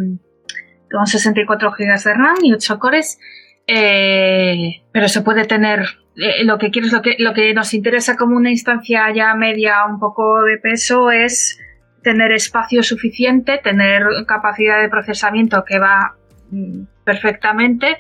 con 0.91 1.07
64 1.07 1.71
GB 1.71 2.05
de 2.05 2.15
RAM 2.15 2.37
y 2.43 2.53
8 2.53 2.79
cores, 2.79 3.19
eh, 3.67 4.83
pero 4.93 5.09
se 5.09 5.23
puede 5.23 5.47
tener 5.47 5.81
eh, 6.17 6.45
lo 6.45 6.59
que 6.59 6.71
quieres, 6.71 6.93
lo 6.93 7.01
que, 7.01 7.17
lo 7.19 7.33
que 7.33 7.55
nos 7.55 7.73
interesa 7.73 8.17
como 8.17 8.37
una 8.37 8.51
instancia 8.51 9.11
ya 9.15 9.35
media 9.35 9.87
un 9.87 9.99
poco 9.99 10.43
de 10.43 10.59
peso 10.59 11.11
es 11.11 11.59
tener 12.03 12.31
espacio 12.33 12.83
suficiente, 12.83 13.59
tener 13.63 14.03
capacidad 14.27 14.83
de 14.83 14.91
procesamiento 14.91 15.65
que 15.65 15.79
va 15.79 16.17
mm, 16.51 16.83
perfectamente, 17.05 17.97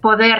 poder 0.00 0.38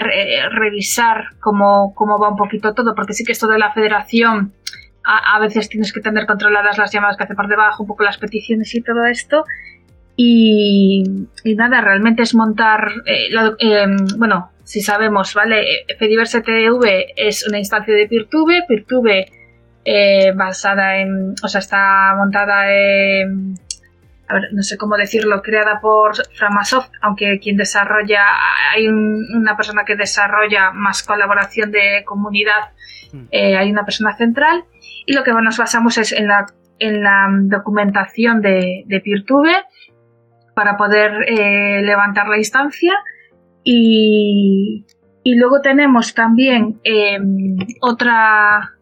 revisar 0.51 1.25
cómo, 1.41 1.93
cómo 1.93 2.17
va 2.19 2.29
un 2.29 2.37
poquito 2.37 2.73
todo, 2.73 2.95
porque 2.95 3.13
sí 3.13 3.25
que 3.25 3.33
esto 3.33 3.47
de 3.47 3.59
la 3.59 3.73
federación 3.73 4.53
a, 5.03 5.39
veces 5.39 5.69
tienes 5.69 5.91
que 5.91 6.01
tener 6.01 6.25
controladas 6.25 6.77
las 6.77 6.91
llamadas 6.91 7.17
que 7.17 7.23
hace 7.23 7.35
por 7.35 7.47
debajo, 7.47 7.83
un 7.83 7.87
poco 7.87 8.03
las 8.03 8.17
peticiones 8.17 8.73
y 8.73 8.81
todo 8.81 9.05
esto. 9.05 9.43
Y, 10.15 11.03
nada, 11.55 11.81
realmente 11.81 12.23
es 12.23 12.35
montar, 12.35 12.91
eh, 13.05 13.29
eh, 13.59 13.85
bueno, 14.17 14.51
si 14.63 14.81
sabemos, 14.81 15.33
¿vale? 15.33 15.65
Fediverse 15.97 16.41
TV 16.41 17.13
es 17.15 17.47
una 17.47 17.57
instancia 17.57 17.93
de 17.93 18.07
Peertube, 18.07 18.63
Peertube 18.67 19.25
eh, 19.85 20.31
basada 20.33 20.97
en, 20.99 21.33
o 21.43 21.47
sea, 21.47 21.59
está 21.59 22.13
montada 22.15 22.73
en, 22.73 23.55
a 24.27 24.33
ver, 24.35 24.53
no 24.53 24.63
sé 24.63 24.77
cómo 24.77 24.95
decirlo, 24.95 25.41
creada 25.41 25.79
por 25.81 26.13
Framasoft, 26.33 26.91
aunque 27.01 27.39
quien 27.39 27.57
desarrolla, 27.57 28.23
hay 28.71 28.87
una 28.87 29.55
persona 29.57 29.83
que 29.85 29.95
desarrolla 29.95 30.71
más 30.71 31.03
colaboración 31.03 31.71
de 31.71 32.03
comunidad, 32.05 32.71
hmm. 33.11 33.27
hay 33.31 33.71
una 33.71 33.85
persona 33.85 34.15
central 34.15 34.63
y 35.05 35.13
lo 35.13 35.23
que 35.23 35.33
nos 35.33 35.57
basamos 35.57 35.97
es 35.97 36.13
en 36.13 36.27
la, 36.27 36.45
en 36.79 37.03
la 37.03 37.27
documentación 37.29 38.41
de, 38.41 38.83
de 38.85 38.99
PeerTube 39.01 39.51
para 40.55 40.77
poder 40.77 41.11
eh, 41.27 41.81
levantar 41.81 42.27
la 42.27 42.37
instancia 42.37 42.93
y, 43.63 44.85
y 45.23 45.35
luego 45.35 45.61
tenemos 45.61 46.13
también 46.13 46.79
em, 46.83 47.57
otra 47.81 48.73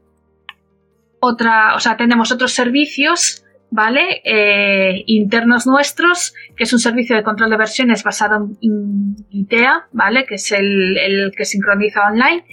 otra 1.20 1.76
o 1.76 1.80
sea 1.80 1.98
tenemos 1.98 2.32
otros 2.32 2.54
servicios 2.54 3.46
¿vale? 3.72 4.22
Eh, 4.26 5.04
internos 5.08 5.66
nuestros, 5.66 6.36
que 6.56 6.66
es 6.66 6.74
un 6.74 6.80
servicio 6.80 7.16
de 7.16 7.24
control 7.24 7.50
de 7.50 7.58
versiones 7.58 8.04
basado 8.04 8.50
en 8.62 9.16
ITEA, 9.30 9.88
¿vale? 9.94 10.26
Que 10.26 10.36
es 10.36 10.52
el, 10.52 10.98
el 10.98 11.32
que 11.36 11.46
sincroniza 11.46 12.02
online. 12.12 12.46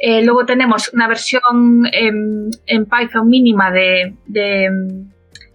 Eh, 0.00 0.24
luego 0.24 0.46
tenemos 0.46 0.92
una 0.94 1.08
versión 1.08 1.86
en, 1.92 2.50
Python 2.86 3.28
mínima 3.28 3.70
de, 3.72 4.14
de, 4.26 4.68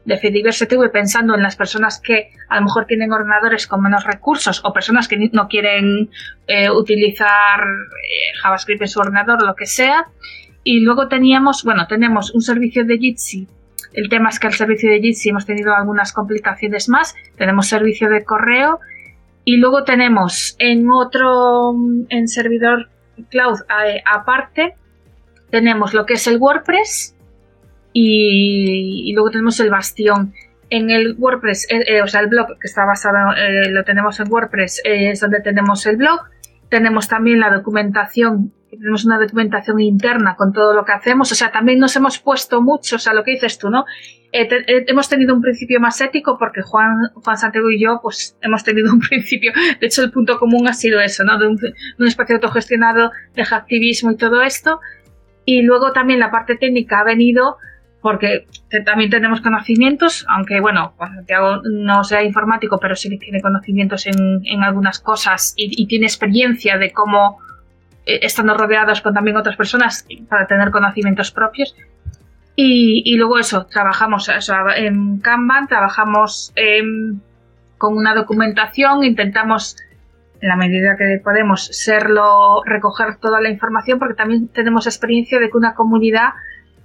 de 0.03 0.17
Fediverse 0.17 0.65
TV 0.65 0.89
pensando 0.89 1.33
en 1.33 1.43
las 1.43 1.55
personas 1.55 2.01
que 2.01 2.31
a 2.49 2.57
lo 2.57 2.65
mejor 2.65 2.85
tienen 2.85 3.13
ordenadores 3.13 3.67
con 3.67 3.81
menos 3.81 4.03
recursos 4.03 4.61
o 4.65 4.73
personas 4.73 5.07
que 5.07 5.29
no 5.31 5.47
quieren 5.47 6.09
eh, 6.47 6.69
utilizar 6.69 7.61
JavaScript 8.41 8.81
en 8.81 8.87
su 8.89 8.99
ordenador 8.99 9.41
o 9.41 9.45
lo 9.45 9.55
que 9.55 9.65
sea. 9.65 10.07
Y 10.65 10.81
luego 10.81 11.07
teníamos, 11.07 11.63
bueno, 11.63 11.87
tenemos 11.87 12.33
un 12.35 12.41
servicio 12.41 12.83
de 12.83 12.97
Jitsi 12.97 13.47
el 13.93 14.09
tema 14.09 14.29
es 14.29 14.39
que 14.39 14.47
al 14.47 14.53
servicio 14.53 14.91
de 14.91 14.99
Jitsi 14.99 15.29
hemos 15.29 15.45
tenido 15.45 15.73
algunas 15.73 16.13
complicaciones 16.13 16.89
más. 16.89 17.15
Tenemos 17.37 17.67
servicio 17.67 18.09
de 18.09 18.23
correo 18.23 18.79
y 19.45 19.57
luego 19.57 19.83
tenemos 19.83 20.55
en 20.59 20.89
otro, 20.91 21.73
en 22.09 22.27
servidor 22.27 22.89
cloud 23.29 23.59
eh, 23.85 24.01
aparte, 24.05 24.75
tenemos 25.49 25.93
lo 25.93 26.05
que 26.05 26.13
es 26.13 26.27
el 26.27 26.37
WordPress 26.37 27.15
y, 27.91 29.11
luego 29.13 29.31
tenemos 29.31 29.59
el 29.59 29.69
Bastión. 29.69 30.33
En 30.69 30.91
el 30.91 31.15
WordPress, 31.17 31.65
eh, 31.71 31.83
eh, 31.87 32.01
o 32.03 32.07
sea, 32.07 32.21
el 32.21 32.27
blog 32.27 32.59
que 32.59 32.67
está 32.67 32.85
basado, 32.85 33.33
lo 33.71 33.83
tenemos 33.83 34.19
en 34.19 34.31
WordPress, 34.31 34.81
es 34.83 35.19
donde 35.19 35.41
tenemos 35.41 35.85
el 35.87 35.97
blog. 35.97 36.19
Tenemos 36.69 37.07
también 37.07 37.39
la 37.39 37.49
documentación 37.49 38.53
tenemos 38.69 39.05
una 39.05 39.19
documentación 39.19 39.79
interna 39.79 40.35
con 40.35 40.53
todo 40.53 40.73
lo 40.73 40.85
que 40.85 40.91
hacemos, 40.91 41.31
o 41.31 41.35
sea, 41.35 41.51
también 41.51 41.79
nos 41.79 41.95
hemos 41.95 42.19
puesto 42.19 42.61
mucho, 42.61 42.97
o 42.97 42.99
sea, 42.99 43.13
lo 43.13 43.23
que 43.23 43.31
dices 43.31 43.57
tú, 43.57 43.69
¿no? 43.69 43.85
Eh, 44.31 44.47
eh, 44.51 44.85
hemos 44.87 45.09
tenido 45.09 45.33
un 45.33 45.41
principio 45.41 45.79
más 45.79 45.99
ético 46.01 46.37
porque 46.37 46.61
Juan, 46.61 47.09
Juan 47.15 47.37
Santiago 47.37 47.71
y 47.71 47.81
yo, 47.81 47.99
pues, 48.01 48.37
hemos 48.41 48.63
tenido 48.63 48.93
un 48.93 48.99
principio, 49.09 49.51
de 49.79 49.87
hecho, 49.87 50.03
el 50.03 50.11
punto 50.11 50.37
común 50.37 50.67
ha 50.67 50.73
sido 50.73 50.99
eso, 50.99 51.23
¿no? 51.23 51.37
De 51.39 51.47
un, 51.47 51.57
espacio 52.07 52.35
autogestionado, 52.35 53.11
de 53.35 53.41
activismo 53.41 54.11
y 54.11 54.17
todo 54.17 54.41
esto. 54.41 54.79
Y 55.45 55.63
luego 55.63 55.91
también 55.93 56.19
la 56.19 56.29
parte 56.29 56.57
técnica 56.57 56.99
ha 56.99 57.03
venido 57.03 57.57
porque 58.01 58.45
también 58.85 59.09
tenemos 59.09 59.41
conocimientos, 59.41 60.25
aunque 60.29 60.61
bueno, 60.61 60.93
Juan 60.95 61.15
Santiago 61.15 61.61
no 61.63 62.03
sea 62.03 62.23
informático, 62.23 62.77
pero 62.79 62.95
sí 62.95 63.17
tiene 63.17 63.41
conocimientos 63.41 64.05
en, 64.05 64.41
en 64.45 64.63
algunas 64.63 64.99
cosas 64.99 65.53
y, 65.57 65.69
y, 65.81 65.87
tiene 65.87 66.05
experiencia 66.05 66.77
de 66.77 66.91
cómo 66.91 67.39
estando 68.21 68.53
rodeados 68.55 69.01
con 69.01 69.13
también 69.13 69.37
otras 69.37 69.55
personas 69.55 70.05
para 70.29 70.47
tener 70.47 70.71
conocimientos 70.71 71.31
propios. 71.31 71.75
Y, 72.55 73.15
luego 73.15 73.39
eso, 73.39 73.67
trabajamos 73.67 74.29
en 74.75 75.19
Kanban, 75.19 75.67
trabajamos 75.67 76.53
con 77.77 77.95
una 77.95 78.13
documentación, 78.13 79.05
intentamos 79.05 79.77
en 80.41 80.49
la 80.49 80.55
medida 80.55 80.95
que 80.97 81.19
podemos 81.23 81.65
serlo, 81.65 82.61
recoger 82.65 83.17
toda 83.17 83.41
la 83.41 83.49
información, 83.49 83.99
porque 83.99 84.13
también 84.13 84.47
tenemos 84.49 84.87
experiencia 84.87 85.39
de 85.39 85.49
que 85.49 85.57
una 85.57 85.73
comunidad, 85.73 86.29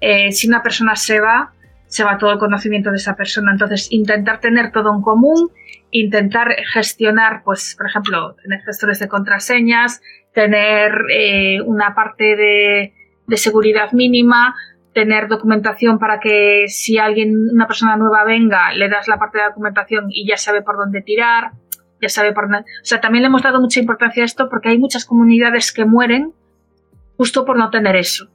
eh, 0.01 0.33
si 0.33 0.49
una 0.49 0.63
persona 0.63 0.97
se 0.97 1.21
va, 1.21 1.53
se 1.87 2.03
va 2.03 2.19
todo 2.19 2.33
el 2.33 2.39
conocimiento 2.39 2.91
de 2.91 2.97
esa 2.97 3.15
persona. 3.15 3.53
Entonces, 3.53 3.89
intentar 3.91 4.41
tener 4.41 4.73
todo 4.73 4.93
en 4.93 5.03
común, 5.03 5.51
intentar 5.95 6.57
gestionar, 6.73 7.43
pues, 7.45 7.77
por 7.77 7.87
ejemplo, 7.87 8.35
tener 8.43 8.61
gestores 8.63 8.99
de 8.99 9.07
contraseñas, 9.07 10.03
tener 10.33 10.93
eh, 11.09 11.61
una 11.63 11.95
parte 11.95 12.35
de, 12.35 12.93
seguridad 13.37 13.93
mínima, 13.93 14.57
tener 14.93 15.29
documentación 15.29 16.01
para 16.01 16.19
que 16.19 16.65
si 16.67 16.99
alguien, 16.99 17.49
una 17.53 17.69
persona 17.69 17.97
nueva 17.97 18.25
venga, 18.25 18.73
le 18.73 18.89
das 18.89 19.07
la 19.07 19.19
parte 19.19 19.39
de 19.39 19.45
documentación 19.45 20.07
y 20.09 20.27
ya 20.27 20.37
sabe 20.37 20.63
por 20.63 20.77
dónde 20.77 21.01
tirar, 21.01 21.53
ya 22.03 22.09
sabe 22.09 22.33
por 22.33 22.51
dónde. 22.51 22.69
O 22.83 22.85
sea, 22.85 23.01
también 23.01 23.23
le 23.23 23.29
hemos 23.29 23.43
dado 23.43 23.61
mucha 23.61 23.79
importancia 23.79 24.25
a 24.25 24.27
esto 24.27 24.49
porque 24.51 24.71
hay 24.71 24.79
muchas 24.79 25.05
comunidades 25.05 25.73
que 25.73 25.85
mueren 25.85 26.33
justo 27.17 27.45
por 27.45 27.57
no 27.57 27.71
tener 27.71 27.95
eso. 27.95 28.29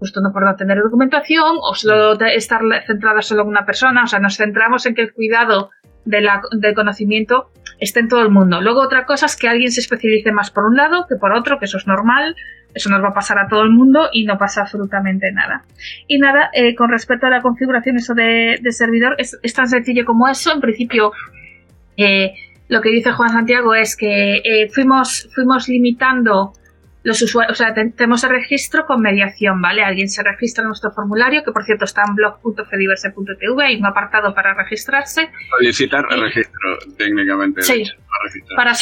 Justo 0.00 0.20
no 0.20 0.32
por 0.32 0.44
no 0.44 0.56
tener 0.56 0.82
documentación 0.82 1.58
o 1.62 1.74
solo 1.76 2.18
estar 2.26 2.60
centrada 2.88 3.22
solo 3.22 3.42
en 3.42 3.48
una 3.48 3.64
persona. 3.64 4.02
O 4.02 4.06
sea, 4.08 4.18
nos 4.18 4.36
centramos 4.36 4.84
en 4.86 4.96
que 4.96 5.02
el 5.02 5.14
cuidado 5.14 5.70
de 6.04 6.20
la, 6.20 6.42
del 6.52 6.74
conocimiento 6.74 7.50
esté 7.78 8.00
en 8.00 8.08
todo 8.08 8.22
el 8.22 8.30
mundo. 8.30 8.60
Luego 8.60 8.80
otra 8.80 9.04
cosa 9.04 9.26
es 9.26 9.36
que 9.36 9.48
alguien 9.48 9.70
se 9.70 9.80
especialice 9.80 10.32
más 10.32 10.50
por 10.50 10.64
un 10.64 10.76
lado 10.76 11.06
que 11.08 11.16
por 11.16 11.32
otro, 11.32 11.58
que 11.58 11.64
eso 11.64 11.78
es 11.78 11.86
normal, 11.86 12.36
eso 12.74 12.90
nos 12.90 13.02
va 13.02 13.08
a 13.08 13.14
pasar 13.14 13.38
a 13.38 13.48
todo 13.48 13.62
el 13.62 13.70
mundo 13.70 14.08
y 14.12 14.24
no 14.24 14.36
pasa 14.36 14.62
absolutamente 14.62 15.30
nada. 15.32 15.64
Y 16.08 16.18
nada, 16.18 16.50
eh, 16.52 16.74
con 16.74 16.90
respecto 16.90 17.26
a 17.26 17.30
la 17.30 17.40
configuración 17.40 17.96
eso 17.96 18.14
de, 18.14 18.58
servidor, 18.70 19.16
es, 19.18 19.54
tan 19.54 19.68
sencillo 19.68 20.04
como 20.04 20.28
eso. 20.28 20.52
En 20.52 20.60
principio, 20.60 21.12
eh, 21.96 22.34
lo 22.68 22.80
que 22.80 22.90
dice 22.90 23.12
Juan 23.12 23.30
Santiago 23.30 23.74
es 23.74 23.96
que 23.96 24.36
eh, 24.38 24.68
fuimos, 24.72 25.28
fuimos 25.34 25.68
limitando 25.68 26.52
los 27.04 27.20
usuarios, 27.20 27.60
o 27.60 27.62
sea, 27.62 27.74
tenemos 27.74 28.24
el 28.24 28.30
registro 28.30 28.86
con 28.86 29.02
mediación, 29.02 29.60
¿vale? 29.60 29.82
Alguien 29.82 30.08
se 30.08 30.22
registra 30.22 30.62
en 30.62 30.68
nuestro 30.68 30.90
formulario, 30.90 31.44
que 31.44 31.52
por 31.52 31.62
cierto 31.64 31.84
está 31.84 32.02
en 32.08 32.14
blog.fediverse.tv, 32.14 33.62
hay 33.62 33.76
un 33.76 33.84
apartado 33.84 34.34
para 34.34 34.54
registrarse. 34.54 35.28
Solicitar 35.58 36.02
registro, 36.08 36.78
técnicamente. 36.96 37.60
Sí, 37.60 37.84
para, 38.56 38.72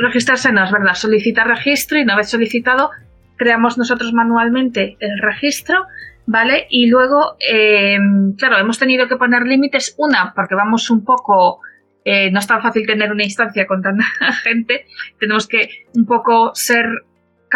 registrarse 0.00 0.50
no, 0.50 0.64
es 0.64 0.72
verdad, 0.72 0.94
solicitar 0.94 1.46
registro 1.46 1.98
y 1.98 2.02
una 2.02 2.16
vez 2.16 2.30
solicitado, 2.30 2.90
creamos 3.36 3.76
nosotros 3.76 4.14
manualmente 4.14 4.96
el 4.98 5.20
registro, 5.20 5.84
¿vale? 6.24 6.66
Y 6.70 6.88
luego, 6.88 7.36
eh, 7.46 7.98
claro, 8.38 8.56
hemos 8.56 8.78
tenido 8.78 9.08
que 9.08 9.16
poner 9.16 9.42
límites, 9.42 9.94
una, 9.98 10.32
porque 10.34 10.54
vamos 10.54 10.88
un 10.90 11.04
poco... 11.04 11.60
Eh, 12.08 12.30
no 12.30 12.38
es 12.38 12.46
tan 12.46 12.62
fácil 12.62 12.86
tener 12.86 13.10
una 13.10 13.24
instancia 13.24 13.66
con 13.66 13.82
tanta 13.82 14.04
gente, 14.44 14.86
tenemos 15.18 15.48
que 15.48 15.86
un 15.92 16.06
poco 16.06 16.52
ser 16.54 16.86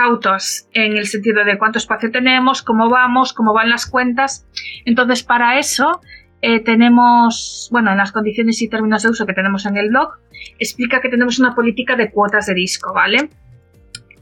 cautos 0.01 0.67
en 0.73 0.97
el 0.97 1.07
sentido 1.07 1.45
de 1.45 1.59
cuánto 1.59 1.79
espacio 1.79 2.11
tenemos, 2.11 2.63
cómo 2.63 2.89
vamos, 2.89 3.33
cómo 3.33 3.53
van 3.53 3.69
las 3.69 3.87
cuentas. 3.87 4.47
Entonces, 4.87 5.23
para 5.23 5.59
eso 5.59 6.01
eh, 6.41 6.61
tenemos, 6.61 7.69
bueno, 7.71 7.91
en 7.91 7.99
las 7.99 8.13
condiciones 8.13 8.63
y 8.63 8.69
términos 8.69 9.03
de 9.03 9.11
uso 9.11 9.27
que 9.27 9.35
tenemos 9.35 9.67
en 9.67 9.77
el 9.77 9.91
blog, 9.91 10.13
explica 10.59 11.01
que 11.01 11.11
tenemos 11.11 11.39
una 11.39 11.55
política 11.55 11.97
de 11.97 12.11
cuotas 12.11 12.47
de 12.47 12.55
disco, 12.55 12.95
¿vale? 12.95 13.29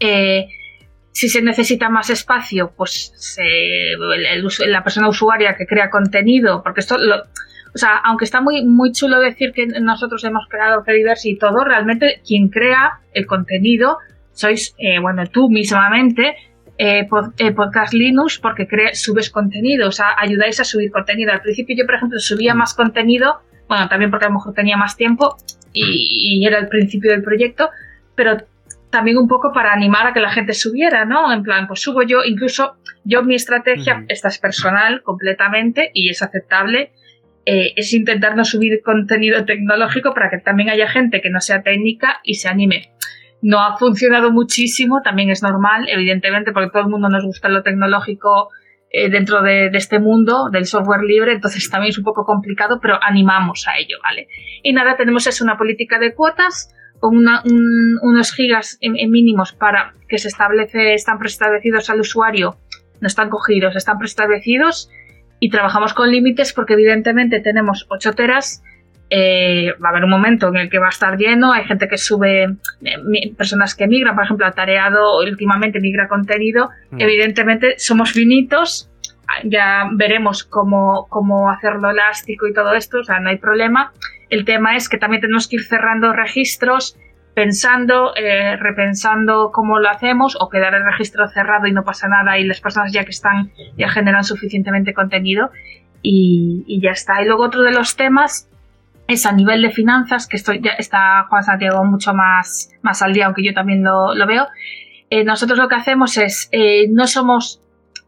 Eh, 0.01 0.49
si 1.13 1.29
se 1.29 1.43
necesita 1.43 1.89
más 1.89 2.11
espacio, 2.11 2.73
pues 2.77 3.13
la 4.67 4.83
persona 4.85 5.09
usuaria 5.09 5.57
que 5.57 5.67
crea 5.67 5.91
contenido, 5.91 6.63
porque 6.63 6.81
esto 6.81 6.97
lo, 6.99 7.17
o 7.75 7.79
sea, 7.79 7.97
aunque 8.05 8.25
está 8.25 8.41
muy, 8.41 8.65
muy 8.65 8.93
chulo 8.93 9.21
decir 9.21 9.53
que 9.53 9.67
nosotros 9.67 10.25
hemos 10.25 10.47
creado 10.49 10.83
Fediverse 10.85 11.29
y 11.31 11.39
todo, 11.39 11.65
realmente 11.65 12.21
quien 12.27 12.49
crea 12.49 13.01
el 13.15 13.27
contenido 13.27 13.99
sois, 14.39 14.75
eh, 14.79 15.01
bueno, 15.01 15.27
tú 15.27 15.51
mismamente, 15.51 16.37
eh, 16.79 17.09
eh, 17.39 17.53
Podcast 17.53 17.93
Linux, 17.93 18.39
porque 18.39 18.69
subes 18.93 19.31
contenido, 19.31 19.89
o 19.89 19.93
sea, 19.93 20.15
ayudáis 20.17 20.61
a 20.61 20.65
subir 20.65 20.93
contenido. 20.93 21.33
Al 21.33 21.41
principio 21.41 21.75
yo, 21.77 21.85
por 21.85 21.97
ejemplo, 21.97 22.21
subía 22.21 22.55
más 22.55 22.73
contenido, 22.73 23.41
bueno, 23.69 23.89
también 23.89 24.13
porque 24.13 24.27
a 24.27 24.29
lo 24.29 24.37
mejor 24.37 24.55
tenía 24.55 24.77
más 24.77 24.97
tiempo 24.97 25.37
y, 25.73 26.47
era 26.47 26.59
el 26.59 26.69
principio 26.69 27.11
del 27.11 27.23
proyecto, 27.23 27.71
pero 28.15 28.37
también 28.91 29.19
un 29.19 29.27
poco 29.27 29.53
para 29.53 29.73
animar 29.73 30.07
a 30.07 30.13
que 30.13 30.21
la 30.21 30.31
gente 30.31 30.55
subiera, 30.55 31.05
¿no? 31.05 31.33
En 31.33 31.43
plan, 31.43 31.67
pues 31.67 31.81
subo 31.81 32.03
yo, 32.05 32.25
incluso 32.25 32.77
yo 33.05 33.25
mi 33.25 33.35
estrategia, 33.35 34.05
esta 34.09 34.29
es 34.29 34.39
personal 34.39 35.03
completamente 35.03 35.91
y 35.93 36.11
es 36.11 36.23
aceptable, 36.23 36.93
es 37.45 37.93
intentar 37.93 38.37
no 38.37 38.45
subir 38.45 38.83
contenido 38.83 39.45
tecnológico 39.45 40.15
para 40.15 40.31
que 40.31 40.39
también 40.39 40.71
haya 40.71 40.87
gente 40.87 41.21
que 41.21 41.31
no 41.31 41.41
sea 41.41 41.63
técnica 41.63 42.21
y 42.23 42.35
se 42.35 42.49
anime. 42.49 42.93
No 43.41 43.61
ha 43.61 43.77
funcionado 43.77 44.31
muchísimo, 44.33 45.01
también 45.03 45.31
es 45.31 45.43
normal, 45.43 45.87
evidentemente, 45.89 46.53
porque 46.53 46.71
todo 46.71 46.83
el 46.83 46.89
mundo 46.89 47.09
nos 47.09 47.25
gusta 47.25 47.49
lo 47.49 47.63
tecnológico 47.63 48.51
eh, 48.91 49.11
dentro 49.11 49.43
de, 49.43 49.67
este 49.75 49.99
mundo 49.99 50.49
del 50.51 50.65
software 50.65 51.03
libre, 51.03 51.33
entonces 51.33 51.69
también 51.71 51.91
es 51.91 51.99
un 51.99 52.05
poco 52.05 52.25
complicado, 52.25 52.81
pero 52.81 52.99
animamos 53.03 53.69
a 53.69 53.77
ello, 53.79 53.99
¿vale? 54.03 54.29
Y 54.63 54.73
nada, 54.73 54.97
tenemos 54.97 55.27
es 55.27 55.41
una 55.41 55.59
política 55.59 55.99
de 55.99 56.15
cuotas 56.15 56.75
con 56.99 57.15
unos 58.03 58.33
gigas 58.33 58.79
mínimos 58.81 59.53
para 59.53 59.95
que 60.09 60.19
se 60.19 60.29
establece, 60.29 60.95
están 60.95 61.19
preestablecidos 61.19 61.91
al 61.91 62.01
usuario, 62.01 62.57
no 63.01 63.07
están 63.07 63.31
cogidos, 63.31 63.77
están 63.77 63.99
preestablecidos 63.99 64.91
y 65.39 65.51
trabajamos 65.51 65.95
con 65.95 66.11
límites 66.11 66.53
porque 66.53 66.73
evidentemente 66.73 67.41
tenemos 67.41 67.87
8 67.91 68.15
teras 68.15 68.63
eh, 69.11 69.73
va 69.83 69.89
a 69.89 69.91
haber 69.93 70.05
un 70.05 70.11
momento 70.11 70.49
en 70.49 70.57
el 70.57 70.71
que 70.71 70.79
va 70.79 70.87
a 70.87 70.91
estar 70.91 71.17
lleno, 71.17 71.53
hay 71.53 71.65
gente 71.65 71.89
que 71.89 71.97
sube, 71.97 72.45
eh, 72.45 73.35
personas 73.37 73.75
que 73.75 73.87
migran, 73.87 74.15
por 74.15 74.25
ejemplo, 74.25 74.51
Tareado 74.53 75.19
últimamente 75.21 75.81
migra 75.81 76.09
contenido, 76.09 76.71
mm. 76.91 77.01
evidentemente 77.01 77.79
somos 77.79 78.13
finitos, 78.13 78.91
ya 79.45 79.89
veremos 79.93 80.45
cómo, 80.45 81.07
cómo 81.09 81.51
hacerlo 81.51 81.91
elástico 81.91 82.47
y 82.47 82.53
todo 82.53 82.75
esto, 82.75 82.99
o 83.01 83.05
sea, 83.05 83.21
no 83.21 83.31
hay 83.31 83.39
problema. 83.39 83.93
El 84.31 84.45
tema 84.45 84.77
es 84.77 84.89
que 84.89 84.99
también 84.99 85.23
tenemos 85.23 85.49
que 85.49 85.57
ir 85.57 85.65
cerrando 85.65 86.13
registros, 86.13 86.99
pensando, 87.35 88.15
eh, 88.17 88.57
repensando 88.57 89.53
cómo 89.53 89.79
lo 89.79 89.89
hacemos, 89.89 90.37
o 90.39 90.49
quedar 90.49 90.75
el 90.75 90.85
registro 90.85 91.29
cerrado 91.29 91.67
y 91.67 91.73
no 91.73 91.85
pasa 91.85 92.09
nada 92.09 92.39
y 92.39 92.45
las 92.45 92.61
personas 92.61 92.93
ya 92.93 93.05
que 93.05 93.11
están 93.11 93.53
ya 93.77 93.89
generan 93.89 94.25
suficientemente 94.25 94.93
contenido 94.93 95.51
y, 96.03 96.65
y 96.67 96.81
ya 96.81 96.91
está. 96.91 97.23
Y 97.23 97.27
luego 97.27 97.45
otro 97.45 97.63
de 97.63 97.71
los 97.71 97.97
temas 97.97 98.49
es 99.09 99.25
a 99.25 99.33
nivel 99.33 99.63
de 99.63 99.71
finanzas, 99.71 100.27
que 100.27 100.37
estoy, 100.37 100.61
ya 100.61 100.73
está 100.73 101.25
Juan 101.31 101.43
Santiago 101.43 101.83
mucho 101.83 102.13
más, 102.13 102.71
más 102.83 103.01
al 103.01 103.15
día, 103.15 103.27
aunque 103.27 103.43
yo 103.43 103.55
también 103.55 103.83
lo, 103.83 104.15
veo. 104.27 104.47
Eh, 105.09 105.25
nosotros 105.25 105.59
lo 105.59 105.67
que 105.67 105.77
hacemos 105.77 106.19
es, 106.19 106.49
eh, 106.53 106.87
no 106.91 107.07
somos, 107.07 107.63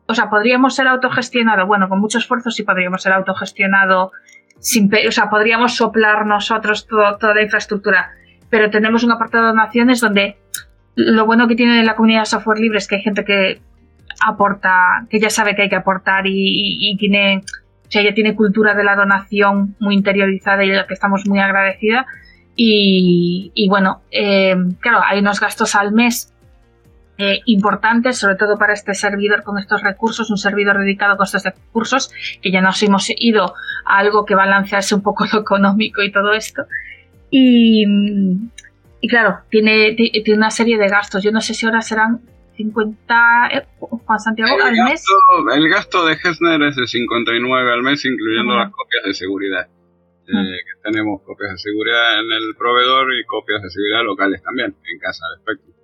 o 0.06 0.14
sea, 0.14 0.28
podríamos 0.28 0.74
ser 0.76 0.86
autogestionados, 0.86 1.66
bueno, 1.66 1.88
con 1.88 2.00
mucho 2.00 2.18
esfuerzo 2.18 2.50
sí 2.50 2.64
podríamos 2.64 3.02
ser 3.02 3.12
autogestionado, 3.14 4.12
sin, 4.58 4.90
o 5.08 5.10
sea, 5.10 5.30
podríamos 5.30 5.74
soplar 5.74 6.26
nosotros 6.26 6.86
toda 6.86 7.34
la 7.34 7.42
infraestructura, 7.42 8.10
pero 8.50 8.68
tenemos 8.68 9.02
un 9.02 9.12
apartado 9.12 9.44
de 9.44 9.50
donaciones 9.52 10.00
donde 10.00 10.36
lo 10.96 11.24
bueno 11.24 11.48
que 11.48 11.56
tiene 11.56 11.82
la 11.82 11.96
comunidad 11.96 12.20
de 12.20 12.26
software 12.26 12.58
libre 12.58 12.76
es 12.76 12.86
que 12.86 12.96
hay 12.96 13.02
gente 13.02 13.24
que 13.24 13.62
aporta, 14.22 15.06
que 15.08 15.18
ya 15.18 15.30
sabe 15.30 15.56
que 15.56 15.62
hay 15.62 15.70
que 15.70 15.76
aportar 15.76 16.24
y 16.26 16.94
tiene 16.98 17.42
o 17.90 17.92
sea, 17.92 18.02
ella 18.02 18.14
tiene 18.14 18.36
cultura 18.36 18.74
de 18.74 18.84
la 18.84 18.94
donación 18.94 19.74
muy 19.80 19.96
interiorizada 19.96 20.64
y 20.64 20.70
de 20.70 20.76
la 20.76 20.86
que 20.86 20.94
estamos 20.94 21.26
muy 21.26 21.40
agradecida. 21.40 22.06
Y, 22.54 23.66
bueno, 23.68 24.02
eh, 24.12 24.54
claro, 24.78 25.00
hay 25.04 25.18
unos 25.18 25.40
gastos 25.40 25.74
al 25.74 25.90
mes 25.90 26.32
eh, 27.18 27.40
importantes, 27.46 28.16
sobre 28.16 28.36
todo 28.36 28.58
para 28.58 28.74
este 28.74 28.94
servidor 28.94 29.42
con 29.42 29.58
estos 29.58 29.82
recursos, 29.82 30.30
un 30.30 30.36
servidor 30.36 30.78
dedicado 30.78 31.16
con 31.16 31.24
estos 31.24 31.42
recursos, 31.42 32.12
que 32.40 32.52
ya 32.52 32.60
nos 32.60 32.80
hemos 32.84 33.10
ido 33.10 33.54
a 33.84 33.98
algo 33.98 34.24
que 34.24 34.36
balancearse 34.36 34.94
un 34.94 35.02
poco 35.02 35.24
lo 35.32 35.40
económico 35.40 36.00
y 36.00 36.12
todo 36.12 36.32
esto. 36.32 36.66
Y, 37.28 37.84
y 39.00 39.08
claro, 39.08 39.40
tiene, 39.50 39.96
tiene 39.96 40.36
una 40.36 40.52
serie 40.52 40.78
de 40.78 40.86
gastos. 40.86 41.24
Yo 41.24 41.32
no 41.32 41.40
sé 41.40 41.54
si 41.54 41.66
ahora 41.66 41.82
serán 41.82 42.20
50 42.60 43.48
eh, 43.52 43.66
Juan 43.78 44.20
Santiago 44.20 44.54
el 44.54 44.62
al 44.62 44.76
gasto, 44.76 45.12
mes. 45.46 45.56
El 45.56 45.68
gasto 45.70 46.04
de 46.04 46.12
Hessner 46.12 46.62
es 46.62 46.76
de 46.76 46.86
59 46.86 47.72
al 47.72 47.82
mes, 47.82 48.04
incluyendo 48.04 48.54
las 48.54 48.70
copias 48.70 49.04
de 49.04 49.14
seguridad. 49.14 49.66
Eh, 50.28 50.60
tenemos 50.84 51.22
copias 51.22 51.52
de 51.52 51.58
seguridad 51.58 52.20
en 52.20 52.30
el 52.30 52.54
proveedor 52.56 53.14
y 53.14 53.24
copias 53.24 53.62
de 53.62 53.70
seguridad 53.70 54.04
locales 54.04 54.42
también, 54.42 54.76
en 54.84 54.98
casa 54.98 55.24
de 55.32 55.42
Spectrum. 55.42 55.74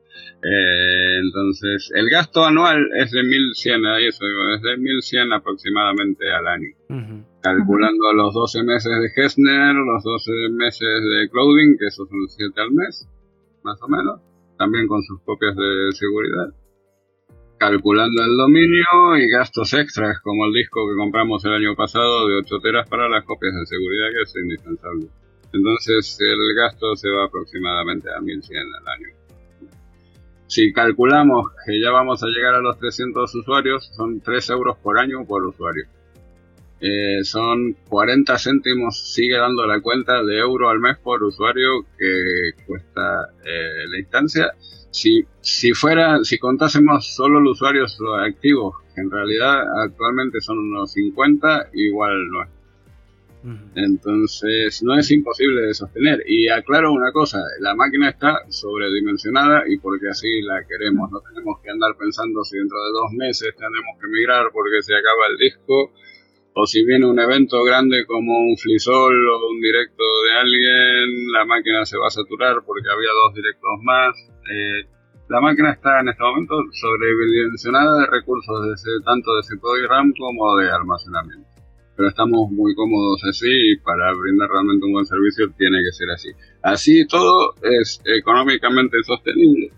Eh, 0.44 1.18
entonces, 1.24 1.90
el 1.94 2.08
gasto 2.10 2.44
anual 2.44 2.78
es 3.00 3.10
de 3.10 3.22
1100, 3.24 3.86
ahí 3.86 4.06
eso 4.06 4.24
es 4.54 4.62
de 4.62 4.76
1100 4.76 5.32
aproximadamente 5.32 6.30
al 6.30 6.46
año. 6.46 7.22
Calculando 7.40 8.12
los 8.12 8.34
12 8.34 8.62
meses 8.64 8.92
de 9.00 9.08
Hessner, 9.16 9.74
los 9.74 10.04
12 10.04 10.30
meses 10.50 11.02
de 11.02 11.28
Clouding, 11.30 11.78
que 11.78 11.86
esos 11.86 12.08
son 12.08 12.28
7 12.28 12.60
al 12.60 12.72
mes, 12.72 13.08
más 13.62 13.80
o 13.82 13.88
menos, 13.88 14.20
también 14.58 14.86
con 14.86 15.02
sus 15.02 15.20
copias 15.22 15.56
de 15.56 15.90
seguridad 15.92 16.52
calculando 17.58 18.22
el 18.22 18.36
dominio 18.36 19.16
y 19.18 19.28
gastos 19.28 19.72
extras 19.74 20.20
como 20.20 20.46
el 20.46 20.52
disco 20.52 20.88
que 20.88 20.96
compramos 20.96 21.44
el 21.44 21.54
año 21.54 21.74
pasado 21.74 22.28
de 22.28 22.36
8 22.36 22.60
teras 22.60 22.88
para 22.88 23.08
las 23.08 23.24
copias 23.24 23.54
de 23.54 23.66
seguridad 23.66 24.08
que 24.12 24.22
es 24.22 24.36
indispensable. 24.36 25.06
Entonces 25.52 26.18
el 26.20 26.54
gasto 26.54 26.94
se 26.96 27.08
va 27.08 27.24
aproximadamente 27.24 28.08
a 28.12 28.20
1100 28.20 28.58
al 28.58 28.88
año. 28.88 29.08
Si 30.48 30.72
calculamos 30.72 31.50
que 31.66 31.80
ya 31.80 31.90
vamos 31.90 32.22
a 32.22 32.26
llegar 32.26 32.54
a 32.54 32.60
los 32.60 32.78
300 32.78 33.34
usuarios, 33.34 33.90
son 33.96 34.20
3 34.20 34.50
euros 34.50 34.76
por 34.78 34.98
año 34.98 35.24
por 35.26 35.44
usuario. 35.44 35.86
Eh, 36.78 37.24
son 37.24 37.72
40 37.88 38.38
céntimos, 38.38 39.12
sigue 39.14 39.38
dando 39.38 39.66
la 39.66 39.80
cuenta 39.80 40.22
de 40.22 40.38
euro 40.38 40.68
al 40.68 40.78
mes 40.78 40.98
por 40.98 41.22
usuario 41.22 41.86
que 41.98 42.64
cuesta 42.66 43.30
eh, 43.44 43.88
la 43.88 43.98
instancia 43.98 44.52
si, 44.96 45.26
si 45.42 45.74
fuera, 45.74 46.24
si 46.24 46.38
contásemos 46.38 47.14
solo 47.14 47.38
los 47.38 47.60
usuarios 47.60 47.98
activos 48.24 48.76
que 48.94 49.02
en 49.02 49.10
realidad 49.10 49.60
actualmente 49.84 50.40
son 50.40 50.58
unos 50.58 50.92
50, 50.92 51.68
igual 51.74 52.30
no 52.30 52.42
es. 52.44 52.50
Entonces 53.76 54.82
no 54.82 54.98
es 54.98 55.10
imposible 55.12 55.66
de 55.66 55.74
sostener. 55.74 56.24
Y 56.26 56.48
aclaro 56.48 56.92
una 56.92 57.12
cosa, 57.12 57.38
la 57.60 57.74
máquina 57.76 58.08
está 58.08 58.40
sobredimensionada 58.48 59.64
y 59.68 59.76
porque 59.76 60.08
así 60.08 60.40
la 60.40 60.64
queremos. 60.66 61.10
No 61.12 61.20
tenemos 61.20 61.60
que 61.62 61.70
andar 61.70 61.94
pensando 61.98 62.42
si 62.42 62.56
dentro 62.56 62.78
de 62.82 62.90
dos 62.90 63.12
meses 63.12 63.54
tenemos 63.54 64.00
que 64.00 64.08
migrar 64.08 64.50
porque 64.50 64.80
se 64.80 64.96
acaba 64.96 65.28
el 65.30 65.36
disco 65.36 65.92
o 66.58 66.66
si 66.66 66.86
viene 66.86 67.04
un 67.04 67.20
evento 67.20 67.62
grande 67.62 68.06
como 68.06 68.32
un 68.32 68.56
flisol 68.56 69.28
o 69.28 69.50
un 69.50 69.60
directo 69.60 70.04
de 70.24 70.32
alguien, 70.40 71.32
la 71.32 71.44
máquina 71.44 71.84
se 71.84 71.98
va 71.98 72.06
a 72.06 72.10
saturar 72.10 72.64
porque 72.64 72.88
había 72.88 73.10
dos 73.12 73.34
directos 73.34 73.76
más. 73.82 74.16
Eh, 74.52 74.86
la 75.28 75.40
máquina 75.40 75.72
está 75.72 76.00
en 76.00 76.08
este 76.08 76.22
momento 76.22 76.54
sobredimensionada 76.72 78.00
de 78.00 78.06
recursos 78.06 78.82
de 78.84 79.04
tanto 79.04 79.30
de 79.36 79.42
CPU 79.42 79.76
y 79.76 79.86
RAM 79.86 80.12
como 80.16 80.56
de 80.58 80.70
almacenamiento 80.70 81.56
pero 81.96 82.08
estamos 82.08 82.50
muy 82.50 82.74
cómodos 82.74 83.24
así 83.24 83.48
y 83.48 83.76
para 83.78 84.12
brindar 84.12 84.50
realmente 84.50 84.84
un 84.84 84.92
buen 84.92 85.06
servicio 85.06 85.50
tiene 85.56 85.78
que 85.78 85.92
ser 85.92 86.10
así. 86.10 86.28
Así 86.62 87.06
todo 87.06 87.54
es 87.62 88.00
económicamente 88.04 88.98
sostenible. 89.02 89.70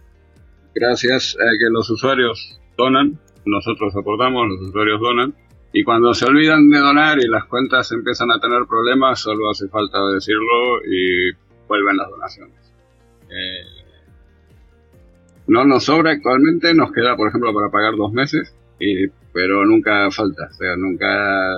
Gracias 0.75 1.37
a 1.41 1.47
que 1.59 1.71
los 1.71 1.89
usuarios 1.91 2.61
donan, 2.77 3.19
nosotros 3.47 3.95
aportamos, 3.97 4.49
los 4.49 4.69
usuarios 4.69 5.01
donan, 5.01 5.35
y 5.73 5.85
cuando 5.85 6.13
se 6.13 6.27
olvidan 6.27 6.69
de 6.71 6.79
donar 6.79 7.19
y 7.19 7.29
las 7.29 7.45
cuentas 7.45 7.91
empiezan 7.93 8.31
a 8.33 8.41
tener 8.41 8.63
problemas, 8.69 9.21
solo 9.21 9.51
hace 9.51 9.69
falta 9.69 9.99
decirlo 10.15 10.83
y 10.85 11.33
vuelven 11.69 11.97
las 11.99 12.11
donaciones. 12.11 12.73
Eh, 13.31 13.78
no 15.49 15.65
nos 15.65 15.85
sobra 15.85 16.13
actualmente, 16.13 16.75
nos 16.75 16.93
queda, 16.93 17.17
por 17.17 17.29
ejemplo, 17.29 17.53
para 17.53 17.71
pagar 17.71 17.97
dos 17.97 18.13
meses, 18.13 18.55
y, 18.79 19.09
pero 19.33 19.67
nunca 19.67 20.11
falta, 20.11 20.49
o 20.51 20.55
sea, 20.55 20.77
nunca 20.77 21.53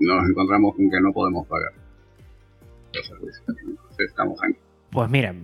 nos 0.00 0.28
encontramos 0.28 0.74
con 0.74 0.90
que 0.90 1.00
no 1.00 1.12
podemos 1.12 1.46
pagar 1.46 1.72
estamos 3.98 4.38
aquí. 4.42 4.56
Pues 4.90 5.10
mira, 5.10 5.34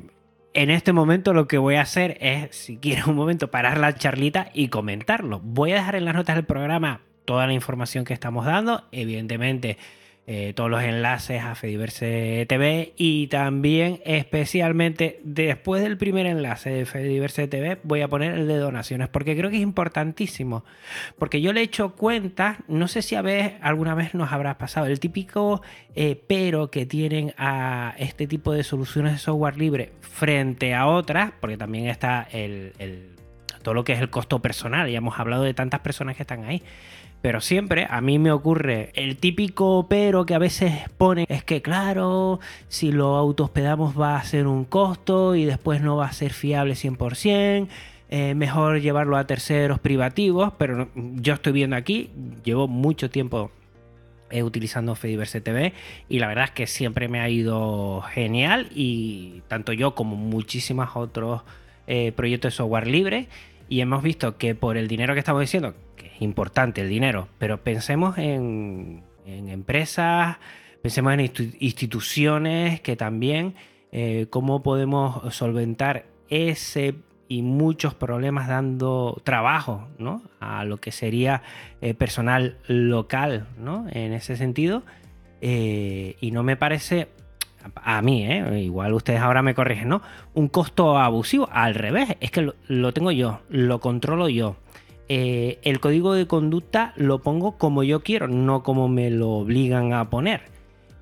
en 0.55 0.71
este 0.71 0.93
momento 0.93 1.33
lo 1.33 1.47
que 1.49 1.59
voy 1.59 1.77
a 1.77 1.83
hacer 1.83 2.17
es, 2.21 2.57
si 2.57 2.77
quieres 2.79 3.07
un 3.07 3.17
momento, 3.17 3.51
parar 3.51 3.79
la 3.79 3.95
charlita 3.95 4.51
y 4.55 4.69
comentarlo. 4.69 5.41
Voy 5.43 5.73
a 5.73 5.77
dejar 5.77 5.97
en 5.97 6.05
las 6.05 6.15
notas 6.15 6.37
del 6.37 6.45
programa 6.45 7.01
toda 7.25 7.47
la 7.47 7.53
información 7.53 8.05
que 8.05 8.15
estamos 8.15 8.47
dando. 8.47 8.85
Evidentemente, 8.93 9.79
eh, 10.27 10.55
todos 10.55 10.71
los 10.71 10.83
enlaces 10.83 11.43
a 11.43 11.55
Fediverse 11.55 12.47
TV 12.49 12.95
y 12.97 13.27
también 13.27 14.01
especialmente 14.07 15.21
después 15.23 15.83
del 15.83 15.99
primer 15.99 16.25
enlace 16.25 16.71
de 16.71 16.87
Fediverse 16.87 17.47
TV 17.47 17.79
voy 17.83 18.01
a 18.01 18.09
poner 18.09 18.33
el 18.33 18.49
de 18.49 18.57
donaciones 18.57 19.09
porque 19.09 19.37
creo 19.37 19.51
que 19.51 19.57
es 19.57 19.63
importantísimo. 19.63 20.65
Porque 21.19 21.43
yo 21.43 21.53
le 21.53 21.61
he 21.61 21.65
hecho 21.65 21.95
cuenta 21.95 22.57
no 22.69 22.89
sé 22.89 23.03
si 23.03 23.17
a 23.17 23.23
ver, 23.23 23.59
alguna 23.61 23.95
vez 23.95 24.15
nos 24.15 24.33
habrá 24.33 24.57
pasado 24.57 24.87
el 24.87 24.99
típico 24.99 25.61
eh, 25.95 26.19
pero 26.27 26.71
que 26.71 26.87
tienen 26.87 27.35
a 27.37 27.95
este 27.99 28.27
tipo 28.27 28.53
de 28.55 28.65
soluciones 28.65 29.13
de 29.13 29.19
software 29.19 29.59
libre 29.59 29.93
frente 30.01 30.75
a 30.75 30.87
otras 30.87 31.33
porque 31.39 31.59
también 31.59 31.89
está 31.89 32.27
el, 32.33 32.73
todo 33.63 33.75
lo 33.75 33.85
que 33.85 33.93
es 33.93 34.01
el 34.01 34.09
costo 34.09 34.41
personal 34.41 34.89
ya 34.89 34.97
hemos 34.97 35.19
hablado 35.19 35.43
de 35.43 35.53
tantas 35.53 35.81
personas 35.81 36.17
que 36.17 36.23
están 36.23 36.45
ahí 36.45 36.63
pero 37.25 37.41
siempre 37.41 37.87
a 37.89 38.03
mí 38.03 38.19
me 38.19 38.33
ocurre 38.33 38.91
el 38.93 39.17
típico 39.17 39.87
pero 39.89 40.27
que 40.27 40.35
a 40.35 40.39
veces 40.39 40.91
pone 40.99 41.25
es 41.31 41.43
que 41.43 41.63
claro, 41.63 42.39
si 42.69 42.93
lo 42.93 43.17
autohospedamos 43.17 43.99
va 43.99 44.17
a 44.17 44.25
ser 44.25 44.47
un 44.47 44.67
costo 44.67 45.35
y 45.35 45.47
después 45.47 45.81
no 45.81 45.97
va 45.97 46.05
a 46.05 46.13
ser 46.13 46.35
fiable 46.35 46.75
100%. 46.75 47.67
Eh, 48.11 48.35
mejor 48.35 48.79
llevarlo 48.83 49.17
a 49.17 49.27
terceros 49.27 49.79
privativos, 49.79 50.53
pero 50.59 50.91
yo 50.95 51.33
estoy 51.33 51.55
viendo 51.55 51.77
aquí, 51.77 52.11
llevo 52.45 52.69
mucho 52.69 53.09
tiempo 53.09 53.51
eh, 54.29 54.43
utilizando 54.43 54.95
Fediverse 54.95 55.41
TV 55.41 55.73
y 56.11 56.19
la 56.19 56.29
verdad 56.29 56.45
es 56.45 56.51
que 56.51 56.67
siempre 56.67 57.09
me 57.09 57.21
ha 57.21 57.31
ido 57.31 58.03
genial 58.03 58.69
y 58.75 59.41
tanto 59.49 59.73
yo 59.73 59.95
como 59.95 60.15
muchísimos 60.15 60.91
otros 60.95 61.41
eh, 61.87 62.13
proyectos 62.13 62.53
de 62.53 62.57
software 62.59 62.87
libre 62.87 63.29
y 63.71 63.81
hemos 63.81 64.03
visto 64.03 64.37
que 64.37 64.55
por 64.55 64.77
el 64.77 64.89
dinero 64.89 65.15
que 65.15 65.21
estamos 65.21 65.41
diciendo, 65.41 65.75
es 66.05 66.23
importante 66.23 66.81
el 66.81 66.89
dinero, 66.89 67.29
pero 67.39 67.63
pensemos 67.63 68.19
en, 68.19 69.03
empresas, 69.27 70.37
pensemos 70.83 71.15
en 71.15 71.21
instituciones 71.61 72.81
que 72.81 72.97
también, 72.97 73.55
eh, 73.93 74.27
cómo 74.31 74.63
podemos 74.63 75.35
solventar 75.35 76.07
ese 76.29 76.95
y 77.29 77.43
muchos 77.43 77.95
problemas 77.95 78.49
dando 78.49 79.21
trabajo 79.25 79.89
¿no? 79.99 80.23
a 80.41 80.65
lo 80.65 80.77
que 80.79 80.93
sería 80.93 81.43
eh, 81.81 81.95
personal 81.95 82.59
local 82.67 83.49
¿no? 83.59 83.87
en 83.91 84.13
ese 84.13 84.37
sentido. 84.37 84.83
Eh, 85.41 86.17
y 86.21 86.31
no 86.31 86.43
me 86.43 86.57
parece 86.57 87.09
a 87.77 88.03
mí, 88.03 88.25
igual 88.63 88.93
ustedes 88.93 89.21
ahora 89.21 89.43
me 89.43 89.55
corrigen, 89.55 89.89
¿no? 89.89 90.03
Un 90.35 90.49
costo 90.49 90.99
abusivo, 90.99 91.49
al 91.51 91.75
revés, 91.75 92.17
es 92.21 92.31
que 92.31 92.53
lo, 92.67 92.93
tengo 92.93 93.11
yo, 93.11 93.41
lo 93.49 93.81
controlo 93.81 94.29
yo. 94.29 94.57
Eh, 95.09 95.59
el 95.63 95.81
código 95.81 96.15
de 96.15 96.27
conducta 96.27 96.95
lo 96.97 97.21
pongo 97.21 97.59
como 97.59 97.83
yo 97.83 98.03
quiero, 98.03 98.29
no 98.29 98.63
como 98.63 98.89
me 98.89 99.11
lo 99.11 99.31
obligan 99.31 99.93
a 99.93 100.09
poner. 100.09 100.43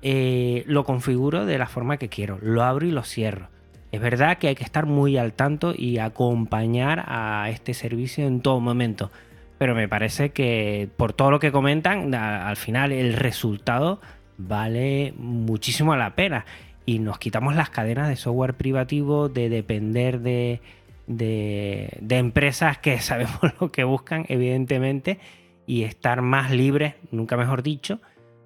Eh, 0.01 0.63
lo 0.67 0.83
configuro 0.83 1.45
de 1.45 1.57
la 1.57 1.67
forma 1.67 1.97
que 1.97 2.09
quiero, 2.09 2.37
lo 2.41 2.63
abro 2.63 2.85
y 2.85 2.91
lo 2.91 3.03
cierro. 3.03 3.47
Es 3.93 4.01
verdad 4.01 4.37
que 4.37 4.47
hay 4.47 4.55
que 4.55 4.63
estar 4.63 4.85
muy 4.85 5.17
al 5.17 5.33
tanto 5.33 5.73
y 5.77 5.99
acompañar 5.99 7.05
a 7.07 7.49
este 7.49 7.73
servicio 7.73 8.25
en 8.25 8.41
todo 8.41 8.59
momento. 8.59 9.11
Pero 9.59 9.75
me 9.75 9.87
parece 9.87 10.31
que 10.31 10.89
por 10.97 11.13
todo 11.13 11.31
lo 11.31 11.39
que 11.39 11.51
comentan, 11.51 12.13
al 12.13 12.57
final 12.57 12.91
el 12.91 13.13
resultado 13.13 14.01
vale 14.37 15.13
muchísimo 15.15 15.95
la 15.95 16.15
pena. 16.15 16.45
Y 16.85 16.99
nos 16.99 17.17
quitamos 17.19 17.55
las 17.55 17.69
cadenas 17.69 18.09
de 18.09 18.17
software 18.17 18.55
privativo, 18.55 19.29
de 19.29 19.47
depender 19.47 20.19
de, 20.19 20.59
de, 21.07 21.97
empresas 22.09 22.77
que 22.77 22.99
sabemos 23.01 23.39
lo 23.59 23.71
que 23.71 23.83
buscan, 23.83 24.25
evidentemente, 24.29 25.19
y 25.65 25.83
estar 25.83 26.21
más 26.21 26.51
libres, 26.51 26.95
nunca 27.11 27.37
mejor 27.37 27.63
dicho, 27.63 27.99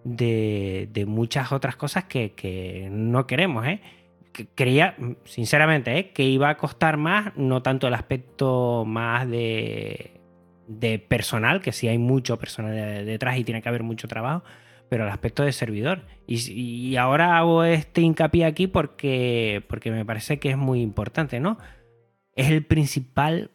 de, 0.04 1.06
muchas 1.08 1.52
otras 1.52 1.76
cosas 1.76 2.06
que, 2.06 2.88
no 2.92 3.28
queremos. 3.28 3.66
¿eh? 3.68 3.82
creía, 4.54 4.96
sinceramente, 5.26 5.98
¿eh? 5.98 6.12
que 6.12 6.24
iba 6.24 6.50
a 6.50 6.58
costar 6.58 6.98
más, 6.98 7.36
no 7.36 7.64
tanto 7.64 7.88
el 7.88 7.94
aspecto 7.96 8.86
más 8.86 9.28
de, 9.28 10.22
de 10.68 11.00
personal, 11.00 11.62
que 11.62 11.72
si 11.72 11.88
hay 11.88 11.98
mucho 11.98 12.38
personal 12.38 13.06
detrás 13.06 13.38
y 13.38 13.44
tiene 13.44 13.62
que 13.62 13.70
haber 13.70 13.84
mucho 13.84 14.08
trabajo, 14.08 14.44
pero 14.90 15.06
el 15.06 15.10
aspecto 15.10 15.44
de 15.44 15.52
servidor. 15.52 16.02
Y, 16.28 16.96
ahora 16.98 17.38
hago 17.38 17.64
este 17.64 18.02
hincapié 18.02 18.46
aquí 18.46 18.68
porque, 18.68 19.64
porque 19.68 19.92
me 19.92 20.06
parece 20.06 20.40
que 20.40 20.52
es 20.52 20.58
muy 20.58 20.82
importante, 20.82 21.40
¿no? 21.40 21.58
Es 22.38 22.50
el 22.50 22.64
principal 22.64 23.52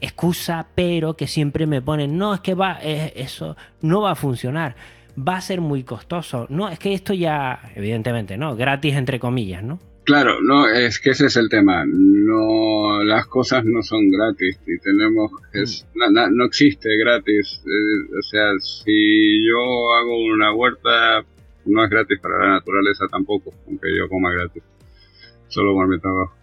excusa, 0.00 0.68
pero 0.74 1.16
que 1.16 1.26
siempre 1.26 1.66
me 1.66 1.80
ponen, 1.80 2.18
no, 2.18 2.34
es 2.34 2.40
que 2.40 2.54
va, 2.54 2.78
eso 2.82 3.56
no 3.80 4.02
va 4.02 4.12
a 4.12 4.14
funcionar, 4.14 4.76
va 5.16 5.36
a 5.36 5.40
ser 5.40 5.60
muy 5.60 5.84
costoso. 5.84 6.46
No, 6.50 6.68
es 6.68 6.78
que 6.78 6.92
esto 6.92 7.14
ya, 7.14 7.72
evidentemente, 7.74 8.36
¿no? 8.36 8.56
Gratis 8.56 8.94
entre 8.94 9.18
comillas, 9.18 9.62
¿no? 9.62 9.78
Claro, 10.08 10.40
no, 10.40 10.66
es 10.66 11.00
que 11.00 11.10
ese 11.10 11.26
es 11.26 11.36
el 11.36 11.50
tema. 11.50 11.84
No, 11.86 13.04
las 13.04 13.26
cosas 13.26 13.62
no 13.66 13.82
son 13.82 14.10
gratis 14.10 14.58
y 14.66 14.78
tenemos, 14.78 15.30
es, 15.52 15.86
mm. 15.94 16.34
no, 16.34 16.44
existe 16.46 16.96
gratis. 16.96 17.62
Eh, 17.66 18.16
o 18.18 18.22
sea, 18.22 18.58
si 18.58 19.46
yo 19.46 19.92
hago 19.92 20.24
una 20.32 20.54
huerta, 20.54 21.22
no 21.66 21.84
es 21.84 21.90
gratis 21.90 22.18
para 22.20 22.38
la 22.38 22.52
naturaleza 22.54 23.04
tampoco, 23.10 23.52
aunque 23.66 23.88
yo 23.94 24.08
coma 24.08 24.32
gratis. 24.32 24.62
Solo 25.48 25.74
por 25.74 25.86
mi 25.88 26.00
trabajo. 26.00 26.37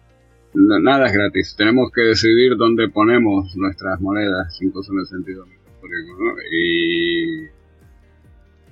Nada 0.56 1.06
es 1.06 1.12
gratis. 1.12 1.54
Tenemos 1.56 1.90
que 1.92 2.02
decidir 2.02 2.56
dónde 2.56 2.88
ponemos 2.88 3.54
nuestras 3.56 4.00
monedas, 4.00 4.58
incluso 4.62 4.92
en 4.92 5.00
el 5.00 5.06
sentido 5.06 5.46
metafórico, 5.46 6.16
¿no? 6.18 6.34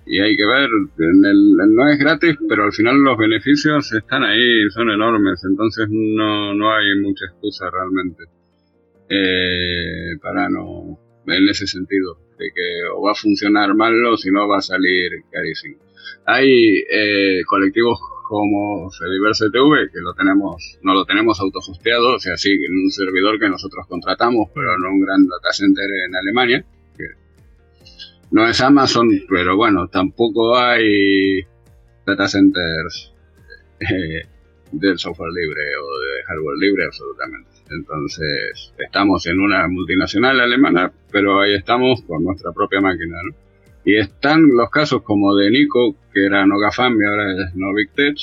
Y 0.07 0.21
hay 0.21 0.37
que 0.37 0.45
ver, 0.45 0.69
no 0.99 1.89
es 1.89 1.99
gratis, 1.99 2.37
pero 2.47 2.65
al 2.65 2.73
final 2.73 2.99
los 2.99 3.17
beneficios 3.17 3.91
están 3.93 4.23
ahí, 4.23 4.69
son 4.71 4.91
enormes, 4.91 5.43
entonces 5.49 5.87
no, 5.91 6.53
no 6.55 6.75
hay 6.75 7.01
mucha 7.01 7.25
excusa 7.25 7.71
realmente 7.71 8.25
eh, 9.09 10.19
para 10.21 10.51
no, 10.51 10.99
en 11.27 11.49
ese 11.49 11.67
sentido, 11.67 12.19
de 12.39 12.47
que 12.55 12.89
o 12.95 13.03
va 13.03 13.13
a 13.13 13.15
funcionar 13.15 13.75
mal 13.75 13.95
o 14.05 14.17
si 14.19 14.31
no 14.31 14.47
va 14.47 14.59
a 14.59 14.63
salir 14.63 15.11
carísimo. 15.31 15.79
Hay 16.27 16.85
eh, 16.91 17.43
colectivos 17.47 17.99
como 18.27 18.91
Fediverse 18.91 19.51
TV, 19.51 19.91
que 19.93 20.01
lo 20.01 20.15
tenemos, 20.15 20.79
no 20.83 20.95
lo 20.95 21.05
tenemos 21.05 21.41
autohosteado, 21.41 22.15
o 22.15 22.19
sea, 22.19 22.37
sí, 22.37 22.51
en 22.51 22.85
un 22.85 22.91
servidor 22.91 23.39
que 23.39 23.49
nosotros 23.49 23.87
contratamos, 23.87 24.49
pero 24.55 24.79
no 24.79 24.91
un 24.91 25.01
gran 25.01 25.27
data 25.27 25.53
center 25.53 25.85
en 25.85 26.17
Alemania, 26.17 26.65
no 28.31 28.49
es 28.49 28.61
Amazon, 28.61 29.09
pero 29.29 29.57
bueno, 29.57 29.87
tampoco 29.89 30.57
hay 30.57 31.41
data 32.05 32.27
centers 32.27 33.13
eh, 33.79 34.27
del 34.73 34.99
software 34.99 35.31
libre 35.33 35.63
o 35.77 36.01
de 36.01 36.25
hardware 36.27 36.59
libre 36.59 36.85
absolutamente. 36.85 37.51
Entonces, 37.71 38.73
estamos 38.79 39.27
en 39.27 39.39
una 39.39 39.69
multinacional 39.69 40.41
alemana, 40.41 40.93
pero 41.13 41.41
ahí 41.41 41.55
estamos 41.55 42.03
con 42.03 42.25
nuestra 42.25 42.53
propia 42.53 42.81
máquina, 42.81 43.17
¿no? 43.29 43.44
Y 43.85 43.97
están 43.97 44.49
los 44.49 44.71
casos 44.71 45.03
como 45.03 45.35
de 45.35 45.51
Nico, 45.51 45.95
que 46.13 46.25
era 46.25 46.47
Nogafam 46.47 46.97
y 47.01 47.05
ahora 47.05 47.33
es 47.33 47.55
Novik 47.55 47.93
Tech, 47.95 48.17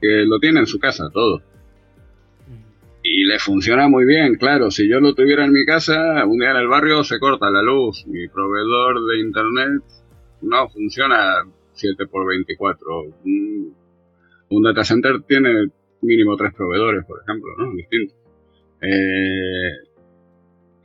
que 0.00 0.24
lo 0.26 0.38
tiene 0.38 0.60
en 0.60 0.66
su 0.66 0.78
casa 0.78 1.10
todo. 1.12 1.42
Y 3.02 3.24
le 3.24 3.38
funciona 3.38 3.88
muy 3.88 4.04
bien, 4.04 4.34
claro. 4.34 4.70
Si 4.70 4.88
yo 4.88 5.00
lo 5.00 5.14
tuviera 5.14 5.44
en 5.44 5.52
mi 5.52 5.64
casa, 5.64 6.24
un 6.24 6.38
día 6.38 6.50
en 6.50 6.56
el 6.56 6.68
barrio 6.68 7.04
se 7.04 7.18
corta 7.18 7.50
la 7.50 7.62
luz. 7.62 8.04
Mi 8.06 8.26
proveedor 8.28 9.04
de 9.06 9.20
internet 9.20 9.82
no 10.42 10.68
funciona 10.68 11.44
7 11.72 12.06
por 12.06 12.26
24. 12.26 13.02
Un, 13.24 13.74
un 14.50 14.62
data 14.62 14.84
center 14.84 15.22
tiene 15.22 15.68
mínimo 16.02 16.36
tres 16.36 16.52
proveedores, 16.54 17.04
por 17.04 17.20
ejemplo, 17.22 17.50
¿no? 17.58 17.72
Distintos. 17.74 18.16
Eh, 18.80 19.70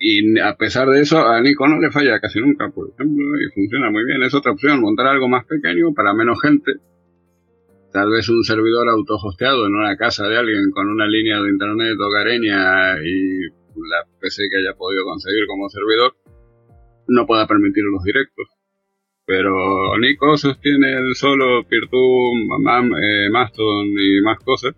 y 0.03 0.39
a 0.39 0.55
pesar 0.57 0.89
de 0.89 1.01
eso, 1.01 1.19
a 1.19 1.39
Nico 1.41 1.67
no 1.67 1.79
le 1.79 1.91
falla 1.91 2.19
casi 2.19 2.39
nunca, 2.39 2.71
por 2.71 2.89
ejemplo, 2.89 3.23
y 3.39 3.53
funciona 3.53 3.91
muy 3.91 4.03
bien. 4.03 4.23
Es 4.23 4.33
otra 4.33 4.51
opción, 4.51 4.81
montar 4.81 5.05
algo 5.05 5.29
más 5.29 5.45
pequeño 5.45 5.93
para 5.93 6.15
menos 6.15 6.41
gente. 6.41 6.71
Tal 7.93 8.09
vez 8.09 8.27
un 8.27 8.43
servidor 8.43 8.89
autohosteado 8.89 9.67
en 9.67 9.75
una 9.75 9.95
casa 9.97 10.27
de 10.27 10.37
alguien 10.37 10.71
con 10.71 10.89
una 10.89 11.05
línea 11.05 11.39
de 11.39 11.51
internet 11.51 11.95
hogareña 11.99 12.97
y 13.03 13.45
la 13.75 14.03
PC 14.19 14.49
que 14.49 14.57
haya 14.57 14.75
podido 14.75 15.05
conseguir 15.05 15.45
como 15.45 15.69
servidor 15.69 16.15
no 17.07 17.27
pueda 17.27 17.45
permitir 17.45 17.83
los 17.83 18.03
directos. 18.03 18.47
Pero 19.27 19.97
Nico 19.99 20.35
sostiene 20.35 21.13
solo 21.13 21.63
Peer-to, 21.69 21.97
eh, 22.99 23.29
Mastodon 23.29 23.87
y 23.87 24.21
más 24.23 24.39
cosas 24.39 24.73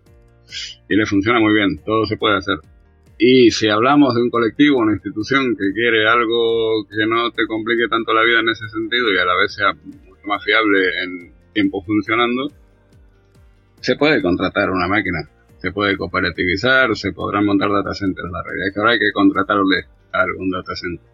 y 0.86 0.96
le 0.96 1.06
funciona 1.06 1.40
muy 1.40 1.54
bien, 1.54 1.80
todo 1.82 2.04
se 2.04 2.18
puede 2.18 2.36
hacer. 2.36 2.58
Y 3.26 3.50
si 3.50 3.70
hablamos 3.70 4.14
de 4.14 4.20
un 4.20 4.28
colectivo, 4.28 4.80
una 4.80 4.92
institución 4.92 5.56
que 5.56 5.72
quiere 5.72 6.06
algo 6.06 6.84
que 6.90 7.06
no 7.06 7.30
te 7.30 7.46
complique 7.46 7.88
tanto 7.88 8.12
la 8.12 8.22
vida 8.22 8.40
en 8.40 8.50
ese 8.50 8.68
sentido 8.68 9.10
y 9.10 9.16
a 9.16 9.24
la 9.24 9.34
vez 9.34 9.54
sea 9.54 9.72
mucho 9.72 10.26
más 10.26 10.44
fiable 10.44 10.78
en 11.02 11.32
tiempo 11.54 11.82
funcionando, 11.82 12.52
se 13.80 13.96
puede 13.96 14.20
contratar 14.20 14.68
una 14.68 14.88
máquina, 14.88 15.20
se 15.56 15.72
puede 15.72 15.96
cooperativizar, 15.96 16.94
se 16.94 17.12
podrán 17.12 17.46
montar 17.46 17.70
data 17.70 17.94
centers. 17.94 18.28
La 18.30 18.42
realidad 18.42 18.68
es 18.68 18.74
que 18.74 18.80
ahora 18.80 18.92
hay 18.92 18.98
que 18.98 19.12
contratarle 19.14 19.78
a 20.12 20.20
algún 20.20 20.50
data 20.50 20.76
center, 20.76 21.08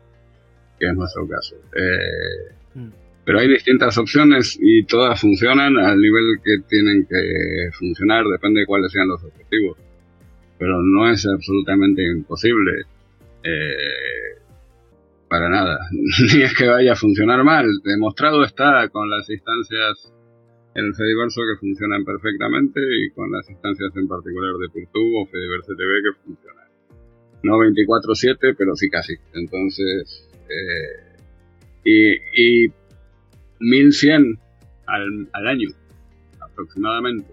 que 0.81 0.87
es 0.89 0.95
nuestro 0.97 1.29
caso. 1.29 1.55
Eh, 1.77 2.55
mm. 2.75 2.89
Pero 3.25 3.39
hay 3.39 3.49
distintas 3.51 3.97
opciones 3.99 4.59
y 4.61 4.83
todas 4.85 5.21
funcionan 5.21 5.79
al 5.79 6.01
nivel 6.01 6.25
que 6.43 6.57
tienen 6.69 7.07
que 7.09 7.71
funcionar, 7.79 8.25
depende 8.27 8.63
de 8.63 8.67
cuáles 8.67 8.91
sean 8.91 9.07
los 9.07 9.23
objetivos 9.23 9.79
pero 10.61 10.83
no 10.83 11.11
es 11.11 11.27
absolutamente 11.27 12.07
imposible. 12.07 12.83
Eh, 13.43 14.41
para 15.31 15.49
nada. 15.49 15.79
Ni 15.91 16.43
es 16.43 16.55
que 16.55 16.67
vaya 16.67 16.93
a 16.93 16.97
funcionar 16.97 17.43
mal. 17.45 17.67
Demostrado 17.85 18.45
está 18.45 18.89
con 18.89 19.09
las 19.09 19.31
instancias 19.31 20.13
en 20.75 20.85
el 20.85 20.95
Fediverso 20.95 21.41
que 21.41 21.59
funcionan 21.61 22.05
perfectamente 22.05 22.81
y 22.81 23.11
con 23.13 23.31
las 23.33 23.49
instancias 23.49 23.91
en 23.97 24.09
particular 24.09 24.53
de 24.55 24.69
PeerTube 24.69 25.23
o 25.23 25.27
Fediverse 25.27 25.75
TV 25.77 25.95
que 26.03 26.25
funcionan. 26.25 26.69
No 27.43 27.59
24-7, 27.59 28.55
pero 28.59 28.77
sí 28.77 28.91
casi. 28.91 29.15
Entonces, 29.33 30.29
eh, 30.49 31.17
y, 31.85 32.65
y 32.67 32.73
1100 33.61 34.39
al, 34.87 35.29
al 35.33 35.47
año 35.47 35.69
aproximadamente. 36.41 37.33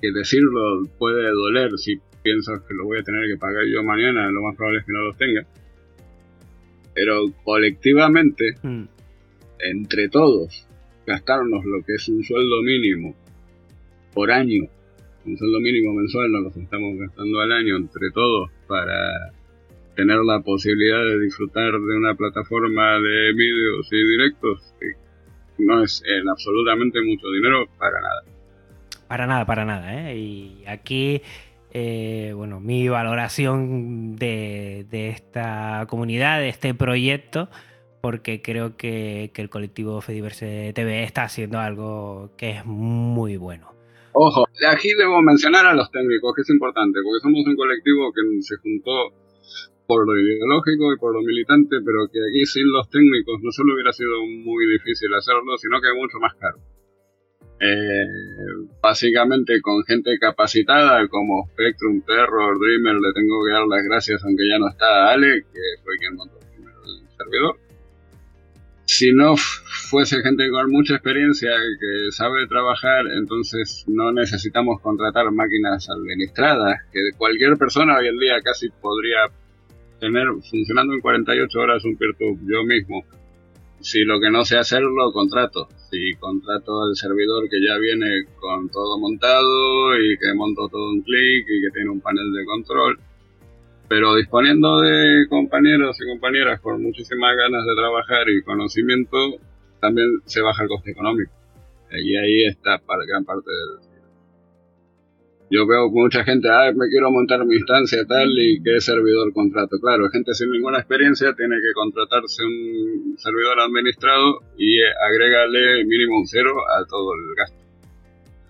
Que 0.00 0.12
decirlo 0.12 0.86
puede 0.98 1.30
doler 1.30 1.78
si 1.78 1.98
piensas 2.24 2.62
que 2.62 2.74
lo 2.74 2.86
voy 2.86 2.98
a 2.98 3.02
tener 3.02 3.28
que 3.28 3.36
pagar 3.36 3.64
yo 3.66 3.84
mañana, 3.84 4.30
lo 4.32 4.42
más 4.42 4.56
probable 4.56 4.80
es 4.80 4.86
que 4.86 4.92
no 4.92 5.02
los 5.02 5.16
tenga. 5.18 5.46
Pero 6.94 7.26
colectivamente, 7.44 8.54
hmm. 8.62 8.84
entre 9.60 10.08
todos, 10.08 10.66
gastarnos 11.06 11.64
lo 11.66 11.84
que 11.84 11.94
es 11.94 12.08
un 12.08 12.24
sueldo 12.24 12.62
mínimo 12.62 13.14
por 14.14 14.30
año, 14.30 14.64
un 15.26 15.36
sueldo 15.36 15.60
mínimo 15.60 15.92
mensual, 15.92 16.32
nos 16.32 16.56
lo 16.56 16.62
estamos 16.62 16.98
gastando 16.98 17.40
al 17.40 17.52
año 17.52 17.76
entre 17.76 18.10
todos 18.10 18.50
para 18.66 19.32
tener 19.94 20.18
la 20.24 20.40
posibilidad 20.40 21.04
de 21.04 21.20
disfrutar 21.20 21.72
de 21.72 21.96
una 21.96 22.14
plataforma 22.14 22.94
de 22.94 23.32
vídeos 23.34 23.88
y 23.92 23.96
directos 23.96 24.74
que 24.80 24.86
no 25.58 25.84
es 25.84 26.02
en 26.06 26.28
absolutamente 26.28 27.00
mucho 27.02 27.30
dinero 27.30 27.66
para 27.78 28.00
nada. 28.00 28.22
Para 29.08 29.26
nada, 29.26 29.44
para 29.44 29.64
nada, 29.64 30.10
¿eh? 30.10 30.16
Y 30.16 30.64
aquí 30.66 31.20
eh, 31.76 32.32
bueno, 32.36 32.60
mi 32.60 32.88
valoración 32.88 34.14
de, 34.14 34.86
esta 34.92 35.86
comunidad, 35.90 36.38
de 36.38 36.48
este 36.48 36.72
proyecto, 36.72 37.48
porque 38.00 38.40
creo 38.40 38.76
que, 38.76 39.32
el 39.34 39.50
colectivo 39.50 40.00
Fediverse 40.00 40.72
TV 40.72 41.02
está 41.02 41.24
haciendo 41.24 41.58
algo 41.58 42.30
que 42.38 42.50
es 42.50 42.64
muy 42.64 43.36
bueno. 43.36 43.74
Ojo, 44.12 44.46
aquí 44.70 44.94
debo 44.94 45.20
mencionar 45.20 45.66
a 45.66 45.74
los 45.74 45.90
técnicos, 45.90 46.32
que 46.36 46.42
es 46.42 46.50
importante, 46.50 47.00
porque 47.02 47.20
somos 47.20 47.44
un 47.44 47.56
colectivo 47.56 48.12
que 48.14 48.22
se 48.42 48.54
juntó 48.62 49.10
por 49.88 50.06
lo 50.06 50.14
ideológico 50.16 50.92
y 50.94 50.96
por 50.96 51.12
lo 51.12 51.22
militante, 51.22 51.78
pero 51.84 52.06
que 52.06 52.20
aquí 52.22 52.46
sin 52.46 52.70
los 52.70 52.88
técnicos 52.88 53.40
no 53.42 53.50
solo 53.50 53.74
hubiera 53.74 53.92
sido 53.92 54.14
muy 54.22 54.64
difícil 54.78 55.12
hacerlo, 55.12 55.58
sino 55.58 55.80
que 55.80 55.88
mucho 55.98 56.18
más 56.20 56.34
caro. 56.38 56.73
Eh, 57.66 58.68
básicamente 58.82 59.62
con 59.62 59.82
gente 59.84 60.18
capacitada 60.20 61.08
como 61.08 61.48
Spectrum, 61.52 62.02
Terror, 62.02 62.58
Dreamer, 62.60 62.96
le 62.96 63.12
tengo 63.14 63.42
que 63.42 63.52
dar 63.52 63.66
las 63.66 63.82
gracias 63.84 64.22
aunque 64.22 64.46
ya 64.46 64.58
no 64.58 64.68
está 64.68 65.12
Ale, 65.12 65.44
que 65.50 65.60
fue 65.82 65.96
quien 65.98 66.14
montó 66.14 66.38
primero 66.40 66.76
el 66.84 67.16
servidor. 67.16 67.56
Si 68.84 69.12
no 69.12 69.34
fuese 69.88 70.20
gente 70.20 70.50
con 70.50 70.70
mucha 70.70 70.96
experiencia 70.96 71.52
que 71.80 72.12
sabe 72.12 72.46
trabajar, 72.48 73.06
entonces 73.16 73.84
no 73.86 74.12
necesitamos 74.12 74.82
contratar 74.82 75.30
máquinas 75.30 75.88
administradas, 75.88 76.82
que 76.92 77.00
cualquier 77.16 77.56
persona 77.56 77.96
hoy 77.96 78.08
en 78.08 78.18
día 78.18 78.42
casi 78.42 78.68
podría 78.68 79.20
tener 80.00 80.26
funcionando 80.50 80.92
en 80.92 81.00
48 81.00 81.58
horas 81.58 81.82
un 81.86 81.96
peer 81.96 82.10
yo 82.20 82.62
mismo. 82.64 83.06
Si 83.84 84.02
lo 84.02 84.18
que 84.18 84.30
no 84.30 84.46
sé 84.46 84.56
hacerlo, 84.56 85.12
contrato 85.12 85.68
y 85.92 86.14
contrato 86.14 86.88
el 86.88 86.96
servidor 86.96 87.50
que 87.50 87.60
ya 87.60 87.76
viene 87.76 88.24
con 88.40 88.70
todo 88.70 88.98
montado 88.98 89.94
y 90.00 90.16
que 90.16 90.32
monto 90.34 90.70
todo 90.70 90.90
un 90.90 91.02
clic 91.02 91.44
y 91.46 91.60
que 91.60 91.70
tiene 91.74 91.90
un 91.90 92.00
panel 92.00 92.32
de 92.32 92.46
control. 92.46 92.98
Pero 93.86 94.16
disponiendo 94.16 94.80
de 94.80 95.26
compañeros 95.28 95.98
y 96.00 96.08
compañeras 96.08 96.62
con 96.62 96.82
muchísimas 96.82 97.36
ganas 97.36 97.66
de 97.66 97.74
trabajar 97.76 98.26
y 98.30 98.42
conocimiento, 98.42 99.18
también 99.82 100.08
se 100.24 100.40
baja 100.40 100.62
el 100.62 100.70
coste 100.70 100.92
económico. 100.92 101.32
Y 101.92 102.16
ahí 102.16 102.44
está 102.46 102.78
para 102.78 103.04
gran 103.04 103.26
parte 103.26 103.50
del 103.50 103.93
yo 105.54 105.66
veo 105.66 105.88
mucha 105.88 106.24
gente, 106.24 106.48
ah, 106.50 106.72
me 106.74 106.88
quiero 106.88 107.10
montar 107.12 107.44
mi 107.46 107.54
instancia 107.54 108.04
tal 108.06 108.28
y 108.28 108.60
qué 108.60 108.80
servidor 108.80 109.32
contrato. 109.32 109.78
Claro, 109.80 110.10
gente 110.10 110.34
sin 110.34 110.50
ninguna 110.50 110.78
experiencia 110.78 111.32
tiene 111.34 111.56
que 111.56 111.72
contratarse 111.74 112.42
un 112.44 113.14
servidor 113.16 113.60
administrado 113.60 114.40
y 114.58 114.82
agregarle 114.82 115.84
mínimo 115.84 116.18
un 116.18 116.26
cero 116.26 116.50
a 116.68 116.84
todo 116.86 117.14
el 117.14 117.36
gasto. 117.36 117.64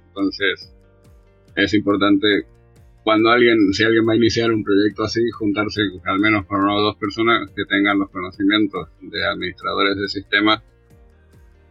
Entonces, 0.09 0.73
es 1.57 1.75
importante 1.75 2.47
cuando 3.03 3.29
alguien, 3.29 3.75
si 3.75 3.85
alguien 3.85 4.09
va 4.09 4.15
a 4.15 4.17
iniciar 4.17 4.51
un 4.51 4.65
proyecto 4.65 5.05
así, 5.05 5.21
juntarse 5.31 5.83
al 6.07 6.19
menos 6.19 6.47
con 6.47 6.61
una 6.61 6.77
o 6.77 6.81
dos 6.81 6.97
personas 6.97 7.51
que 7.55 7.67
tengan 7.67 7.99
los 7.99 8.09
conocimientos 8.09 8.89
de 9.03 9.27
administradores 9.27 9.97
de 9.99 10.09
sistemas 10.09 10.63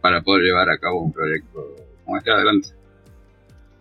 para 0.00 0.22
poder 0.22 0.44
llevar 0.44 0.70
a 0.70 0.78
cabo 0.78 1.02
un 1.02 1.12
proyecto 1.12 1.74
como 2.04 2.18
este 2.18 2.30
adelante. 2.30 2.68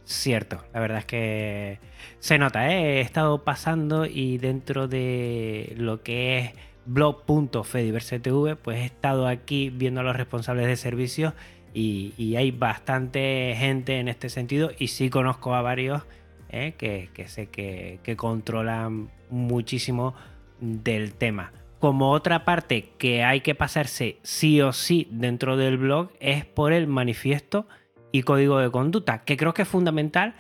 Cierto, 0.05 0.63
la 0.73 0.81
verdad 0.81 0.99
es 0.99 1.05
que 1.05 1.79
se 2.19 2.37
nota, 2.37 2.69
¿eh? 2.69 2.97
he 2.97 3.01
estado 3.01 3.43
pasando 3.43 4.05
y 4.05 4.37
dentro 4.37 4.87
de 4.87 5.73
lo 5.77 6.03
que 6.03 6.39
es 6.39 6.51
blog.fediversetv, 6.85 8.57
pues 8.57 8.79
he 8.79 8.85
estado 8.85 9.27
aquí 9.27 9.69
viendo 9.69 10.01
a 10.01 10.03
los 10.03 10.15
responsables 10.15 10.67
de 10.67 10.75
servicios 10.75 11.33
y, 11.73 12.35
hay 12.35 12.51
bastante 12.51 13.55
gente 13.57 13.99
en 13.99 14.07
este 14.07 14.29
sentido 14.29 14.71
y 14.77 14.89
sí 14.89 15.09
conozco 15.09 15.55
a 15.55 15.61
varios 15.61 16.03
¿eh? 16.49 16.73
que, 16.77 17.09
sé 17.27 17.47
que, 17.47 17.99
que 18.03 18.15
controlan 18.15 19.09
muchísimo 19.29 20.13
del 20.59 21.13
tema. 21.13 21.53
Como 21.79 22.11
otra 22.11 22.45
parte 22.45 22.89
que 22.97 23.23
hay 23.23 23.41
que 23.41 23.55
pasarse 23.55 24.17
sí 24.23 24.61
o 24.61 24.73
sí 24.73 25.07
dentro 25.11 25.57
del 25.57 25.77
blog 25.77 26.11
es 26.19 26.45
por 26.45 26.73
el 26.73 26.87
manifiesto 26.87 27.67
y 28.13 28.21
código 28.21 28.59
de 28.59 28.71
conducta, 28.71 29.25
que 29.25 29.35
creo 29.35 29.53
que 29.53 29.63
es 29.63 29.67
fundamental. 29.67 30.35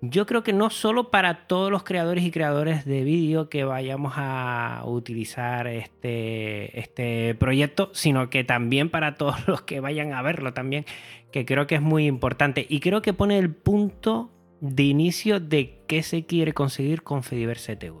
Yo 0.00 0.26
creo 0.26 0.42
que 0.42 0.52
no 0.52 0.70
solo 0.70 1.10
para 1.10 1.46
todos 1.46 1.70
los 1.70 1.82
creadores 1.82 2.24
y 2.24 2.30
creadores 2.30 2.84
de 2.86 3.04
vídeo 3.04 3.48
que 3.48 3.64
vayamos 3.64 4.14
a 4.16 4.82
utilizar 4.86 5.66
este, 5.66 6.80
este 6.80 7.34
proyecto, 7.34 7.90
sino 7.92 8.30
que 8.30 8.42
también 8.42 8.90
para 8.90 9.16
todos 9.16 9.46
los 9.46 9.62
que 9.62 9.80
vayan 9.80 10.14
a 10.14 10.22
verlo 10.22 10.54
también, 10.54 10.86
que 11.30 11.44
creo 11.44 11.66
que 11.66 11.74
es 11.74 11.82
muy 11.82 12.06
importante. 12.06 12.64
Y 12.68 12.80
creo 12.80 13.02
que 13.02 13.12
pone 13.12 13.38
el 13.38 13.54
punto 13.54 14.30
de 14.60 14.84
inicio 14.84 15.40
de 15.40 15.82
qué 15.86 16.02
se 16.02 16.24
quiere 16.24 16.54
conseguir 16.54 17.02
con 17.02 17.22
Fediverse 17.22 17.76
TV. 17.76 17.98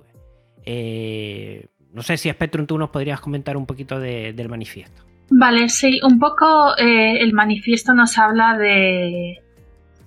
Eh, 0.64 1.66
no 1.92 2.02
sé 2.02 2.16
si 2.16 2.30
Spectrum 2.30 2.66
tú 2.66 2.78
nos 2.78 2.88
podrías 2.88 3.20
comentar 3.20 3.56
un 3.56 3.66
poquito 3.66 4.00
del 4.00 4.48
manifiesto. 4.48 5.07
Vale, 5.30 5.68
sí, 5.68 6.00
un 6.02 6.18
poco 6.18 6.76
eh, 6.78 7.18
el 7.20 7.34
manifiesto 7.34 7.92
nos 7.92 8.16
habla 8.18 8.56
de, 8.56 9.42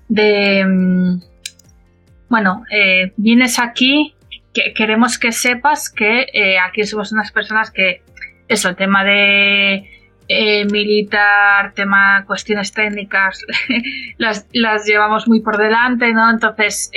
mm, 0.09 1.21
bueno, 2.27 2.63
eh, 2.71 3.13
vienes 3.17 3.59
aquí, 3.59 4.15
que 4.53 4.73
queremos 4.73 5.19
que 5.19 5.31
sepas 5.31 5.89
que 5.89 6.25
eh, 6.33 6.57
aquí 6.59 6.83
somos 6.85 7.11
unas 7.11 7.31
personas 7.31 7.71
que, 7.71 8.01
eso, 8.47 8.69
el 8.69 8.75
tema 8.75 9.03
de 9.03 9.87
militar, 10.71 11.73
tema 11.73 12.23
cuestiones 12.25 12.71
técnicas, 12.71 13.45
las, 14.17 14.47
las, 14.53 14.85
llevamos 14.85 15.27
muy 15.27 15.41
por 15.41 15.57
delante, 15.57 16.13
¿no? 16.13 16.29
Entonces, 16.29 16.89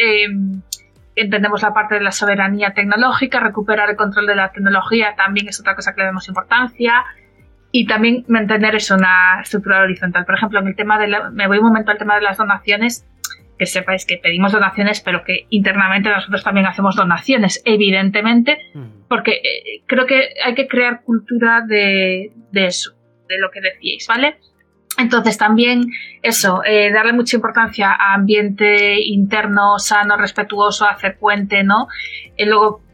entendemos 1.16 1.62
la 1.62 1.75
parte 1.75 1.97
de 1.97 2.01
la 2.01 2.12
soberanía 2.12 2.75
tecnológica, 2.75 3.41
recuperar 3.41 3.91
el 3.91 3.97
control 3.97 4.29
de 4.29 4.37
la 4.37 4.53
tecnología 4.53 5.14
también 5.16 5.49
es 5.49 5.59
otra 5.59 5.75
cosa 5.75 5.95
que 5.95 6.03
le 6.03 6.07
damos 6.07 6.29
importancia 6.29 7.05
y 7.77 7.87
también 7.87 8.25
mantener 8.29 8.77
eso, 8.77 8.95
una 8.95 9.41
estructura 9.43 9.83
horizontal. 9.83 10.25
Por 10.25 10.37
ejemplo, 10.37 10.61
en 10.61 10.68
el 10.68 10.77
tema 10.77 10.97
de 10.97 11.09
la, 11.09 11.31
me 11.31 11.49
voy 11.49 11.59
un 11.59 11.64
momento 11.64 11.91
al 11.91 11.99
tema 11.99 12.14
de 12.14 12.20
las 12.20 12.39
donaciones, 12.39 13.05
que 13.59 13.66
sepáis 13.66 14.07
que 14.07 14.16
pedimos 14.16 14.53
donaciones, 14.53 15.01
pero 15.01 15.25
que 15.25 15.49
internamente 15.51 16.09
nosotros 16.09 16.45
también 16.45 16.66
hacemos 16.66 16.95
donaciones, 16.95 17.61
evidentemente, 17.64 18.59
porque 19.09 19.33
eh, 19.33 19.83
creo 19.87 20.07
que 20.07 20.35
hay 20.45 20.55
que 20.55 20.68
crear 20.68 21.03
cultura 21.03 21.62
de, 21.66 22.31
de, 22.53 22.66
eso, 22.66 22.93
de 23.29 23.39
lo 23.41 23.51
que 23.51 23.61
decíais, 23.61 24.07
¿vale? 24.07 24.37
Entonces 24.97 25.37
también 25.37 25.83
eso, 26.22 26.62
eh, 26.64 26.93
darle 26.93 27.12
mucha 27.12 27.35
importancia 27.35 27.91
a 27.91 28.14
ambiente 28.14 29.01
interno, 29.01 29.81
sano, 29.81 30.16
respetuoso, 30.16 30.87
hacer 30.87 31.18
puente, 31.18 31.64
¿no? 31.64 31.89
Y 32.37 32.45
luego, 32.45 32.85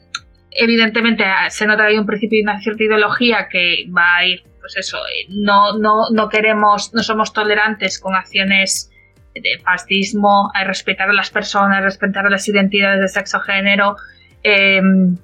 evidentemente, 0.51 1.27
se 1.51 1.67
nota 1.67 1.83
que 1.83 1.91
hay 1.91 1.99
un 1.99 2.07
principio 2.07 2.39
y 2.39 2.43
una 2.45 2.59
cierta 2.63 2.83
ideología 2.83 3.47
que 3.51 3.85
va 3.95 4.17
a 4.17 4.25
ir 4.25 4.50
pues 4.73 4.87
eso, 4.87 4.99
eh, 4.99 5.27
no, 5.29 5.79
no, 5.79 6.11
no 6.13 6.29
queremos, 6.29 6.95
no 6.95 7.03
somos 7.03 7.33
tolerantes 7.33 7.99
con 7.99 8.15
acciones 8.15 8.91
de 9.35 9.59
fascismo, 9.63 10.51
a 10.55 10.65
respetar 10.65 11.09
a 11.09 11.13
las 11.13 11.31
personas, 11.31 11.83
respetar 11.83 12.27
a 12.27 12.31
las 12.31 12.49
identidades 12.49 13.01
de 13.01 13.09
sexo 13.09 13.41
género. 13.41 13.97
Em, 14.43 15.17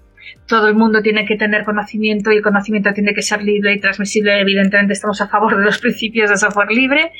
todo 0.46 0.68
el 0.68 0.74
mundo 0.74 1.02
tiene 1.02 1.24
que 1.24 1.36
tener 1.36 1.64
conocimiento 1.64 2.30
y 2.30 2.36
el 2.36 2.42
conocimiento 2.42 2.92
tiene 2.92 3.14
que 3.14 3.22
ser 3.22 3.42
libre 3.42 3.74
y 3.74 3.80
transmisible. 3.80 4.40
Evidentemente 4.40 4.92
estamos 4.92 5.20
a 5.20 5.28
favor 5.28 5.56
de 5.56 5.64
los 5.64 5.78
principios 5.82 6.30
de 6.30 6.36
software 6.36 6.70
libre. 6.70 7.12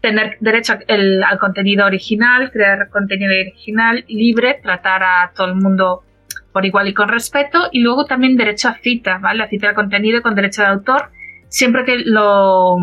Tener 0.00 0.36
derecho 0.40 0.74
al 0.88 1.38
contenido 1.38 1.86
original, 1.86 2.52
crear 2.52 2.88
contenido 2.88 3.32
original 3.32 4.04
libre, 4.06 4.60
tratar 4.62 5.02
a 5.02 5.32
todo 5.34 5.48
el 5.48 5.54
mundo 5.56 6.04
por 6.52 6.64
igual 6.64 6.88
y 6.88 6.94
con 6.94 7.08
respeto. 7.08 7.68
Y 7.72 7.80
luego 7.80 8.04
también 8.04 8.36
derecho 8.36 8.68
a 8.68 8.74
cita, 8.74 9.18
¿vale? 9.18 9.42
A 9.42 9.48
cita 9.48 9.68
de 9.68 9.74
contenido 9.74 10.22
con 10.22 10.34
derecho 10.34 10.62
de 10.62 10.68
autor 10.68 11.10
siempre 11.48 11.84
que 11.84 11.98
lo 11.98 12.76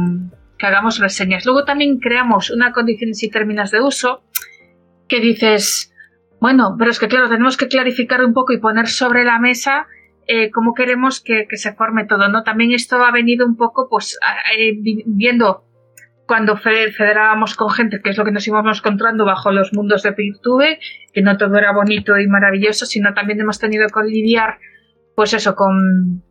que 0.57 0.65
hagamos 0.65 0.99
reseñas. 0.99 1.45
Luego 1.45 1.65
también 1.65 1.99
creamos 1.99 2.49
una 2.49 2.71
condiciones 2.71 3.21
y 3.23 3.29
términos 3.29 3.71
de 3.71 3.81
uso 3.81 4.23
que 5.07 5.19
dices, 5.19 5.93
bueno, 6.39 6.75
pero 6.77 6.91
es 6.91 6.99
que 6.99 7.07
claro, 7.07 7.29
tenemos 7.29 7.57
que 7.57 7.67
clarificar 7.67 8.23
un 8.23 8.33
poco 8.33 8.53
y 8.53 8.59
poner 8.59 8.87
sobre 8.87 9.23
la 9.23 9.39
mesa 9.39 9.87
eh, 10.27 10.49
cómo 10.51 10.73
queremos 10.73 11.21
que, 11.21 11.45
se 11.51 11.73
forme 11.73 12.05
todo, 12.05 12.29
¿no? 12.29 12.43
También 12.43 12.71
esto 12.71 13.03
ha 13.03 13.11
venido 13.11 13.45
un 13.45 13.55
poco, 13.57 13.87
pues, 13.89 14.17
viendo 15.05 15.65
cuando 16.25 16.57
federábamos 16.57 17.55
con 17.55 17.69
gente, 17.69 18.01
que 18.01 18.09
es 18.09 18.17
lo 18.17 18.25
que 18.25 18.31
nos 18.31 18.47
íbamos 18.47 18.79
encontrando 18.79 19.25
bajo 19.25 19.51
los 19.51 19.73
mundos 19.73 20.01
de 20.01 20.13
PeerTube, 20.13 20.79
que 21.13 21.21
no 21.21 21.37
todo 21.37 21.55
era 21.57 21.71
bonito 21.71 22.17
y 22.17 22.27
maravilloso, 22.27 22.87
sino 22.87 23.13
también 23.13 23.39
hemos 23.39 23.59
tenido 23.59 23.85
que 23.87 24.03
lidiar, 24.03 24.57
pues 25.15 25.33
eso, 25.35 25.55
con, 25.55 26.23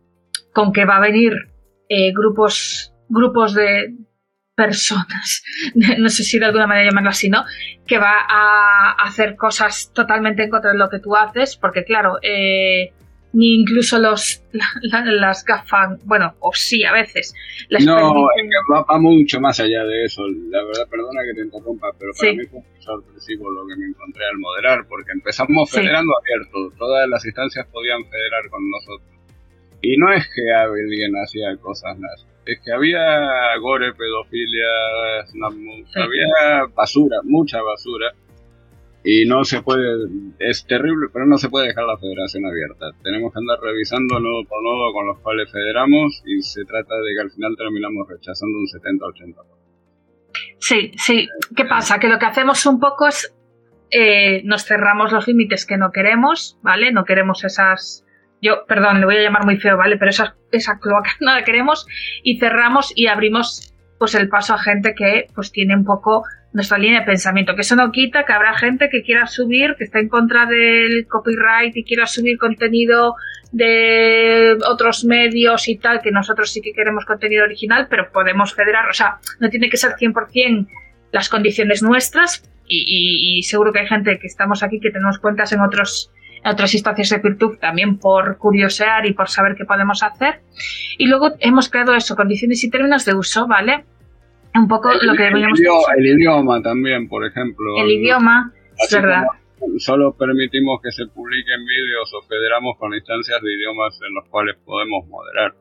con 0.53 0.73
que 0.73 0.85
va 0.85 0.97
a 0.97 1.01
venir 1.01 1.54
eh, 1.95 2.13
grupos, 2.13 2.93
grupos 3.09 3.55
de 3.55 3.95
personas, 4.55 5.43
no 5.99 6.09
sé 6.09 6.25
si 6.25 6.39
de 6.39 6.47
alguna 6.47 6.67
manera 6.67 6.91
llamarlo 6.91 7.11
así, 7.11 7.29
¿no? 7.29 7.45
Que 7.87 7.99
va 7.99 8.15
a 8.29 8.93
hacer 9.05 9.37
cosas 9.37 9.93
totalmente 9.95 10.43
en 10.43 10.51
contra 10.51 10.73
de 10.73 10.79
lo 10.79 10.89
que 10.89 10.99
tú 10.99 11.15
haces, 11.15 11.57
porque 11.57 11.85
claro, 11.85 12.19
eh, 12.23 12.93
ni 13.33 13.61
incluso 13.61 13.99
los 13.99 14.43
las 15.05 15.45
gafas, 15.45 16.05
bueno, 16.05 16.35
o 16.41 16.53
sí 16.53 16.85
a 16.85 16.93
veces. 16.93 17.35
no, 17.85 18.27
va, 18.73 18.99
mucho 18.99 19.41
más 19.41 19.61
allá 19.61 19.85
de 19.85 20.05
eso. 20.05 20.23
La 20.51 20.63
verdad, 20.65 20.89
perdona 20.91 21.21
que 21.27 21.35
te 21.35 21.47
interrumpa, 21.47 21.89
pero 21.99 22.13
para 22.19 22.33
mí 22.33 22.47
fue 22.47 22.61
muy 22.61 22.83
sorpresivo 22.83 23.51
lo 23.51 23.67
que 23.67 23.77
me 23.77 23.87
encontré 23.87 24.25
al 24.25 24.39
moderar, 24.39 24.87
porque 24.89 25.13
empezamos 25.13 25.71
federando 25.71 26.13
abierto, 26.19 26.77
todas 26.79 27.09
las 27.09 27.25
instancias 27.25 27.67
podían 27.73 28.05
federar 28.05 28.49
con 28.51 28.63
nosotros 28.71 29.14
y 29.85 29.97
no 29.99 30.13
es 30.13 30.27
que 30.35 30.53
alguien 30.53 31.13
hacía 31.17 31.57
cosas 31.59 31.99
más, 31.99 32.27
es 32.47 32.61
que 32.61 32.73
había 32.73 33.57
gore, 33.61 33.93
pedofilia, 33.95 34.71
había 35.95 36.67
basura, 36.75 37.19
mucha 37.23 37.61
basura. 37.63 38.13
Y 39.07 39.27
no 39.27 39.45
se 39.45 39.61
puede, 39.61 40.09
es 40.39 40.67
terrible, 40.67 41.09
pero 41.13 41.27
no 41.27 41.37
se 41.37 41.51
puede 41.51 41.69
dejar 41.69 41.85
la 41.85 41.99
federación 41.99 42.47
abierta. 42.47 42.87
Tenemos 43.03 43.35
que 43.35 43.39
andar 43.39 43.59
revisando 43.61 44.19
nodo 44.19 44.45
por 44.49 44.63
nodo 44.63 44.93
con 44.95 45.07
los 45.07 45.19
cuales 45.19 45.53
federamos 45.53 46.23
y 46.25 46.41
se 46.41 46.65
trata 46.65 46.95
de 46.95 47.15
que 47.15 47.21
al 47.21 47.31
final 47.31 47.55
terminamos 47.57 48.09
rechazando 48.09 48.57
un 48.59 48.67
70-80%. 48.67 49.35
Sí, 50.59 50.93
sí. 50.97 51.29
¿Qué 51.55 51.67
pasa? 51.67 51.99
Que 51.99 52.09
lo 52.09 52.19
que 52.19 52.25
hacemos 52.25 52.65
un 52.65 52.81
poco 52.81 53.07
es 53.07 53.35
eh, 53.91 54.43
nos 54.45 54.65
cerramos 54.65 55.13
los 55.13 55.29
límites 55.29 55.67
que 55.67 55.77
no 55.77 55.93
queremos, 55.93 56.59
¿vale? 56.63 56.91
No 56.91 57.05
queremos 57.05 57.45
esas 57.45 58.04
yo, 58.45 58.67
perdón, 58.69 59.01
le 59.01 59.07
voy 59.07 59.17
a 59.17 59.23
llamar 59.23 59.47
muy 59.47 59.57
feo, 59.57 59.79
¿vale? 59.79 59.97
Pero 59.97 60.11
esa, 60.11 60.37
esa 60.53 60.79
cloaca 60.79 61.11
no 61.21 61.33
la 61.33 61.45
queremos 61.45 61.87
y 62.23 62.39
cerramos 62.39 62.93
y 62.95 63.07
abrimos 63.07 63.75
pues 63.99 64.15
el 64.15 64.29
paso 64.29 64.55
a 64.55 64.59
gente 64.59 64.95
que 64.95 65.29
pues 65.35 65.51
tiene 65.51 65.75
un 65.75 65.85
poco 65.85 66.25
nuestra 66.53 66.79
línea 66.79 67.01
de 67.01 67.07
pensamiento, 67.07 67.55
que 67.55 67.63
eso 67.63 67.75
no 67.75 67.91
quita 67.91 68.25
que 68.25 68.33
habrá 68.33 68.55
gente 68.55 68.89
que 68.91 69.03
quiera 69.03 69.27
subir, 69.27 69.77
que 69.77 69.85
está 69.85 69.99
en 69.99 70.09
contra 70.09 70.47
del 70.47 71.07
copyright 71.09 71.75
y 71.77 71.85
quiera 71.85 72.07
subir 72.07 72.37
contenido 72.39 73.15
de 73.51 74.59
otros 74.69 75.05
medios 75.05 75.67
y 75.69 75.79
tal, 75.79 76.03
que 76.03 76.11
nosotros 76.11 76.53
sí 76.53 76.61
que 76.61 76.73
queremos 76.73 77.07
contenido 77.07 77.45
original, 77.45 77.87
pero 77.89 78.13
podemos 78.13 78.55
federar, 78.55 78.89
o 78.89 78.93
sea, 78.93 79.19
no 79.41 79.49
tiene 79.49 79.71
que 79.71 79.77
ser 79.77 79.93
100% 79.93 80.69
las 81.13 81.29
condiciones 81.29 81.83
nuestras 81.83 82.49
y, 82.69 83.39
y 83.39 83.43
seguro 83.43 83.73
que 83.73 83.81
hay 83.81 83.87
gente 83.87 84.19
que 84.19 84.27
estamos 84.27 84.63
aquí 84.63 84.81
que 84.81 84.91
tenemos 84.91 85.19
cuentas 85.19 85.53
en 85.53 85.61
otros 85.61 86.13
otras 86.45 86.75
instancias 86.75 87.11
de 87.11 87.19
Peertube 87.21 87.57
también 87.57 87.99
por 87.99 88.39
curiosear 88.39 89.07
y 89.07 89.13
por 89.15 89.29
saber 89.29 89.55
qué 89.57 89.65
podemos 89.65 90.03
hacer. 90.03 90.41
Y 90.99 91.07
luego 91.07 91.31
hemos 91.41 91.69
creado 91.69 91.95
eso, 91.95 92.17
condiciones 92.17 92.63
y 92.65 92.71
términos 92.71 93.05
de 93.05 93.15
uso, 93.15 93.47
¿vale? 93.47 93.85
Un 94.55 94.69
poco 94.69 94.91
lo 94.93 95.15
que 95.15 95.25
deberíamos 95.25 95.59
el, 95.59 96.07
el 96.07 96.19
idioma 96.19 96.63
también, 96.63 97.09
por 97.09 97.25
ejemplo. 97.25 97.77
El, 97.79 97.91
idioma, 97.91 98.53
es 98.79 98.93
verdad. 98.93 99.25
Solo 99.79 100.15
permitimos 100.17 100.81
que 100.83 100.93
se 100.93 101.07
publiquen 101.07 101.65
vídeos 101.65 102.13
o 102.15 102.23
federamos 102.29 102.77
con 102.79 102.95
instancias 102.95 103.41
de 103.41 103.55
idiomas 103.55 103.99
en 104.07 104.15
los 104.15 104.29
cuales 104.29 104.57
podemos 104.65 105.07
moderar. 105.09 105.55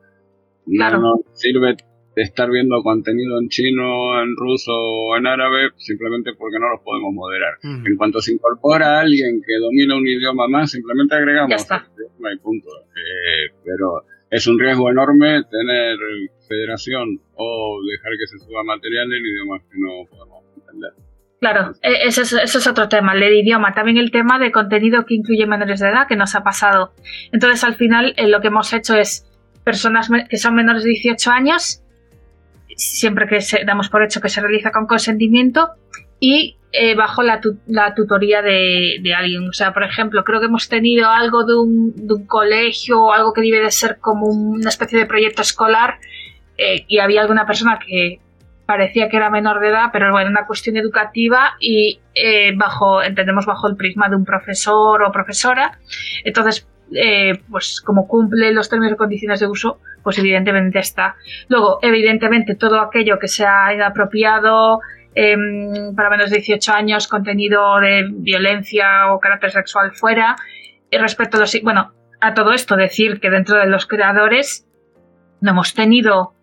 No 0.66 0.90
nos 0.98 1.20
sirve 1.32 1.76
estar 2.16 2.50
viendo 2.50 2.82
contenido 2.82 3.38
en 3.40 3.48
chino, 3.48 4.20
en 4.22 4.36
ruso 4.36 4.72
o 4.72 5.16
en 5.16 5.26
árabe 5.26 5.70
simplemente 5.76 6.32
porque 6.38 6.58
no 6.58 6.68
los 6.70 6.80
podemos 6.82 7.12
moderar. 7.12 7.54
En 7.62 7.96
cuanto 7.96 8.20
se 8.20 8.32
incorpora 8.32 9.00
alguien 9.00 9.40
que 9.44 9.54
domina 9.60 9.96
un 9.96 10.06
idioma 10.06 10.48
más, 10.48 10.70
simplemente 10.70 11.14
agregamos 11.14 11.50
ya 11.50 11.56
está. 11.56 11.86
punto. 12.42 12.68
Eh, 12.94 13.54
pero 13.64 14.04
es 14.30 14.46
un 14.46 14.58
riesgo 14.58 14.90
enorme 14.90 15.42
tener 15.50 15.96
federación 16.48 17.20
o 17.36 17.78
dejar 17.90 18.12
que 18.18 18.26
se 18.26 18.38
suba 18.38 18.64
material 18.64 19.12
en 19.12 19.26
idiomas 19.26 19.62
que 19.70 19.78
no 19.78 20.04
podemos 20.10 20.44
entender. 20.56 20.92
Claro, 21.40 21.72
e, 21.82 22.06
ese 22.06 22.22
es, 22.22 22.66
otro 22.66 22.88
tema, 22.88 23.12
el 23.14 23.22
idioma. 23.22 23.74
También 23.74 23.98
el 23.98 24.10
tema 24.10 24.38
de 24.38 24.50
contenido 24.50 25.04
que 25.04 25.14
incluye 25.14 25.46
menores 25.46 25.80
de 25.80 25.88
edad 25.88 26.08
que 26.08 26.16
nos 26.16 26.34
ha 26.34 26.42
pasado. 26.42 26.94
Entonces, 27.32 27.62
al 27.64 27.74
final, 27.74 28.14
eh, 28.16 28.28
lo 28.28 28.40
que 28.40 28.48
hemos 28.48 28.72
hecho 28.72 28.96
es 28.96 29.26
personas 29.62 30.10
que 30.28 30.36
son 30.36 30.54
menores 30.54 30.84
de 30.84 30.90
18 30.90 31.30
años 31.30 31.83
siempre 32.76 33.26
que 33.26 33.40
se, 33.40 33.64
damos 33.64 33.88
por 33.88 34.02
hecho 34.02 34.20
que 34.20 34.28
se 34.28 34.40
realiza 34.40 34.70
con 34.70 34.86
consentimiento 34.86 35.70
y 36.20 36.56
eh, 36.76 36.96
bajo 36.96 37.22
la, 37.22 37.40
tutoría 37.94 38.42
de, 38.42 39.14
alguien. 39.16 39.48
O 39.48 39.52
sea, 39.52 39.72
por 39.72 39.84
ejemplo, 39.84 40.24
creo 40.24 40.40
que 40.40 40.46
hemos 40.46 40.68
tenido 40.68 41.08
algo 41.08 41.44
de 41.44 41.54
un, 41.54 42.26
colegio 42.26 43.00
o 43.00 43.12
algo 43.12 43.32
que 43.32 43.42
debe 43.42 43.60
de 43.60 43.70
ser 43.70 43.98
como 44.00 44.26
una 44.26 44.70
especie 44.70 44.98
de 44.98 45.06
proyecto 45.06 45.42
escolar 45.42 45.98
eh, 46.58 46.84
y 46.88 46.98
había 46.98 47.20
alguna 47.20 47.46
persona 47.46 47.78
que 47.78 48.18
parecía 48.66 49.08
que 49.08 49.18
era 49.18 49.30
menor 49.30 49.60
de 49.60 49.68
edad, 49.68 49.90
pero 49.92 50.10
bueno, 50.10 50.30
una 50.30 50.46
cuestión 50.46 50.76
educativa 50.76 51.52
y 51.60 52.00
eh, 52.14 52.52
bajo, 52.56 53.04
entendemos 53.04 53.46
bajo 53.46 53.68
el 53.68 53.76
prisma 53.76 54.08
de 54.08 54.16
un 54.16 54.24
profesor 54.24 55.00
o 55.04 55.12
profesora. 55.12 55.78
Entonces, 56.24 56.66
pues 57.50 57.80
como 57.82 58.08
cumple 58.08 58.52
los 58.52 58.68
términos 58.68 58.94
y 58.94 58.96
condiciones 58.96 59.38
de 59.38 59.46
uso, 59.46 59.78
pues 60.04 60.18
evidentemente 60.18 60.78
está. 60.78 61.16
Luego, 61.48 61.80
evidentemente, 61.82 62.54
todo 62.54 62.80
aquello 62.80 63.18
que 63.18 63.26
sea 63.26 63.72
inapropiado 63.74 64.80
em, 65.14 65.94
para 65.96 66.10
menos 66.10 66.30
de 66.30 66.36
18 66.36 66.72
años, 66.72 67.08
contenido 67.08 67.80
de 67.80 68.06
violencia 68.10 69.12
o 69.12 69.18
carácter 69.18 69.50
sexual 69.50 69.92
fuera. 69.92 70.36
Y 70.90 70.98
respecto 70.98 71.38
a 71.38 71.40
los. 71.40 71.60
Bueno, 71.62 71.92
a 72.20 72.34
todo 72.34 72.52
esto 72.52 72.76
decir 72.76 73.18
que 73.18 73.30
dentro 73.30 73.58
de 73.58 73.66
los 73.66 73.86
creadores 73.86 74.66
no 75.40 75.50
hemos 75.50 75.74
tenido 75.74 76.34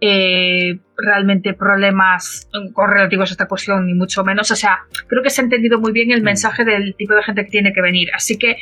eh, 0.00 0.78
realmente 0.96 1.54
problemas 1.54 2.48
con 2.74 2.90
relativos 2.90 3.30
a 3.30 3.32
esta 3.32 3.48
cuestión, 3.48 3.86
ni 3.86 3.94
mucho 3.94 4.22
menos. 4.22 4.50
O 4.50 4.56
sea, 4.56 4.80
creo 5.06 5.22
que 5.22 5.30
se 5.30 5.40
ha 5.40 5.44
entendido 5.44 5.80
muy 5.80 5.92
bien 5.92 6.10
el 6.12 6.20
mm. 6.20 6.24
mensaje 6.24 6.64
del 6.64 6.94
tipo 6.94 7.14
de 7.14 7.22
gente 7.22 7.44
que 7.44 7.50
tiene 7.50 7.72
que 7.72 7.80
venir. 7.80 8.08
Así 8.14 8.36
que, 8.36 8.56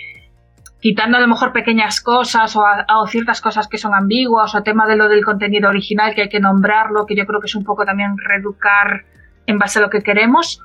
quitando 0.82 1.16
a 1.16 1.20
lo 1.20 1.28
mejor 1.28 1.52
pequeñas 1.52 2.00
cosas 2.00 2.56
o, 2.56 3.06
ciertas 3.06 3.40
cosas 3.40 3.68
que 3.68 3.78
son 3.78 3.94
ambiguas, 3.94 4.52
o 4.56 4.64
tema 4.64 4.84
de 4.88 4.96
lo 4.96 5.08
del 5.08 5.24
contenido 5.24 5.68
original 5.68 6.12
que 6.12 6.22
hay 6.22 6.28
que 6.28 6.40
nombrarlo, 6.40 7.06
que 7.06 7.14
yo 7.14 7.24
creo 7.24 7.40
que 7.40 7.46
es 7.46 7.54
un 7.54 7.62
poco 7.62 7.84
también 7.84 8.18
reeducar 8.18 9.04
en 9.46 9.58
base 9.58 9.78
a 9.78 9.82
lo 9.82 9.90
que 9.90 10.02
queremos. 10.02 10.60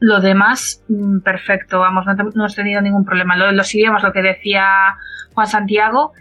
Lo 0.00 0.20
demás, 0.20 0.82
mm, 0.88 1.20
perfecto, 1.20 1.78
vamos, 1.78 2.04
no, 2.04 2.30
hemos 2.34 2.56
tenido 2.56 2.82
ningún 2.82 3.04
problema. 3.04 3.36
Lo, 3.36 3.52
los 3.52 3.72
idiomas, 3.72 4.02
lo 4.02 4.12
que 4.12 4.22
decía 4.22 4.66
Juan 5.34 5.46
Santiago. 5.46 6.14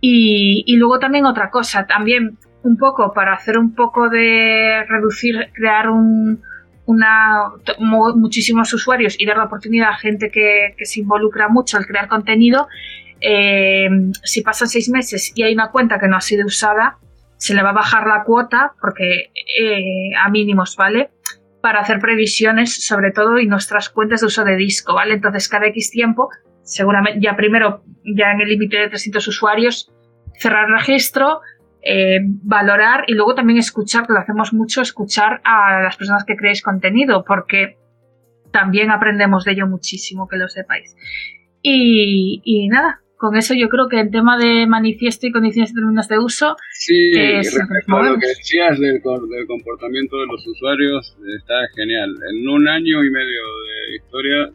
Y, 0.00 0.64
y, 0.66 0.76
luego 0.76 0.98
también 0.98 1.24
otra 1.24 1.50
cosa, 1.50 1.86
también 1.86 2.36
un 2.64 2.76
poco 2.76 3.12
para 3.12 3.32
hacer 3.34 3.58
un 3.58 3.76
poco 3.76 4.08
de 4.08 4.84
reducir, 4.88 5.50
crear 5.54 5.88
un, 5.88 6.40
una, 6.88 7.50
muchísimos 8.16 8.72
usuarios 8.72 9.14
y 9.18 9.26
dar 9.26 9.36
la 9.36 9.44
oportunidad 9.44 9.90
a 9.90 9.96
gente 9.96 10.30
que, 10.30 10.74
se 10.80 11.00
involucra 11.00 11.48
mucho 11.50 11.76
al 11.76 11.86
crear 11.86 12.08
contenido. 12.08 12.66
Eh, 13.20 13.90
si 14.24 14.40
pasan 14.40 14.68
seis 14.68 14.88
meses 14.88 15.32
y 15.34 15.42
hay 15.42 15.52
una 15.52 15.70
cuenta 15.70 15.98
que 15.98 16.08
no 16.08 16.16
ha 16.16 16.22
sido 16.22 16.46
usada, 16.46 16.96
se 17.36 17.54
le 17.54 17.62
va 17.62 17.70
a 17.70 17.74
bajar 17.74 18.06
la 18.06 18.24
cuota 18.24 18.72
porque 18.80 19.30
eh, 19.60 20.16
a 20.18 20.30
mínimos, 20.30 20.76
¿vale? 20.76 21.10
Para 21.60 21.80
hacer 21.80 21.98
previsiones, 21.98 22.86
sobre 22.86 23.12
todo, 23.12 23.38
y 23.38 23.46
nuestras 23.46 23.90
cuentas 23.90 24.22
de 24.22 24.28
uso 24.28 24.44
de 24.44 24.56
disco, 24.56 24.94
¿vale? 24.94 25.12
Entonces, 25.12 25.46
cada 25.50 25.66
X 25.66 25.90
tiempo, 25.90 26.30
seguramente, 26.62 27.20
ya 27.20 27.36
primero, 27.36 27.84
ya 28.02 28.32
en 28.32 28.40
el 28.40 28.48
límite 28.48 28.78
de 28.78 28.88
300 28.88 29.28
usuarios, 29.28 29.92
cerrar 30.38 30.70
registro, 30.70 31.42
eh, 31.90 32.20
valorar 32.42 33.04
y 33.06 33.14
luego 33.14 33.34
también 33.34 33.58
escuchar, 33.58 34.06
que 34.06 34.12
lo 34.12 34.18
hacemos 34.18 34.52
mucho, 34.52 34.82
escuchar 34.82 35.40
a 35.42 35.80
las 35.80 35.96
personas 35.96 36.26
que 36.26 36.36
creéis 36.36 36.60
contenido, 36.60 37.24
porque 37.26 37.78
también 38.52 38.90
aprendemos 38.90 39.44
de 39.44 39.52
ello 39.52 39.66
muchísimo, 39.66 40.28
que 40.28 40.36
lo 40.36 40.48
sepáis. 40.48 40.94
Y, 41.62 42.68
nada, 42.68 43.00
con 43.16 43.36
eso 43.36 43.54
yo 43.54 43.70
creo 43.70 43.88
que 43.88 44.00
el 44.00 44.10
tema 44.10 44.36
de 44.36 44.66
manifiesto 44.66 45.26
y 45.26 45.32
condiciones 45.32 45.70
y 45.70 45.74
términos 45.76 46.08
de 46.08 46.18
uso. 46.18 46.56
Sí, 46.72 47.10
respecto 47.14 47.96
a 47.96 48.02
lo 48.02 48.18
que 48.18 48.26
decías 48.28 48.78
del, 48.78 49.00
del, 49.00 49.46
comportamiento 49.46 50.18
de 50.18 50.26
los 50.26 50.46
usuarios, 50.46 51.16
está 51.40 51.54
genial. 51.74 52.14
En 52.34 52.48
un 52.50 52.68
año 52.68 53.02
y 53.02 53.10
medio 53.10 53.42
de 53.64 53.96
historia, 53.96 54.52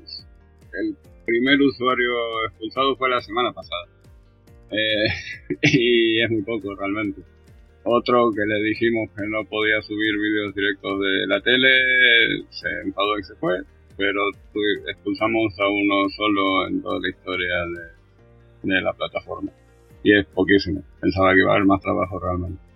el 0.82 0.96
primer 1.26 1.60
usuario 1.62 2.12
expulsado 2.48 2.96
fue 2.96 3.10
la 3.10 3.22
semana 3.22 3.52
pasada. 3.52 3.93
Eh, 4.74 5.58
y 5.62 6.22
es 6.22 6.30
muy 6.30 6.42
poco 6.42 6.76
realmente. 6.76 7.22
Otro 7.84 8.32
que 8.32 8.46
le 8.46 8.64
dijimos 8.64 9.10
que 9.16 9.28
no 9.28 9.44
podía 9.46 9.82
subir 9.82 10.18
vídeos 10.18 10.56
directos 10.56 11.00
de 11.00 11.28
la 11.28 11.42
tele, 11.42 12.46
se 12.50 12.70
enfadó 12.86 13.20
y 13.20 13.24
se 13.24 13.36
fue, 13.36 13.60
pero 13.98 14.22
expulsamos 14.90 15.54
a 15.60 15.68
uno 15.68 16.10
solo 16.16 16.68
en 16.68 16.82
toda 16.82 17.00
la 17.00 17.10
historia 17.10 17.56
de, 18.64 18.74
de 18.74 18.82
la 18.82 18.94
plataforma. 18.94 19.52
Y 20.04 20.18
es 20.18 20.26
poquísimo. 20.28 20.82
Pensaba 21.02 21.34
que 21.34 21.40
iba 21.40 21.52
a 21.52 21.56
haber 21.56 21.68
más 21.68 21.82
trabajo 21.82 22.20
realmente 22.20 22.73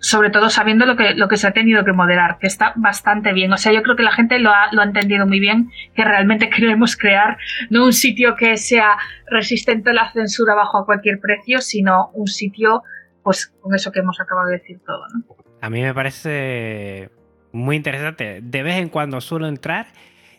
sobre 0.00 0.30
todo 0.30 0.48
sabiendo 0.48 0.86
lo 0.86 0.96
que, 0.96 1.14
lo 1.14 1.28
que 1.28 1.36
se 1.36 1.46
ha 1.46 1.52
tenido 1.52 1.84
que 1.84 1.92
moderar, 1.92 2.38
que 2.38 2.46
está 2.46 2.72
bastante 2.76 3.32
bien. 3.32 3.52
O 3.52 3.58
sea, 3.58 3.72
yo 3.72 3.82
creo 3.82 3.96
que 3.96 4.02
la 4.02 4.12
gente 4.12 4.38
lo 4.38 4.50
ha, 4.50 4.72
lo 4.72 4.80
ha 4.80 4.84
entendido 4.84 5.26
muy 5.26 5.40
bien, 5.40 5.70
que 5.94 6.04
realmente 6.04 6.48
queremos 6.54 6.96
crear 6.96 7.36
no 7.70 7.84
un 7.84 7.92
sitio 7.92 8.34
que 8.34 8.56
sea 8.56 8.96
resistente 9.26 9.90
a 9.90 9.92
la 9.92 10.12
censura 10.12 10.54
bajo 10.54 10.78
a 10.78 10.86
cualquier 10.86 11.20
precio, 11.20 11.60
sino 11.60 12.10
un 12.14 12.26
sitio, 12.26 12.82
pues, 13.22 13.52
con 13.60 13.74
eso 13.74 13.92
que 13.92 14.00
hemos 14.00 14.20
acabado 14.20 14.48
de 14.48 14.58
decir 14.58 14.80
todo. 14.84 15.02
¿no? 15.14 15.36
A 15.60 15.70
mí 15.70 15.82
me 15.82 15.94
parece 15.94 17.10
muy 17.52 17.76
interesante. 17.76 18.40
De 18.42 18.62
vez 18.62 18.76
en 18.76 18.88
cuando 18.88 19.20
suelo 19.20 19.46
entrar 19.46 19.86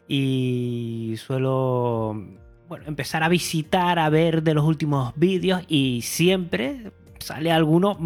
y 0.07 1.15
suelo 1.17 2.15
bueno, 2.67 2.85
empezar 2.87 3.23
a 3.23 3.29
visitar, 3.29 3.99
a 3.99 4.09
ver 4.09 4.43
de 4.43 4.53
los 4.53 4.63
últimos 4.65 5.13
vídeos 5.15 5.63
y 5.67 6.01
siempre 6.01 6.91
sale 7.25 7.51
alguno 7.51 7.97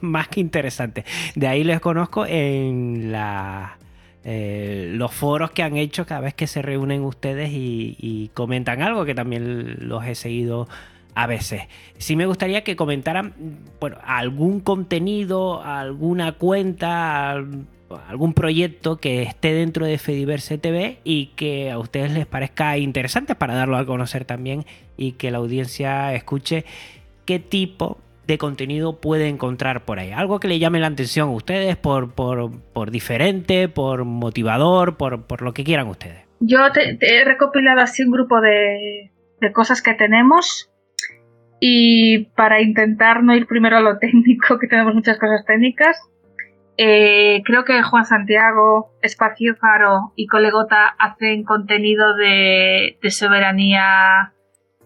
más 0.00 0.28
que 0.28 0.40
interesante. 0.40 1.04
De 1.34 1.46
ahí 1.46 1.64
les 1.64 1.80
conozco 1.80 2.26
en 2.26 3.12
la, 3.12 3.78
eh, 4.24 4.92
los 4.94 5.12
foros 5.12 5.50
que 5.50 5.62
han 5.62 5.76
hecho 5.76 6.06
cada 6.06 6.20
vez 6.20 6.34
que 6.34 6.46
se 6.46 6.62
reúnen 6.62 7.02
ustedes 7.02 7.50
y, 7.52 8.30
comentan 8.34 8.82
algo, 8.82 9.04
que 9.04 9.14
también 9.14 9.88
los 9.88 10.04
he 10.04 10.14
seguido 10.14 10.68
a 11.14 11.26
veces. 11.26 11.62
Sí 11.98 12.16
me 12.16 12.26
gustaría 12.26 12.64
que 12.64 12.76
comentaran, 12.76 13.34
bueno, 13.80 13.98
algún 14.04 14.60
contenido, 14.60 15.62
alguna 15.62 16.32
cuenta, 16.32 17.44
algún 18.08 18.32
proyecto 18.32 18.96
que 18.96 19.22
esté 19.22 19.52
dentro 19.52 19.86
de 19.86 19.98
Fediverse 19.98 20.56
TV 20.56 20.98
y 21.04 21.26
que 21.36 21.70
a 21.70 21.78
ustedes 21.78 22.12
les 22.12 22.26
parezca 22.26 22.78
interesante 22.78 23.34
para 23.34 23.54
darlo 23.54 23.76
a 23.76 23.84
conocer 23.84 24.24
también 24.24 24.64
y 24.96 25.12
que 25.12 25.30
la 25.30 25.38
audiencia 25.38 26.14
escuche 26.14 26.64
qué 27.24 27.38
tipo 27.38 27.98
de 28.26 28.38
contenido 28.38 29.00
puede 29.00 29.28
encontrar 29.28 29.84
por 29.84 29.98
ahí? 29.98 30.12
Algo 30.12 30.40
que 30.40 30.48
le 30.48 30.58
llame 30.58 30.80
la 30.80 30.88
atención 30.88 31.28
a 31.28 31.32
ustedes 31.32 31.76
por, 31.76 32.14
por, 32.14 32.90
diferente, 32.90 33.68
por 33.68 34.04
motivador, 34.04 34.96
por, 34.96 35.26
por, 35.26 35.42
lo 35.42 35.52
que 35.52 35.64
quieran 35.64 35.88
ustedes. 35.88 36.24
Yo 36.40 36.58
he 37.00 37.24
recopilado 37.24 37.80
así 37.80 38.04
un 38.04 38.12
grupo 38.12 38.40
de, 38.40 39.12
de, 39.40 39.52
cosas 39.52 39.82
que 39.82 39.94
tenemos 39.94 40.70
y 41.60 42.24
para 42.36 42.60
intentar 42.60 43.22
no 43.22 43.36
ir 43.36 43.46
primero 43.46 43.76
a 43.76 43.80
lo 43.80 43.98
técnico, 44.00 44.58
que 44.58 44.66
tenemos 44.66 44.94
muchas 44.94 45.18
cosas 45.18 45.44
técnicas, 45.46 45.96
eh, 46.78 47.42
creo 47.44 47.64
que 47.64 47.82
Juan 47.82 48.04
Santiago, 48.04 48.92
Espacio 49.02 49.54
Faro 49.56 50.12
y 50.16 50.26
Colegota 50.26 50.86
hacen 50.98 51.44
contenido 51.44 52.16
de, 52.16 52.98
de 53.00 53.10
soberanía 53.10 54.32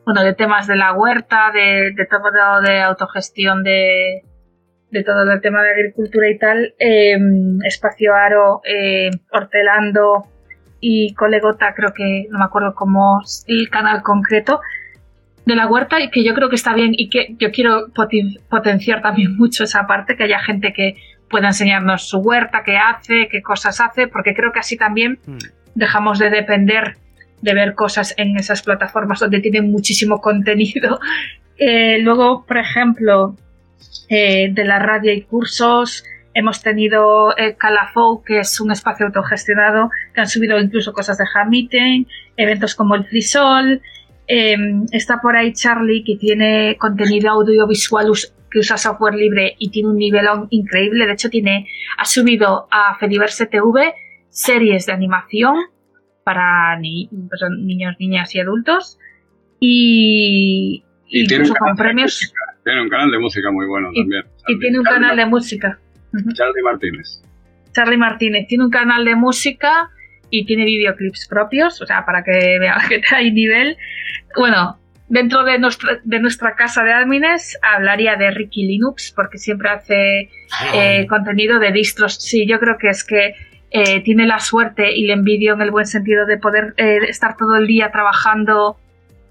bueno, 0.06 0.22
de 0.22 0.34
temas 0.34 0.68
de 0.68 0.76
la 0.76 0.92
huerta, 0.92 1.50
de, 1.52 1.92
todo 2.08 2.60
de 2.62 2.80
autogestión 2.80 3.64
de, 3.64 4.22
de 4.92 5.02
todo 5.02 5.30
el 5.30 5.40
tema 5.40 5.62
de 5.62 5.70
agricultura 5.70 6.30
y 6.30 6.38
tal, 6.38 6.74
em, 6.78 7.58
Espacio 7.64 8.14
Aro, 8.14 8.60
eh, 8.64 9.10
Hortelando 9.32 10.28
y 10.80 11.12
Colegota, 11.14 11.74
creo 11.74 11.92
que 11.92 12.26
no 12.30 12.38
me 12.38 12.44
acuerdo 12.44 12.76
cómo 12.76 13.20
el 13.48 13.68
canal 13.68 14.04
concreto 14.04 14.60
de 15.44 15.56
la 15.56 15.66
huerta 15.66 16.00
y 16.00 16.08
que 16.08 16.22
yo 16.24 16.34
creo 16.34 16.50
que 16.50 16.56
está 16.56 16.72
bien 16.72 16.92
y 16.96 17.08
que 17.08 17.34
yo 17.38 17.50
quiero 17.50 17.86
potenciar 18.48 19.02
también 19.02 19.36
mucho 19.36 19.64
esa 19.64 19.88
parte, 19.88 20.16
que 20.16 20.22
haya 20.22 20.38
gente 20.38 20.72
que 20.72 20.94
pueda 21.28 21.48
enseñarnos 21.48 22.08
su 22.08 22.18
huerta, 22.18 22.62
qué 22.64 22.76
hace, 22.76 23.26
qué 23.28 23.42
cosas 23.42 23.80
hace, 23.80 24.06
porque 24.06 24.36
creo 24.36 24.52
que 24.52 24.60
así 24.60 24.76
también 24.76 25.18
hmm. 25.26 25.38
dejamos 25.74 26.20
de 26.20 26.30
depender 26.30 26.96
de 27.42 27.54
ver 27.54 27.74
cosas 27.74 28.14
en 28.16 28.36
esas 28.36 28.62
plataformas 28.62 29.20
donde 29.20 29.40
tienen 29.40 29.70
muchísimo 29.70 30.20
contenido. 30.20 31.00
Eh, 31.58 31.98
luego, 32.00 32.44
por 32.46 32.58
ejemplo, 32.58 33.36
eh, 34.08 34.50
de 34.52 34.64
la 34.64 34.78
radio 34.78 35.12
y 35.12 35.22
cursos, 35.22 36.04
hemos 36.34 36.62
tenido 36.62 37.36
eh, 37.36 37.56
Calafou, 37.56 38.22
que 38.22 38.40
es 38.40 38.60
un 38.60 38.70
espacio 38.70 39.06
autogestionado, 39.06 39.90
que 40.14 40.20
han 40.20 40.28
subido 40.28 40.60
incluso 40.60 40.92
cosas 40.92 41.16
de 41.18 41.24
Hamilton, 41.32 42.06
eventos 42.36 42.74
como 42.74 42.94
el 42.94 43.04
Frisol. 43.06 43.80
Em, 44.28 44.86
está 44.92 45.20
por 45.20 45.36
ahí 45.36 45.52
Charlie, 45.52 46.04
que 46.04 46.16
tiene 46.16 46.76
contenido 46.78 47.30
audiovisual 47.30 48.10
que 48.50 48.58
usa 48.58 48.76
software 48.76 49.14
libre 49.14 49.54
y 49.58 49.70
tiene 49.70 49.88
un 49.88 49.96
nivelón 49.96 50.46
increíble. 50.50 51.06
De 51.06 51.12
hecho, 51.12 51.30
tiene, 51.30 51.68
ha 51.96 52.04
subido 52.04 52.68
a 52.70 52.96
Fediverse 52.98 53.46
TV 53.46 53.94
series 54.28 54.86
de 54.86 54.92
animación 54.92 55.54
para 56.26 56.76
pues, 56.80 57.40
niños, 57.56 57.94
niñas 58.00 58.34
y 58.34 58.40
adultos. 58.40 58.98
Y, 59.60 60.82
incluso 61.06 61.54
con 61.54 61.76
premios. 61.76 62.32
Tiene 62.64 62.82
un 62.82 62.88
canal 62.88 63.12
de 63.12 63.18
música 63.20 63.52
muy 63.52 63.64
bueno 63.66 63.90
también. 63.94 64.24
Y 64.48 64.58
tiene 64.58 64.80
un 64.80 64.84
canal 64.84 65.16
de 65.16 65.24
música. 65.24 65.78
Charlie 66.34 66.62
Martínez. 66.64 67.22
Charlie 67.72 67.96
Martínez 67.96 68.48
tiene 68.48 68.64
un 68.64 68.70
canal 68.70 69.04
de 69.04 69.14
música 69.14 69.90
y 70.28 70.44
tiene 70.46 70.64
videoclips 70.64 71.28
propios, 71.28 71.80
o 71.80 71.86
sea, 71.86 72.04
para 72.04 72.24
que 72.24 72.58
vean 72.58 72.80
que 72.88 73.14
hay 73.14 73.30
nivel. 73.30 73.76
Bueno, 74.36 74.80
dentro 75.08 75.44
de 75.44 75.60
nuestra, 75.60 76.00
de 76.02 76.18
nuestra 76.18 76.56
casa 76.56 76.82
de 76.82 76.92
admines 76.92 77.56
hablaría 77.62 78.16
de 78.16 78.32
Ricky 78.32 78.66
Linux, 78.66 79.12
porque 79.14 79.38
siempre 79.38 79.68
hace 79.68 80.28
eh, 80.74 81.06
contenido 81.08 81.60
de 81.60 81.70
distros. 81.70 82.16
Sí, 82.16 82.48
yo 82.48 82.58
creo 82.58 82.78
que 82.78 82.88
es 82.88 83.04
que 83.04 83.34
eh, 83.78 84.00
tiene 84.00 84.26
la 84.26 84.38
suerte 84.38 84.90
y 84.96 85.06
le 85.06 85.12
envidio 85.12 85.52
en 85.52 85.60
el 85.60 85.70
buen 85.70 85.84
sentido 85.84 86.24
de 86.24 86.38
poder 86.38 86.72
eh, 86.78 86.98
estar 87.08 87.36
todo 87.36 87.56
el 87.56 87.66
día 87.66 87.90
trabajando 87.92 88.78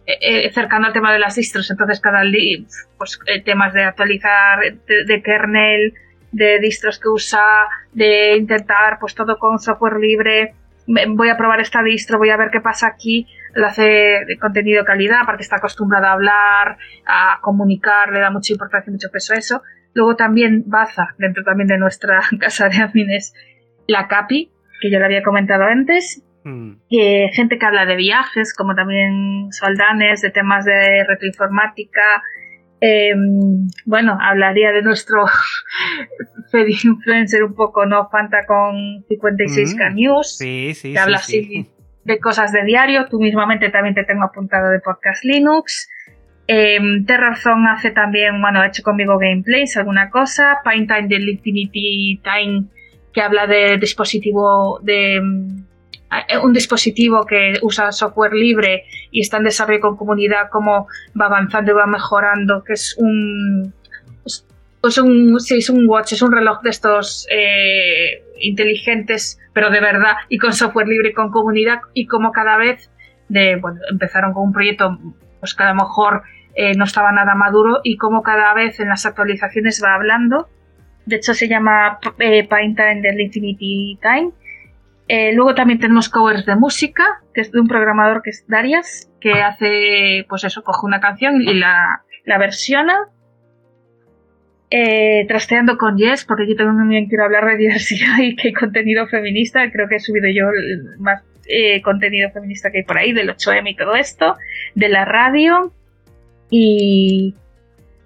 eh, 0.06 0.52
cercano 0.54 0.86
al 0.86 0.94
tema 0.94 1.12
de 1.12 1.18
las 1.18 1.34
distros. 1.34 1.72
Entonces, 1.72 2.00
cada 2.00 2.22
día, 2.22 2.64
pues 2.96 3.20
temas 3.44 3.74
de 3.74 3.84
actualizar, 3.86 4.60
de, 4.86 5.22
kernel, 5.24 5.96
de 6.32 6.60
distros 6.60 7.00
que 7.00 7.10
usa, 7.10 7.44
de 7.92 8.36
intentar, 8.38 9.00
pues 9.00 9.16
todo 9.16 9.40
con 9.40 9.58
software 9.58 9.98
libre. 10.00 10.54
voy 10.86 11.30
a 11.30 11.38
probar 11.38 11.60
esta 11.60 11.82
distro, 11.82 12.20
voy 12.20 12.30
a 12.30 12.38
ver 12.38 12.52
qué 12.52 12.62
pasa 12.62 12.86
aquí, 12.86 13.28
lo 13.56 13.66
hace 13.66 14.28
contenido 14.40 14.82
de 14.82 14.86
calidad, 14.86 15.22
aparte 15.22 15.42
está 15.42 15.56
acostumbrada 15.56 16.10
a 16.10 16.14
hablar, 16.14 16.78
a 17.08 17.40
comunicar, 17.42 18.12
le 18.12 18.20
da 18.20 18.30
mucha 18.30 18.54
importancia, 18.54 18.92
mucho 18.92 19.10
peso 19.12 19.34
a 19.34 19.38
eso. 19.38 19.64
Luego 19.96 20.16
también 20.16 20.66
Baza, 20.68 21.16
dentro 21.18 21.44
también 21.44 21.68
de 21.68 21.80
nuestra 21.80 22.22
casa 22.40 22.70
de 22.70 22.78
admines, 22.78 23.34
la 23.88 24.08
CAPI, 24.08 24.52
que 24.82 24.90
ya 24.90 25.00
lo 25.00 25.06
había 25.06 25.24
comentado 25.24 25.64
antes. 25.64 26.24
Mm. 26.44 26.74
Eh, 26.92 27.30
gente 27.34 27.58
que 27.58 27.66
habla 27.66 27.86
de 27.86 27.96
viajes, 27.96 28.54
como 28.54 28.76
también 28.76 29.48
Soldanes, 29.52 30.22
de 30.22 30.32
temas 30.32 30.66
de 30.66 31.04
retroinformática. 31.08 32.24
Eh, 32.82 33.14
bueno, 33.86 34.18
hablaría 34.22 34.72
de 34.72 34.82
nuestro 34.84 35.26
Fed 36.52 36.68
influencer 36.68 37.44
un 37.44 37.56
poco, 37.56 37.86
¿no? 37.86 38.10
Fanta 38.10 38.46
con 38.46 39.04
56K 39.10 39.92
Mm. 39.92 39.96
News, 39.96 40.38
Sí, 40.38 40.74
sí, 40.74 40.94
que 40.94 41.00
habla 41.00 41.18
sí, 41.18 41.40
así 41.40 41.48
sí. 41.48 41.70
de 42.04 42.20
cosas 42.20 42.52
de 42.52 42.64
diario. 42.64 43.08
Tú 43.10 43.20
mismamente 43.20 43.70
también 43.70 43.96
te 43.96 44.04
tengo 44.04 44.24
apuntado 44.24 44.70
de 44.70 44.80
podcast 44.80 45.24
Linux. 45.24 45.90
Eh, 46.48 46.78
hace 47.70 47.92
también, 47.92 48.40
bueno, 48.40 48.62
ha 48.62 48.68
hecho 48.68 48.84
conmigo 48.84 49.18
gameplays, 49.18 49.78
alguna 49.78 50.10
cosa. 50.10 50.60
Pine 50.64 50.86
Time 50.86 51.08
del 51.08 51.28
Infinity 51.28 52.22
Time, 52.24 52.66
que 53.16 53.22
habla 53.22 53.48
de 53.48 53.78
dispositivo, 53.80 54.80
de 54.84 55.22
mm, 55.22 55.64
eh, 56.30 56.38
un 56.38 56.54
dispositivo 56.54 57.26
que 57.26 57.54
usa 57.64 57.92
software 57.92 58.34
libre 58.34 58.84
y 59.10 59.22
está 59.22 59.38
en 59.38 59.46
desarrollo 59.46 59.80
con 59.82 59.96
comunidad, 59.98 60.50
cómo 60.52 60.88
va 61.20 61.26
avanzando 61.28 61.72
y 61.72 61.76
va 61.76 61.88
mejorando, 61.88 62.64
que 62.64 62.74
es 62.74 62.96
un. 63.00 63.74
es- 64.26 64.46
Pues 64.82 64.98
un, 65.00 65.36
es 65.50 65.70
un 65.70 65.90
watch, 65.90 66.12
es 66.14 66.22
un 66.22 66.32
reloj 66.32 66.62
de 66.62 66.70
estos 66.70 67.26
eh, 67.32 68.22
inteligentes, 68.40 69.40
pero 69.54 69.70
de 69.72 69.80
verdad, 69.82 70.14
y 70.30 70.38
con 70.38 70.54
software 70.54 70.88
libre 70.88 71.10
y 71.10 71.14
con 71.14 71.32
comunidad, 71.32 71.80
y 71.96 72.06
como 72.06 72.32
cada 72.32 72.58
vez 72.58 72.92
de, 73.30 73.56
bueno, 73.56 73.80
empezaron 73.90 74.34
con 74.34 74.44
un 74.44 74.54
proyecto 74.54 75.00
pues 75.40 75.56
que 75.56 75.64
a 75.64 75.70
lo 75.70 75.76
mejor 75.76 76.22
eh, 76.56 76.74
no 76.76 76.84
estaba 76.86 77.12
nada 77.12 77.34
maduro 77.36 77.80
y 77.84 77.98
como 77.98 78.22
cada 78.22 78.54
vez 78.54 78.80
en 78.80 78.90
las 78.90 79.06
actualizaciones 79.08 79.82
va 79.84 79.96
hablando. 79.96 80.48
De 81.06 81.18
hecho 81.18 81.34
se 81.34 81.48
llama 81.48 82.00
eh, 82.20 82.48
Pine 82.48 82.76
Time 82.76 83.02
del 83.02 83.20
Infinity 83.20 84.00
Time. 84.02 84.32
Eh, 85.08 85.34
luego 85.34 85.54
también 85.54 85.80
tenemos 85.80 86.10
covers 86.10 86.46
de 86.46 86.56
música, 86.56 87.22
que 87.34 87.42
es 87.42 87.52
de 87.52 87.60
un 87.60 87.68
programador 87.68 88.24
que 88.24 88.32
es 88.32 88.46
Darius, 88.48 89.08
que 89.22 89.34
hace, 89.34 90.26
pues 90.28 90.44
eso, 90.44 90.64
coge 90.64 90.86
una 90.86 91.00
canción 91.00 91.42
y 91.42 91.54
la, 91.54 92.04
la 92.26 92.38
versiona. 92.38 92.96
Eh, 94.72 95.26
trasteando 95.28 95.78
con 95.78 95.96
Yes, 95.96 96.26
porque 96.26 96.48
yo 96.48 96.56
también 96.56 97.08
quiero 97.08 97.24
hablar 97.24 97.46
de 97.46 97.56
diversidad 97.56 98.18
y 98.20 98.36
que 98.36 98.50
hay 98.50 98.54
contenido 98.54 99.08
feminista. 99.08 99.70
Creo 99.72 99.88
que 99.88 99.96
he 99.96 100.00
subido 100.00 100.28
yo 100.28 100.50
el 100.50 101.00
más 101.00 101.24
eh, 101.48 101.82
contenido 101.82 102.32
feminista 102.32 102.72
que 102.72 102.80
hay 102.80 102.84
por 102.84 102.98
ahí, 102.98 103.14
del 103.14 103.30
8M 103.30 103.70
y 103.70 103.76
todo 103.76 103.96
esto, 103.96 104.36
de 104.74 104.90
la 104.90 105.06
radio. 105.06 105.72
Y, 106.50 107.36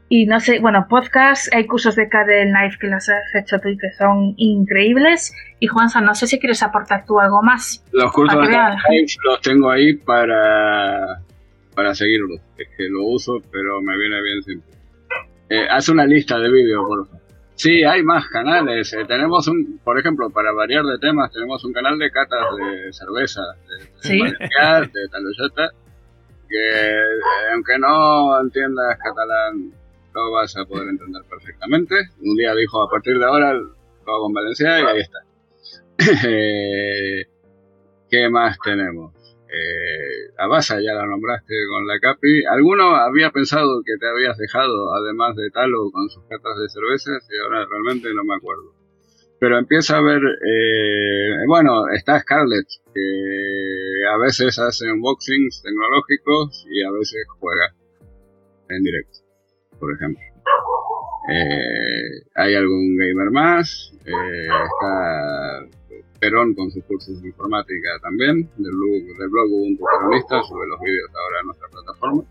y 0.10 0.26
no 0.26 0.40
sé, 0.40 0.60
bueno, 0.60 0.88
podcast, 0.90 1.54
hay 1.54 1.68
cursos 1.68 1.96
de 1.96 2.10
Cadel 2.10 2.50
Knife 2.50 2.78
que 2.82 2.88
los 2.88 3.08
has 3.08 3.36
hecho 3.36 3.60
tú 3.60 3.70
y 3.70 3.78
que 3.78 3.92
son 3.92 4.34
increíbles. 4.38 5.34
Y 5.60 5.68
Juanza, 5.68 6.02
no 6.02 6.16
sé 6.16 6.26
si 6.26 6.40
quieres 6.40 6.64
aportar 6.64 7.06
tú 7.06 7.20
algo 7.20 7.44
más. 7.44 7.86
Los 7.92 8.12
cursos 8.12 8.42
de. 8.42 8.48
Live 8.48 9.08
los 9.24 9.42
tengo 9.42 9.70
ahí 9.70 9.94
para, 9.94 11.22
para 11.76 11.94
seguirlos. 11.94 12.40
Es 12.58 12.68
que 12.76 12.90
lo 12.90 13.04
uso, 13.06 13.38
pero 13.52 13.82
me 13.82 13.96
viene 13.98 14.22
bien 14.24 14.42
siempre. 14.42 14.72
Eh, 15.50 15.68
haz 15.70 15.90
una 15.90 16.06
lista 16.08 16.40
de 16.40 16.52
vídeos, 16.52 16.84
por 16.88 17.06
favor. 17.06 17.22
Sí, 17.54 17.84
hay 17.84 18.02
más 18.02 18.28
canales. 18.30 18.92
Eh, 18.94 19.06
tenemos 19.06 19.48
un, 19.48 19.80
por 19.84 20.00
ejemplo, 20.00 20.30
para 20.32 20.52
variar 20.54 20.86
de 20.86 20.98
temas, 20.98 21.32
tenemos 21.32 21.64
un 21.66 21.74
canal 21.74 22.00
de 22.00 22.10
catas 22.10 22.46
de 22.58 22.94
cerveza, 22.94 23.42
de, 23.68 23.86
de 23.86 23.92
Sí. 24.00 24.20
De 24.24 25.08
Taluyota, 25.12 25.70
que 26.48 26.70
eh, 26.72 27.52
aunque 27.54 27.78
no 27.78 28.42
entiendas 28.42 28.98
catalán, 28.98 29.72
lo 30.20 30.32
vas 30.32 30.56
a 30.58 30.66
poder 30.66 30.90
entender 30.90 31.22
perfectamente. 31.30 31.96
Un 32.22 32.36
día 32.36 32.54
dijo, 32.56 32.84
a 32.84 32.90
partir 32.90 33.18
de 33.18 33.26
ahora 33.26 33.54
lo 33.54 33.72
hago 34.06 34.28
en 34.28 34.34
Valencia 34.34 34.80
y 34.80 34.84
ahí 34.84 35.00
está. 35.00 35.20
¿Qué 38.10 38.30
más 38.30 38.58
tenemos? 38.64 39.14
Eh, 39.52 40.30
a 40.38 40.46
Basa 40.48 40.80
ya 40.80 40.94
la 40.94 41.06
nombraste 41.06 41.54
con 41.70 41.86
la 41.88 42.00
Capi. 42.00 42.46
¿Alguno 42.46 42.96
había 42.96 43.32
pensado 43.32 43.82
que 43.84 43.98
te 44.00 44.08
habías 44.08 44.38
dejado, 44.38 44.94
además 44.94 45.36
de 45.36 45.50
Talo, 45.50 45.92
con 45.92 46.10
sus 46.10 46.24
catas 46.24 46.58
de 46.62 46.70
cervezas? 46.70 47.28
Y 47.30 47.38
ahora 47.44 47.66
realmente 47.70 48.14
no 48.14 48.24
me 48.24 48.36
acuerdo. 48.36 48.80
Pero 49.40 49.58
empieza 49.58 49.98
a 49.98 50.02
ver, 50.02 50.22
eh, 50.22 51.46
bueno, 51.48 51.88
está 51.90 52.20
Scarlett, 52.20 52.68
que 52.94 54.06
a 54.12 54.18
veces 54.18 54.60
hace 54.60 54.92
unboxings 54.92 55.62
tecnológicos 55.64 56.66
y 56.70 56.84
a 56.84 56.92
veces 56.92 57.26
juega 57.40 57.74
en 58.70 58.84
directo, 58.84 59.19
por 59.80 59.94
ejemplo. 59.94 60.24
Eh, 61.32 62.26
hay 62.36 62.56
algún 62.56 62.96
gamer 62.98 63.32
más, 63.32 63.92
eh, 64.06 64.48
está 64.48 65.68
Perón 66.20 66.54
con 66.54 66.70
sus 66.72 66.84
cursos 66.84 67.22
de 67.22 67.30
informática 67.30 67.90
también, 68.02 68.50
del 68.58 68.72
blog, 68.72 69.18
del 69.18 69.30
blog 69.30 69.52
Ubuntu 69.52 69.84
Peronista, 69.86 70.42
sube 70.44 70.68
los 70.68 70.80
vídeos 70.82 71.10
ahora 71.16 71.40
a 71.40 71.44
nuestra 71.44 71.68
plataforma. 71.70 72.24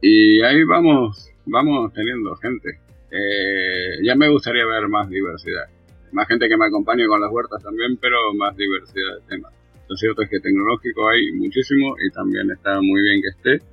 Y 0.00 0.40
ahí 0.42 0.64
vamos, 0.64 1.30
vamos 1.46 1.92
teniendo 1.92 2.34
gente. 2.36 2.80
Eh, 3.10 3.98
ya 4.02 4.14
me 4.14 4.30
gustaría 4.30 4.64
ver 4.66 4.88
más 4.88 5.08
diversidad. 5.08 5.68
Más 6.12 6.26
gente 6.28 6.48
que 6.48 6.56
me 6.56 6.66
acompañe 6.66 7.06
con 7.06 7.20
las 7.20 7.30
huertas 7.30 7.62
también, 7.62 7.96
pero 8.00 8.32
más 8.34 8.56
diversidad 8.56 9.16
de 9.20 9.28
temas. 9.28 9.52
Lo 9.88 9.96
cierto 9.96 10.22
es 10.22 10.30
que 10.30 10.40
tecnológico 10.40 11.08
hay 11.08 11.32
muchísimo 11.32 11.96
y 12.00 12.10
también 12.12 12.50
está 12.50 12.80
muy 12.80 13.02
bien 13.02 13.20
que 13.20 13.28
esté. 13.28 13.66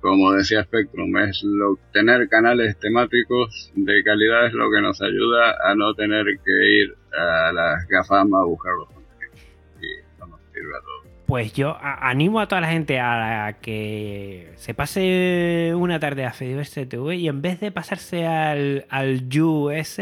Como 0.00 0.32
decía 0.32 0.62
Spectrum, 0.62 1.16
es 1.18 1.42
lo, 1.42 1.76
tener 1.92 2.28
canales 2.28 2.78
temáticos 2.78 3.72
de 3.74 4.02
calidad 4.04 4.46
es 4.46 4.52
lo 4.52 4.70
que 4.70 4.80
nos 4.80 5.02
ayuda 5.02 5.56
a 5.64 5.74
no 5.74 5.94
tener 5.94 6.24
que 6.24 6.70
ir 6.70 6.96
a 7.12 7.52
las 7.52 7.86
GAFAM 7.88 8.32
a 8.34 8.44
buscar 8.44 8.72
los 8.74 8.88
contenidos. 8.88 9.40
Y 9.80 10.20
nos 10.20 10.40
sirve 10.52 10.76
a 10.76 10.80
todos. 10.80 10.98
Pues 11.26 11.52
yo 11.52 11.76
animo 11.80 12.40
a 12.40 12.48
toda 12.48 12.62
la 12.62 12.68
gente 12.68 13.00
a, 13.00 13.58
que 13.60 14.52
se 14.56 14.72
pase 14.72 15.72
una 15.76 16.00
tarde 16.00 16.24
a 16.24 16.32
Fediverse 16.32 16.86
TV 16.86 17.16
y 17.16 17.28
en 17.28 17.42
vez 17.42 17.60
de 17.60 17.70
pasarse 17.70 18.24
al, 18.24 18.86
al 18.88 19.28
US, 19.38 20.00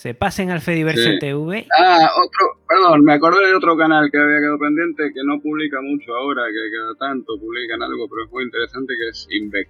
se 0.00 0.14
pasen 0.14 0.50
al 0.50 0.62
Fediverse 0.62 1.12
Sí. 1.12 1.18
TV. 1.18 1.66
Ah, 1.78 2.08
otro, 2.16 2.56
perdón, 2.66 3.04
me 3.04 3.12
acordé 3.12 3.46
de 3.48 3.54
otro 3.54 3.76
canal 3.76 4.08
que 4.10 4.16
había 4.16 4.38
quedado 4.38 4.58
pendiente, 4.58 5.12
que 5.12 5.20
no 5.22 5.38
publica 5.42 5.76
mucho 5.82 6.14
ahora, 6.16 6.40
que 6.48 6.74
cada 6.74 6.94
tanto 6.94 7.38
publican 7.38 7.82
algo, 7.82 8.08
pero 8.08 8.24
es 8.24 8.32
muy 8.32 8.44
interesante, 8.44 8.94
que 8.96 9.08
es 9.10 9.28
INVEC, 9.30 9.68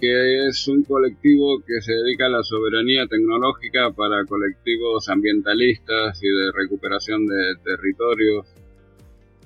que 0.00 0.46
es 0.48 0.66
un 0.68 0.82
colectivo 0.82 1.60
que 1.60 1.78
se 1.82 1.92
dedica 1.92 2.24
a 2.24 2.30
la 2.30 2.42
soberanía 2.42 3.06
tecnológica 3.06 3.90
para 3.90 4.24
colectivos 4.24 5.06
ambientalistas 5.10 6.18
y 6.22 6.26
de 6.28 6.50
recuperación 6.54 7.26
de 7.26 7.56
territorios. 7.62 8.46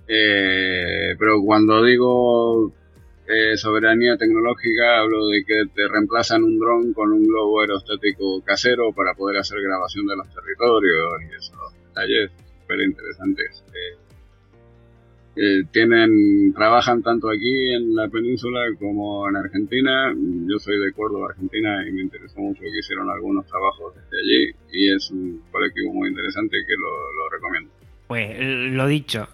Eh, 0.06 1.16
pero 1.18 1.42
cuando 1.42 1.82
digo 1.82 2.72
eh, 3.32 3.56
soberanía 3.56 4.16
tecnológica, 4.16 4.98
hablo 5.00 5.28
de 5.28 5.44
que 5.44 5.64
te 5.74 5.88
reemplazan 5.88 6.44
un 6.44 6.58
dron 6.58 6.92
con 6.92 7.12
un 7.12 7.26
globo 7.26 7.62
aerostático 7.62 8.42
casero 8.44 8.92
para 8.92 9.14
poder 9.14 9.38
hacer 9.38 9.58
grabación 9.62 10.06
de 10.06 10.16
los 10.16 10.28
territorios 10.34 11.22
y 11.22 11.34
esos 11.34 11.74
detalles 11.88 12.30
súper 12.60 12.80
interesantes. 12.80 13.64
Eh, 13.68 14.02
eh, 15.34 15.64
tienen, 15.72 16.52
trabajan 16.52 17.02
tanto 17.02 17.30
aquí 17.30 17.72
en 17.72 17.94
la 17.94 18.06
península 18.08 18.60
como 18.78 19.26
en 19.30 19.36
Argentina. 19.36 20.14
Yo 20.14 20.58
soy 20.58 20.78
de 20.78 20.92
Córdoba, 20.92 21.28
Argentina, 21.30 21.88
y 21.88 21.92
me 21.92 22.02
interesó 22.02 22.38
mucho 22.38 22.60
que 22.60 22.78
hicieron 22.78 23.08
algunos 23.08 23.46
trabajos 23.46 23.94
desde 23.94 24.18
allí. 24.18 24.54
Y 24.72 24.94
es 24.94 25.10
un 25.10 25.42
colectivo 25.50 25.94
muy 25.94 26.10
interesante 26.10 26.58
que 26.66 26.74
lo, 26.74 26.90
lo 26.90 27.30
recomiendo. 27.30 27.70
Pues 28.08 28.38
lo 28.74 28.86
dicho, 28.86 29.26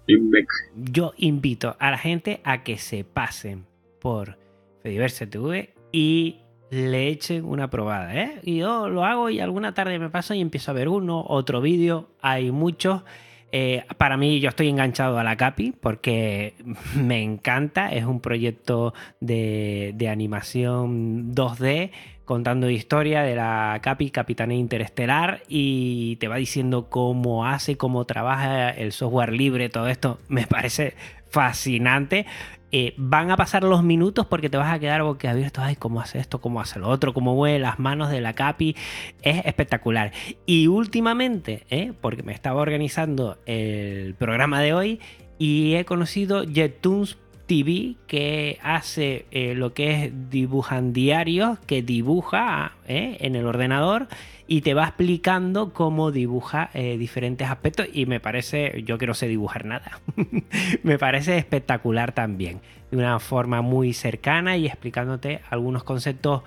yo 0.76 1.14
invito 1.16 1.76
a 1.80 1.90
la 1.90 1.98
gente 1.98 2.40
a 2.44 2.62
que 2.62 2.78
se 2.78 3.02
pasen 3.02 3.64
por 4.00 4.38
Fediverse 4.82 5.26
TV 5.26 5.74
y 5.92 6.40
le 6.70 7.08
echen 7.08 7.44
una 7.44 7.70
probada, 7.70 8.14
¿eh? 8.14 8.40
Y 8.42 8.58
yo 8.58 8.88
lo 8.88 9.04
hago 9.04 9.30
y 9.30 9.40
alguna 9.40 9.74
tarde 9.74 9.98
me 9.98 10.10
paso 10.10 10.34
y 10.34 10.40
empiezo 10.40 10.70
a 10.70 10.74
ver 10.74 10.88
uno, 10.88 11.24
otro 11.26 11.60
vídeo, 11.60 12.08
hay 12.20 12.50
muchos. 12.50 13.02
Eh, 13.50 13.84
para 13.96 14.18
mí 14.18 14.40
yo 14.40 14.50
estoy 14.50 14.68
enganchado 14.68 15.18
a 15.18 15.24
la 15.24 15.36
Capi 15.36 15.72
porque 15.72 16.54
me 16.94 17.22
encanta, 17.22 17.92
es 17.92 18.04
un 18.04 18.20
proyecto 18.20 18.92
de, 19.20 19.92
de 19.94 20.08
animación 20.08 21.34
2D 21.34 21.90
contando 22.28 22.68
historia 22.68 23.22
de 23.22 23.34
la 23.34 23.78
Capi, 23.82 24.10
Capitanía 24.10 24.58
Interestelar, 24.58 25.40
y 25.48 26.16
te 26.16 26.28
va 26.28 26.36
diciendo 26.36 26.90
cómo 26.90 27.46
hace, 27.46 27.78
cómo 27.78 28.04
trabaja 28.04 28.68
el 28.68 28.92
software 28.92 29.32
libre, 29.32 29.70
todo 29.70 29.88
esto 29.88 30.18
me 30.28 30.46
parece 30.46 30.94
fascinante. 31.30 32.26
Eh, 32.70 32.94
van 32.96 33.30
a 33.30 33.36
pasar 33.36 33.64
los 33.64 33.82
minutos 33.82 34.26
porque 34.26 34.50
te 34.50 34.56
vas 34.56 34.72
a 34.72 34.78
quedar 34.78 35.02
boquiabierto. 35.02 35.62
Ay, 35.62 35.76
cómo 35.76 36.00
hace 36.00 36.18
esto, 36.18 36.40
cómo 36.40 36.60
hace 36.60 36.78
lo 36.78 36.88
otro, 36.88 37.14
cómo 37.14 37.34
mueve 37.34 37.58
las 37.58 37.78
manos 37.78 38.10
de 38.10 38.20
la 38.20 38.34
Capi. 38.34 38.76
Es 39.22 39.44
espectacular. 39.46 40.12
Y 40.46 40.66
últimamente, 40.66 41.64
¿eh? 41.70 41.92
porque 42.00 42.22
me 42.22 42.32
estaba 42.32 42.60
organizando 42.60 43.38
el 43.46 44.14
programa 44.14 44.60
de 44.60 44.74
hoy 44.74 45.00
y 45.38 45.74
he 45.74 45.84
conocido 45.84 46.44
Jettoons 46.44 47.16
TV 47.48 47.96
que 48.06 48.58
hace 48.62 49.26
eh, 49.32 49.54
lo 49.56 49.74
que 49.74 50.04
es 50.04 50.30
dibujan 50.30 50.92
diarios, 50.92 51.58
que 51.60 51.82
dibuja 51.82 52.76
en 52.86 53.34
el 53.34 53.46
ordenador 53.46 54.06
y 54.46 54.60
te 54.60 54.74
va 54.74 54.84
explicando 54.84 55.72
cómo 55.72 56.12
dibuja 56.12 56.70
eh, 56.74 56.96
diferentes 56.98 57.48
aspectos 57.48 57.88
y 57.92 58.06
me 58.06 58.20
parece, 58.20 58.82
yo 58.84 58.98
que 58.98 59.06
no 59.06 59.14
sé 59.14 59.28
dibujar 59.28 59.64
nada, 59.64 60.00
me 60.82 60.98
parece 60.98 61.38
espectacular 61.38 62.12
también, 62.12 62.60
de 62.90 62.98
una 62.98 63.18
forma 63.18 63.62
muy 63.62 63.92
cercana 63.94 64.56
y 64.56 64.66
explicándote 64.66 65.40
algunos 65.50 65.84
conceptos 65.84 66.42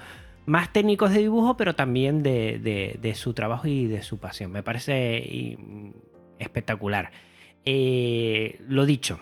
más 0.45 0.71
técnicos 0.71 1.11
de 1.11 1.19
dibujo, 1.19 1.57
pero 1.57 1.75
también 1.75 2.23
de, 2.23 3.13
su 3.15 3.33
trabajo 3.33 3.67
y 3.67 3.87
de 3.87 4.03
su 4.03 4.19
pasión. 4.19 4.51
Me 4.51 4.63
parece 4.63 5.57
espectacular. 6.39 7.11
Eh, 7.65 8.59
lo 8.67 8.85
dicho, 8.85 9.19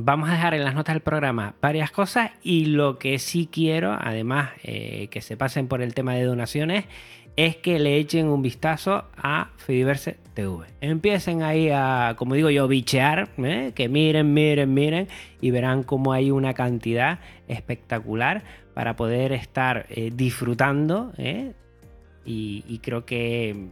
vamos 0.00 0.28
a 0.28 0.32
dejar 0.34 0.54
en 0.54 0.62
las 0.62 0.76
notas 0.76 0.94
del 0.94 1.02
programa 1.02 1.56
varias 1.60 1.90
cosas 1.90 2.30
y 2.40 2.66
lo 2.66 3.00
que 3.00 3.18
sí 3.18 3.48
quiero, 3.50 3.98
además 4.00 4.50
eh, 4.62 5.08
que 5.10 5.20
se 5.20 5.36
pasen 5.36 5.66
por 5.66 5.82
el 5.82 5.92
tema 5.92 6.14
de 6.14 6.22
donaciones, 6.22 6.84
es 7.34 7.56
que 7.56 7.80
le 7.80 7.96
echen 7.96 8.28
un 8.28 8.40
vistazo 8.40 9.06
a 9.16 9.50
Fediverse 9.56 10.18
TV. 10.34 10.66
Empiecen 10.80 11.42
ahí 11.42 11.70
a, 11.70 12.14
como 12.16 12.36
digo 12.36 12.48
yo, 12.48 12.68
bichear, 12.68 13.28
¿eh? 13.38 13.72
que 13.74 13.88
miren, 13.88 14.32
miren, 14.32 14.72
miren 14.72 15.08
y 15.40 15.50
verán 15.50 15.82
cómo 15.82 16.12
hay 16.12 16.30
una 16.30 16.54
cantidad 16.54 17.18
espectacular 17.48 18.44
para 18.74 18.94
poder 18.94 19.32
estar 19.32 19.86
eh, 19.90 20.12
disfrutando 20.14 21.12
y, 22.24 22.78
creo 22.82 23.04
que 23.04 23.66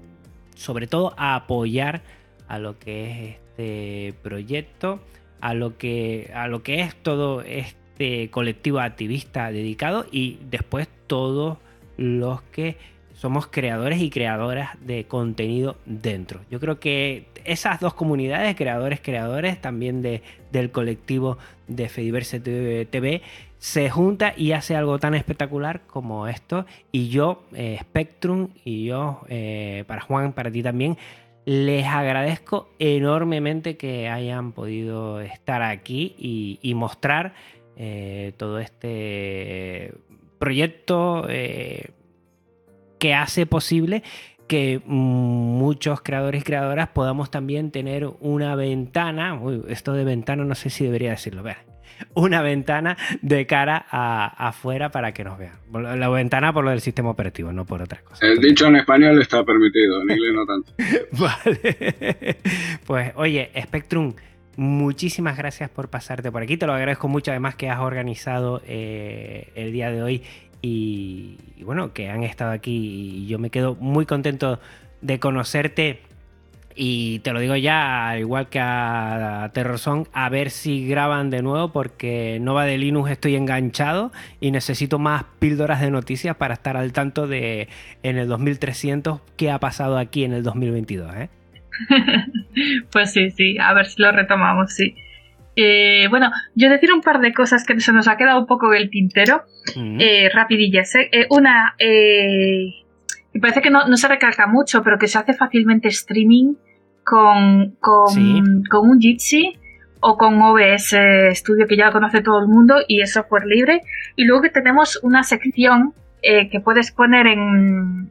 sobre 0.57 0.89
todo 0.89 1.14
apoyar 1.16 2.03
a 2.49 2.59
lo 2.59 2.81
que 2.81 3.29
es 3.31 3.47
este 3.57 4.12
proyecto, 4.22 5.01
a 5.41 5.55
lo 5.55 5.76
que, 5.76 6.30
a 6.34 6.49
lo 6.49 6.62
que 6.62 6.80
es 6.80 6.95
todo 6.95 7.43
este 7.43 8.30
colectivo 8.30 8.80
activista 8.80 9.51
dedicado 9.51 10.07
y 10.11 10.39
después 10.51 10.89
todos 11.07 11.59
los 11.97 12.43
que 12.43 12.76
somos 13.16 13.47
creadores 13.47 14.01
y 14.03 14.11
creadoras 14.11 14.76
de 14.82 15.05
contenido 15.05 15.76
dentro. 15.87 16.41
Yo 16.51 16.61
creo 16.61 16.78
que 16.78 17.26
esas 17.45 17.80
dos 17.80 17.95
comunidades, 17.95 18.55
creadores, 18.57 19.01
creadores, 19.01 19.61
también 19.61 20.03
de, 20.03 20.22
del 20.53 20.70
colectivo 20.70 21.39
de 21.66 21.89
Fediverse 21.89 22.41
TV, 22.41 23.22
se 23.59 23.89
junta 23.89 24.34
y 24.37 24.53
hace 24.53 24.76
algo 24.76 24.99
tan 24.99 25.14
espectacular 25.14 25.80
como 25.87 26.28
esto. 26.28 26.66
Y 26.93 27.09
yo, 27.09 27.45
eh, 27.55 27.78
Spectrum, 27.80 28.49
y 28.64 28.84
yo, 28.84 29.22
eh, 29.28 29.84
para 29.87 30.03
Juan, 30.03 30.34
para 30.34 30.51
ti 30.51 30.62
también, 30.62 30.99
les 31.47 31.86
agradezco 31.86 32.68
enormemente 32.78 33.78
que 33.78 34.09
hayan 34.09 34.53
podido 34.53 35.20
estar 35.20 35.62
aquí 35.62 36.14
y, 36.18 36.74
mostrar 36.74 37.32
eh, 37.76 38.34
todo 38.36 38.59
este 38.59 39.94
proyecto 40.38 41.26
que 42.99 43.14
hace 43.14 43.47
posible 43.47 44.03
que 44.47 44.80
muchos 44.86 46.01
creadores 46.03 46.42
y 46.42 46.44
creadoras 46.44 46.88
podamos 46.88 47.30
también 47.30 47.70
tener 47.70 48.07
una 48.20 48.55
ventana, 48.55 49.40
esto 49.68 49.92
de 49.92 50.05
ventana 50.05 50.44
no 50.44 50.55
sé 50.55 50.70
si 50.70 50.84
debería 50.84 51.11
decirlo, 51.11 51.42
ver, 51.42 51.59
una 52.14 52.42
ventana 52.42 52.97
de 53.22 53.47
cara 53.47 53.86
a, 53.90 54.49
afuera 54.49 54.90
para 54.90 55.12
que 55.12 55.24
nos 55.24 55.38
vean. 55.38 55.55
La 55.72 56.09
ventana 56.09 56.53
por 56.53 56.64
lo 56.64 56.70
del 56.70 56.80
sistema 56.80 57.11
operativo, 57.11 57.53
no 57.53 57.64
por 57.64 57.82
otra 57.82 58.01
cosa. 58.03 58.26
El 58.26 58.38
dicho 58.38 58.66
en 58.66 58.76
español 58.76 59.20
está 59.20 59.44
permitido, 59.44 60.03
en 60.03 60.11
inglés 60.11 60.32
no 60.34 60.47
tanto. 60.47 60.72
vale. 61.12 62.38
Pues 62.86 63.12
oye, 63.16 63.51
Spectrum, 63.61 64.14
muchísimas 64.57 65.36
gracias 65.36 65.70
por 65.70 65.88
pasarte 65.88 66.30
por 66.32 66.42
aquí. 66.42 66.57
Te 66.57 66.66
lo 66.66 66.72
agradezco 66.72 67.09
mucho, 67.09 67.30
además 67.30 67.57
que 67.57 67.68
has 67.68 67.80
organizado 67.80 68.62
eh, 68.66 69.53
el 69.55 69.72
día 69.72 69.90
de 69.90 70.03
hoy 70.03 70.22
y, 70.62 71.36
bueno, 71.62 71.92
que 71.92 72.09
han 72.09 72.22
estado 72.24 72.53
aquí 72.53 73.22
y 73.22 73.26
yo 73.26 73.38
me 73.38 73.51
quedo 73.51 73.74
muy 73.76 74.07
contento 74.07 74.59
de 75.01 75.20
conocerte 75.20 76.01
y 76.77 77.20
te 77.20 77.33
lo 77.33 77.41
digo 77.41 77.57
ya, 77.57 78.18
igual 78.18 78.49
que 78.49 78.61
a 78.61 79.51
Terrorzone, 79.55 80.05
a 80.12 80.29
ver 80.29 80.51
si 80.51 80.87
graban 80.87 81.31
de 81.31 81.43
nuevo 81.43 81.72
porque 81.72 82.39
Nova 82.41 82.66
de 82.66 82.77
Linux 82.77 83.11
estoy 83.11 83.35
enganchado 83.35 84.12
y 84.41 84.51
necesito 84.51 84.99
más 84.99 85.24
píldoras 85.39 85.81
de 85.81 85.91
noticias 85.91 86.37
para 86.37 86.55
estar 86.55 86.77
al 86.77 86.93
tanto 86.93 87.27
de 87.27 87.68
en 88.03 88.18
el 88.18 88.29
2300 88.29 89.20
qué 89.37 89.51
ha 89.51 89.59
pasado 89.59 89.97
aquí 89.97 90.24
en 90.24 90.35
el 90.35 90.43
2022. 90.43 91.16
¿eh? 91.16 91.29
pues 92.93 93.12
sí, 93.12 93.31
sí, 93.31 93.57
a 93.59 93.72
ver 93.72 93.87
si 93.87 94.03
lo 94.03 94.12
retomamos, 94.12 94.74
sí. 94.74 94.95
Eh, 95.59 96.07
bueno, 96.11 96.31
yo 96.55 96.68
decir 96.68 96.93
un 96.93 97.01
par 97.01 97.20
de 97.20 97.33
cosas 97.33 97.64
que 97.64 97.81
se 97.81 97.93
nos 97.95 98.09
ha 98.09 98.18
quedado 98.18 98.39
un 98.39 98.47
poco 98.47 98.74
el 98.74 98.91
tintero, 98.91 99.45
eh, 99.74 100.29
rapidillas. 100.31 100.95
¿eh? 100.97 101.27
una, 101.31 101.74
me 103.37 103.41
parece 103.41 103.61
que 103.61 103.68
no, 103.68 103.97
se 103.99 104.09
recalca 104.09 104.47
mucho, 104.47 104.82
pero 104.82 104.99
que 104.99 105.09
se 105.09 105.18
hace 105.18 105.34
fácilmente 105.34 105.89
streaming 105.89 106.55
con, 107.05 107.76
con, 107.80 108.64
con 108.64 108.89
un 108.89 108.99
Jitsi 108.99 109.59
o 110.01 110.16
con 110.16 110.41
OBS 110.41 110.97
Studio, 111.32 111.66
que 111.66 111.76
ya 111.76 111.87
lo 111.87 111.93
conoce 111.93 112.22
todo 112.22 112.41
el 112.41 112.49
mundo 112.49 112.76
y 112.89 113.03
es 113.03 113.12
software 113.12 113.45
libre. 113.45 113.82
Y 114.16 114.24
luego 114.24 114.43
que 114.43 114.49
tenemos 114.49 114.99
una 115.03 115.22
sección 115.22 115.93
que 116.22 116.61
puedes 116.64 116.93
poner 116.93 117.26
en, 117.26 118.09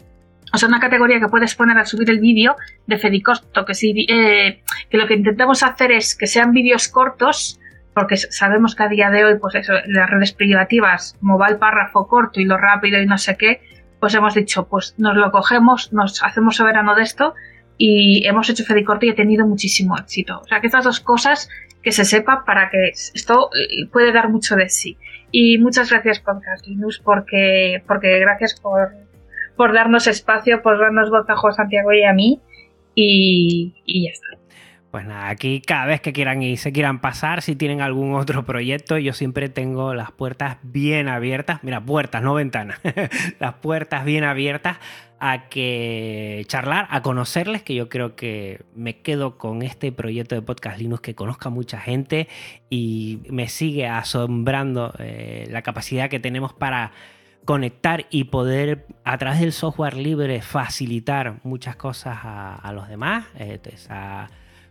o 0.53 0.57
sea, 0.57 0.69
una 0.69 0.79
categoría 0.79 1.19
que 1.19 1.27
puedes 1.27 1.55
poner 1.55 1.75
al 1.75 1.87
subir 1.87 2.09
el 2.11 2.19
vídeo 2.19 2.55
de 2.85 2.97
Fedicosto, 2.97 3.65
que, 3.65 3.73
eh, 4.07 4.61
que 4.89 4.97
lo 4.97 5.07
que 5.07 5.15
intentamos 5.15 5.63
hacer 5.63 5.91
es 5.91 6.15
que 6.15 6.27
sean 6.27 6.51
vídeos 6.51 6.87
cortos, 6.87 7.59
porque 7.95 8.15
sabemos 8.15 8.75
que 8.75 8.83
a 8.83 8.87
día 8.87 9.09
de 9.09 9.25
hoy, 9.25 9.39
pues 9.39 9.55
eso, 9.55 9.73
las 9.87 10.07
redes 10.07 10.33
privativas, 10.33 11.17
como 11.19 11.39
va 11.39 11.47
el 11.47 11.57
párrafo 11.57 12.07
corto 12.07 12.39
y 12.39 12.45
lo 12.45 12.57
rápido 12.57 13.01
y 13.01 13.07
no 13.07 13.17
sé 13.17 13.35
qué, 13.37 13.61
pues 14.05 14.13
hemos 14.13 14.35
dicho, 14.35 14.67
pues 14.67 14.93
nos 14.99 15.15
lo 15.15 15.31
cogemos, 15.31 15.91
nos 15.91 16.21
hacemos 16.21 16.57
soberano 16.57 16.93
de 16.93 17.01
esto 17.01 17.33
y 17.75 18.23
hemos 18.27 18.47
hecho 18.51 18.63
Fedicorto 18.63 19.07
y 19.07 19.09
ha 19.09 19.15
tenido 19.15 19.47
muchísimo 19.47 19.97
éxito. 19.97 20.41
O 20.43 20.45
sea, 20.45 20.61
que 20.61 20.67
estas 20.67 20.83
dos 20.83 20.99
cosas 20.99 21.49
que 21.81 21.91
se 21.91 22.05
sepa 22.05 22.45
para 22.45 22.69
que 22.69 22.89
esto 22.89 23.49
eh, 23.55 23.87
puede 23.91 24.13
dar 24.13 24.29
mucho 24.29 24.55
de 24.55 24.69
sí. 24.69 24.95
Y 25.31 25.57
muchas 25.57 25.89
gracias, 25.89 26.19
Podcast 26.19 26.67
Linux, 26.67 27.01
porque, 27.03 27.81
porque 27.87 28.19
gracias 28.19 28.59
por, 28.61 28.91
por 29.55 29.73
darnos 29.73 30.05
espacio, 30.05 30.61
por 30.61 30.79
darnos 30.79 31.09
voz 31.09 31.25
a 31.27 31.51
Santiago 31.53 31.91
y 31.91 32.03
a 32.03 32.13
mí. 32.13 32.39
Y, 32.93 33.73
ya 33.87 34.11
está. 34.11 34.34
Pues 34.95 35.05
nada, 35.05 35.27
aquí 35.27 35.59
cada 35.59 35.87
vez 35.87 35.99
que 35.99 36.13
quieran 36.13 36.41
y 36.41 36.55
se 36.55 36.71
quieran 36.71 37.01
pasar, 37.01 37.41
si 37.41 37.57
tienen 37.57 37.81
algún 37.81 38.15
otro 38.15 38.45
proyecto, 38.45 38.97
yo 38.97 39.11
siempre 39.11 39.49
tengo 39.49 39.93
las 39.93 40.13
puertas 40.13 40.55
bien 40.63 41.09
abiertas. 41.09 41.61
Mira, 41.63 41.83
puertas, 41.83 42.23
no 42.23 42.33
ventanas. 42.33 42.79
las 43.41 43.55
puertas 43.55 44.05
bien 44.05 44.23
abiertas 44.23 44.77
a 45.19 45.49
que 45.49 46.45
charlar, 46.47 46.87
a 46.91 47.01
conocerles, 47.01 47.61
que 47.61 47.75
yo 47.75 47.89
creo 47.89 48.15
que 48.15 48.61
me 48.73 49.01
quedo 49.01 49.37
con 49.37 49.63
este 49.63 49.91
proyecto 49.91 50.33
de 50.33 50.41
Podcast 50.41 50.79
Linux 50.79 51.01
que 51.01 51.13
conozca 51.13 51.49
mucha 51.49 51.81
gente 51.81 52.29
y 52.69 53.19
me 53.29 53.49
sigue 53.49 53.87
asombrando 53.87 54.93
eh, 54.99 55.45
la 55.51 55.61
capacidad 55.61 56.09
que 56.09 56.21
tenemos 56.21 56.53
para 56.53 56.93
conectar 57.43 58.05
y 58.11 58.23
poder 58.23 58.87
a 59.03 59.17
través 59.17 59.41
del 59.41 59.51
software 59.51 59.97
libre 59.97 60.41
facilitar 60.41 61.41
muchas 61.43 61.75
cosas 61.75 62.17
a, 62.23 62.71
los 62.73 62.87
demás, 62.87 63.25
eh, 63.37 63.59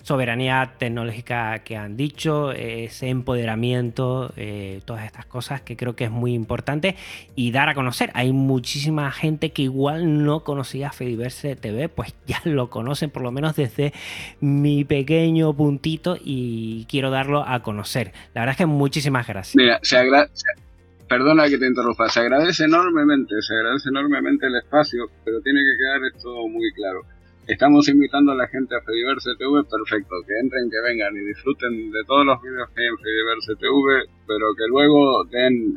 soberanía 0.04 0.74
tecnológica 0.78 1.58
que 1.60 1.76
han 1.76 1.96
dicho, 1.96 2.52
ese 2.52 3.08
empoderamiento, 3.08 4.32
eh, 4.36 4.80
todas 4.84 5.06
estas 5.06 5.24
cosas 5.26 5.62
que 5.62 5.76
creo 5.76 5.96
que 5.96 6.04
es 6.04 6.10
muy 6.10 6.34
importante 6.34 6.94
y 7.34 7.50
dar 7.50 7.70
a 7.70 7.74
conocer. 7.74 8.10
Hay 8.14 8.32
muchísima 8.32 9.10
gente 9.10 9.50
que 9.52 9.62
igual 9.62 10.24
no 10.24 10.44
conocía 10.44 10.92
Fediverse 10.92 11.56
TV, 11.56 11.88
pues 11.88 12.14
ya 12.26 12.40
lo 12.44 12.70
conocen 12.70 13.10
por 13.10 13.22
lo 13.22 13.32
menos 13.32 13.56
desde 13.56 13.92
mi 14.40 14.84
pequeño 14.84 15.54
puntito 15.54 16.18
y 16.22 16.86
quiero 16.88 17.10
darlo 17.10 17.42
a 17.46 17.62
conocer. 17.62 18.12
La 18.34 18.42
verdad 18.42 18.52
es 18.52 18.58
que 18.58 18.66
muchísimas 18.66 19.26
gracias. 19.26 19.56
Mira, 19.56 19.78
se, 19.82 19.96
agradece 19.96 20.44
perdona 21.08 21.48
que 21.48 21.58
te 21.58 21.66
interrumpa, 21.66 22.08
se 22.08 22.20
agradece 22.20 22.64
enormemente, 22.64 23.34
se 23.40 23.54
agradece 23.54 23.88
enormemente 23.88 24.46
el 24.46 24.56
espacio, 24.56 25.06
pero 25.24 25.40
tiene 25.40 25.60
que 25.60 25.76
quedar 25.78 26.00
esto 26.12 26.48
muy 26.48 26.72
claro. 26.72 27.02
Estamos 27.46 27.86
invitando 27.90 28.32
a 28.32 28.36
la 28.36 28.48
gente 28.48 28.74
a 28.74 28.80
Fediverse 28.80 29.28
TV, 29.36 29.64
perfecto, 29.64 30.14
que 30.26 30.32
entren, 30.40 30.70
que 30.70 30.80
vengan 30.80 31.14
y 31.14 31.26
disfruten 31.28 31.90
de 31.90 32.02
todos 32.06 32.24
los 32.24 32.40
vídeos 32.40 32.70
que 32.74 32.80
hay 32.80 32.88
en 32.88 32.96
Fediverse 32.96 33.54
TV, 33.60 34.08
pero 34.26 34.46
que 34.56 34.64
luego 34.66 35.24
den 35.24 35.74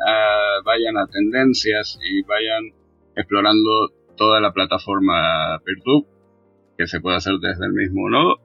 vayan 0.63 0.97
a 0.97 1.07
tendencias 1.07 1.99
y 2.01 2.23
vayan 2.23 2.71
explorando 3.17 3.89
toda 4.15 4.39
la 4.39 4.53
plataforma 4.53 5.59
Peertube, 5.65 6.07
que 6.77 6.87
se 6.87 7.01
puede 7.01 7.17
hacer 7.17 7.33
desde 7.41 7.65
el 7.65 7.73
mismo 7.73 8.09
nodo, 8.09 8.39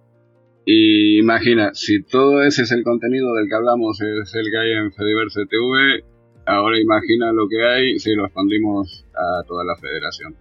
Y 0.64 1.20
imagina, 1.20 1.74
si 1.74 2.02
todo 2.02 2.42
ese 2.42 2.62
es 2.62 2.72
el 2.72 2.82
contenido 2.82 3.34
del 3.34 3.48
que 3.48 3.54
hablamos, 3.54 4.00
es 4.00 4.34
el 4.34 4.50
que 4.50 4.58
hay 4.58 4.72
en 4.72 4.92
Fediverse 4.92 5.46
TV, 5.46 6.04
ahora 6.46 6.76
imagina 6.76 7.32
lo 7.32 7.46
que 7.48 7.64
hay 7.64 7.98
si 8.00 8.16
lo 8.16 8.24
expandimos 8.24 9.06
a 9.14 9.46
toda 9.46 9.62
la 9.64 9.76
federación. 9.76 10.34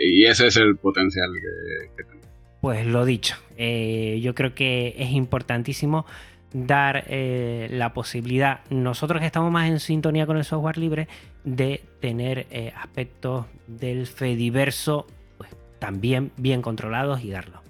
Y 0.00 0.24
ese 0.26 0.46
es 0.46 0.56
el 0.56 0.76
potencial 0.76 1.30
que, 1.32 2.02
tenemos. 2.02 2.26
Pues 2.60 2.86
lo 2.86 3.04
dicho, 3.04 3.36
eh, 3.56 4.20
yo 4.22 4.34
creo 4.34 4.54
que 4.54 4.94
es 4.98 5.10
importantísimo 5.10 6.06
dar 6.54 7.04
eh, 7.08 7.68
la 7.72 7.92
posibilidad, 7.92 8.60
nosotros 8.70 9.20
que 9.20 9.26
estamos 9.26 9.50
más 9.50 9.68
en 9.68 9.80
sintonía 9.80 10.24
con 10.24 10.36
el 10.36 10.44
software 10.44 10.78
libre, 10.78 11.08
de 11.42 11.82
tener 12.00 12.46
eh, 12.50 12.72
aspectos 12.76 13.46
del 13.66 14.06
Fediverso 14.06 15.06
pues, 15.36 15.50
también 15.80 16.30
bien 16.36 16.62
controlados 16.62 17.22
y 17.22 17.30
darlo. 17.30 17.62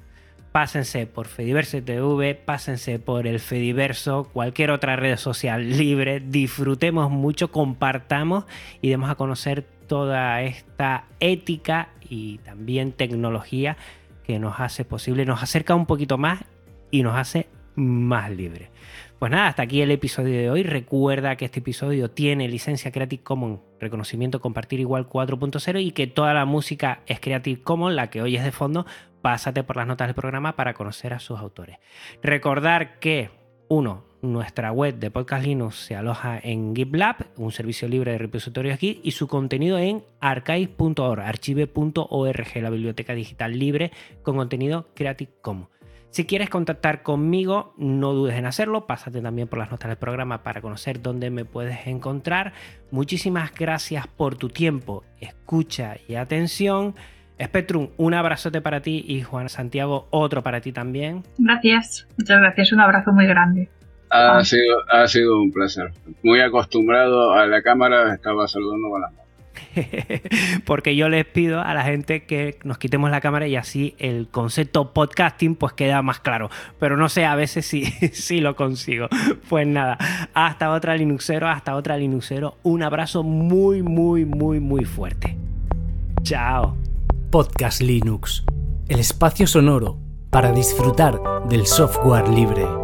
Pásense 0.52 1.06
por 1.06 1.26
Fediverso 1.26 1.82
TV, 1.82 2.34
pásense 2.34 3.00
por 3.00 3.26
el 3.26 3.40
Fediverso, 3.40 4.28
cualquier 4.32 4.70
otra 4.70 4.96
red 4.96 5.16
social 5.16 5.76
libre, 5.78 6.20
disfrutemos 6.20 7.10
mucho, 7.10 7.50
compartamos 7.50 8.44
y 8.82 8.90
demos 8.90 9.10
a 9.10 9.16
conocer 9.16 9.64
toda 9.88 10.42
esta 10.42 11.06
ética 11.20 11.88
y 12.08 12.38
también 12.38 12.92
tecnología 12.92 13.76
que 14.24 14.38
nos 14.38 14.60
hace 14.60 14.84
posible, 14.84 15.24
nos 15.24 15.42
acerca 15.42 15.74
un 15.74 15.86
poquito 15.86 16.18
más 16.18 16.44
y 16.90 17.02
nos 17.02 17.16
hace 17.16 17.46
más 17.76 18.30
libre. 18.30 18.70
Pues 19.18 19.30
nada, 19.30 19.48
hasta 19.48 19.62
aquí 19.62 19.80
el 19.80 19.90
episodio 19.90 20.38
de 20.38 20.50
hoy. 20.50 20.62
Recuerda 20.62 21.36
que 21.36 21.44
este 21.44 21.60
episodio 21.60 22.10
tiene 22.10 22.48
licencia 22.48 22.92
Creative 22.92 23.22
Commons, 23.22 23.60
reconocimiento 23.80 24.40
compartir 24.40 24.80
igual 24.80 25.08
4.0 25.08 25.82
y 25.82 25.92
que 25.92 26.06
toda 26.06 26.34
la 26.34 26.44
música 26.44 27.00
es 27.06 27.20
Creative 27.20 27.62
Commons, 27.62 27.94
la 27.94 28.10
que 28.10 28.22
hoy 28.22 28.36
es 28.36 28.44
de 28.44 28.52
fondo. 28.52 28.86
Pásate 29.22 29.62
por 29.64 29.76
las 29.76 29.86
notas 29.86 30.08
del 30.08 30.14
programa 30.14 30.56
para 30.56 30.74
conocer 30.74 31.14
a 31.14 31.18
sus 31.18 31.38
autores. 31.38 31.78
Recordar 32.22 32.98
que, 32.98 33.30
uno, 33.68 34.04
nuestra 34.32 34.72
web 34.72 34.98
de 34.98 35.10
Podcast 35.10 35.44
Linux 35.44 35.76
se 35.76 35.96
aloja 35.96 36.38
en 36.42 36.74
GitLab, 36.74 37.26
un 37.36 37.52
servicio 37.52 37.88
libre 37.88 38.12
de 38.12 38.18
repositorios 38.18 38.74
aquí, 38.74 39.00
y 39.02 39.12
su 39.12 39.28
contenido 39.28 39.78
en 39.78 40.02
archive.org, 40.20 41.20
archive.org, 41.20 42.56
la 42.62 42.70
biblioteca 42.70 43.14
digital 43.14 43.58
libre 43.58 43.92
con 44.22 44.36
contenido 44.36 44.88
Creative 44.94 45.30
Commons. 45.40 45.68
Si 46.10 46.26
quieres 46.26 46.48
contactar 46.48 47.02
conmigo, 47.02 47.74
no 47.76 48.12
dudes 48.12 48.36
en 48.36 48.46
hacerlo. 48.46 48.86
Pásate 48.86 49.20
también 49.20 49.48
por 49.48 49.58
las 49.58 49.72
notas 49.72 49.88
del 49.88 49.98
programa 49.98 50.44
para 50.44 50.60
conocer 50.60 51.02
dónde 51.02 51.28
me 51.28 51.44
puedes 51.44 51.88
encontrar. 51.88 52.52
Muchísimas 52.92 53.52
gracias 53.52 54.06
por 54.06 54.36
tu 54.36 54.48
tiempo, 54.48 55.02
escucha 55.18 55.96
y 56.06 56.14
atención. 56.14 56.94
Spectrum, 57.42 57.88
un 57.96 58.14
abrazote 58.14 58.60
para 58.60 58.80
ti 58.80 59.04
y 59.08 59.22
Juan 59.22 59.48
Santiago, 59.48 60.06
otro 60.10 60.44
para 60.44 60.60
ti 60.60 60.70
también. 60.70 61.24
Gracias, 61.36 62.06
muchas 62.16 62.38
gracias, 62.38 62.72
un 62.72 62.80
abrazo 62.80 63.12
muy 63.12 63.26
grande. 63.26 63.68
Ha, 64.14 64.44
sido, 64.44 64.76
ha 64.90 65.08
sido 65.08 65.40
un 65.40 65.50
placer. 65.50 65.92
Muy 66.22 66.40
acostumbrado 66.40 67.32
a 67.32 67.46
la 67.46 67.62
cámara, 67.62 68.14
estaba 68.14 68.46
saludando 68.46 68.88
con 68.90 69.00
las 69.00 69.12
manos. 69.12 69.24
porque 70.64 70.96
yo 70.96 71.08
les 71.08 71.24
pido 71.24 71.60
a 71.60 71.74
la 71.74 71.82
gente 71.82 72.24
que 72.24 72.58
nos 72.64 72.78
quitemos 72.78 73.10
la 73.10 73.20
cámara 73.20 73.46
y 73.46 73.56
así 73.56 73.94
el 73.98 74.28
concepto 74.28 74.92
podcasting 74.92 75.56
pues 75.56 75.72
queda 75.72 76.02
más 76.02 76.20
claro. 76.20 76.50
Pero 76.78 76.96
no 76.96 77.08
sé, 77.08 77.24
a 77.24 77.34
veces 77.34 77.66
sí, 77.66 77.84
sí 78.12 78.40
lo 78.40 78.56
consigo. 78.56 79.08
Pues 79.48 79.66
nada, 79.66 79.98
hasta 80.32 80.70
otra 80.70 80.96
Linuxero, 80.96 81.48
hasta 81.48 81.74
otra 81.74 81.96
Linuxero. 81.96 82.56
Un 82.62 82.82
abrazo 82.82 83.22
muy, 83.22 83.82
muy, 83.82 84.24
muy, 84.24 84.60
muy 84.60 84.84
fuerte. 84.84 85.36
Chao. 86.22 86.76
Podcast 87.30 87.80
Linux, 87.80 88.44
el 88.88 89.00
espacio 89.00 89.46
sonoro 89.46 89.98
para 90.30 90.52
disfrutar 90.52 91.20
del 91.48 91.66
software 91.66 92.28
libre. 92.28 92.83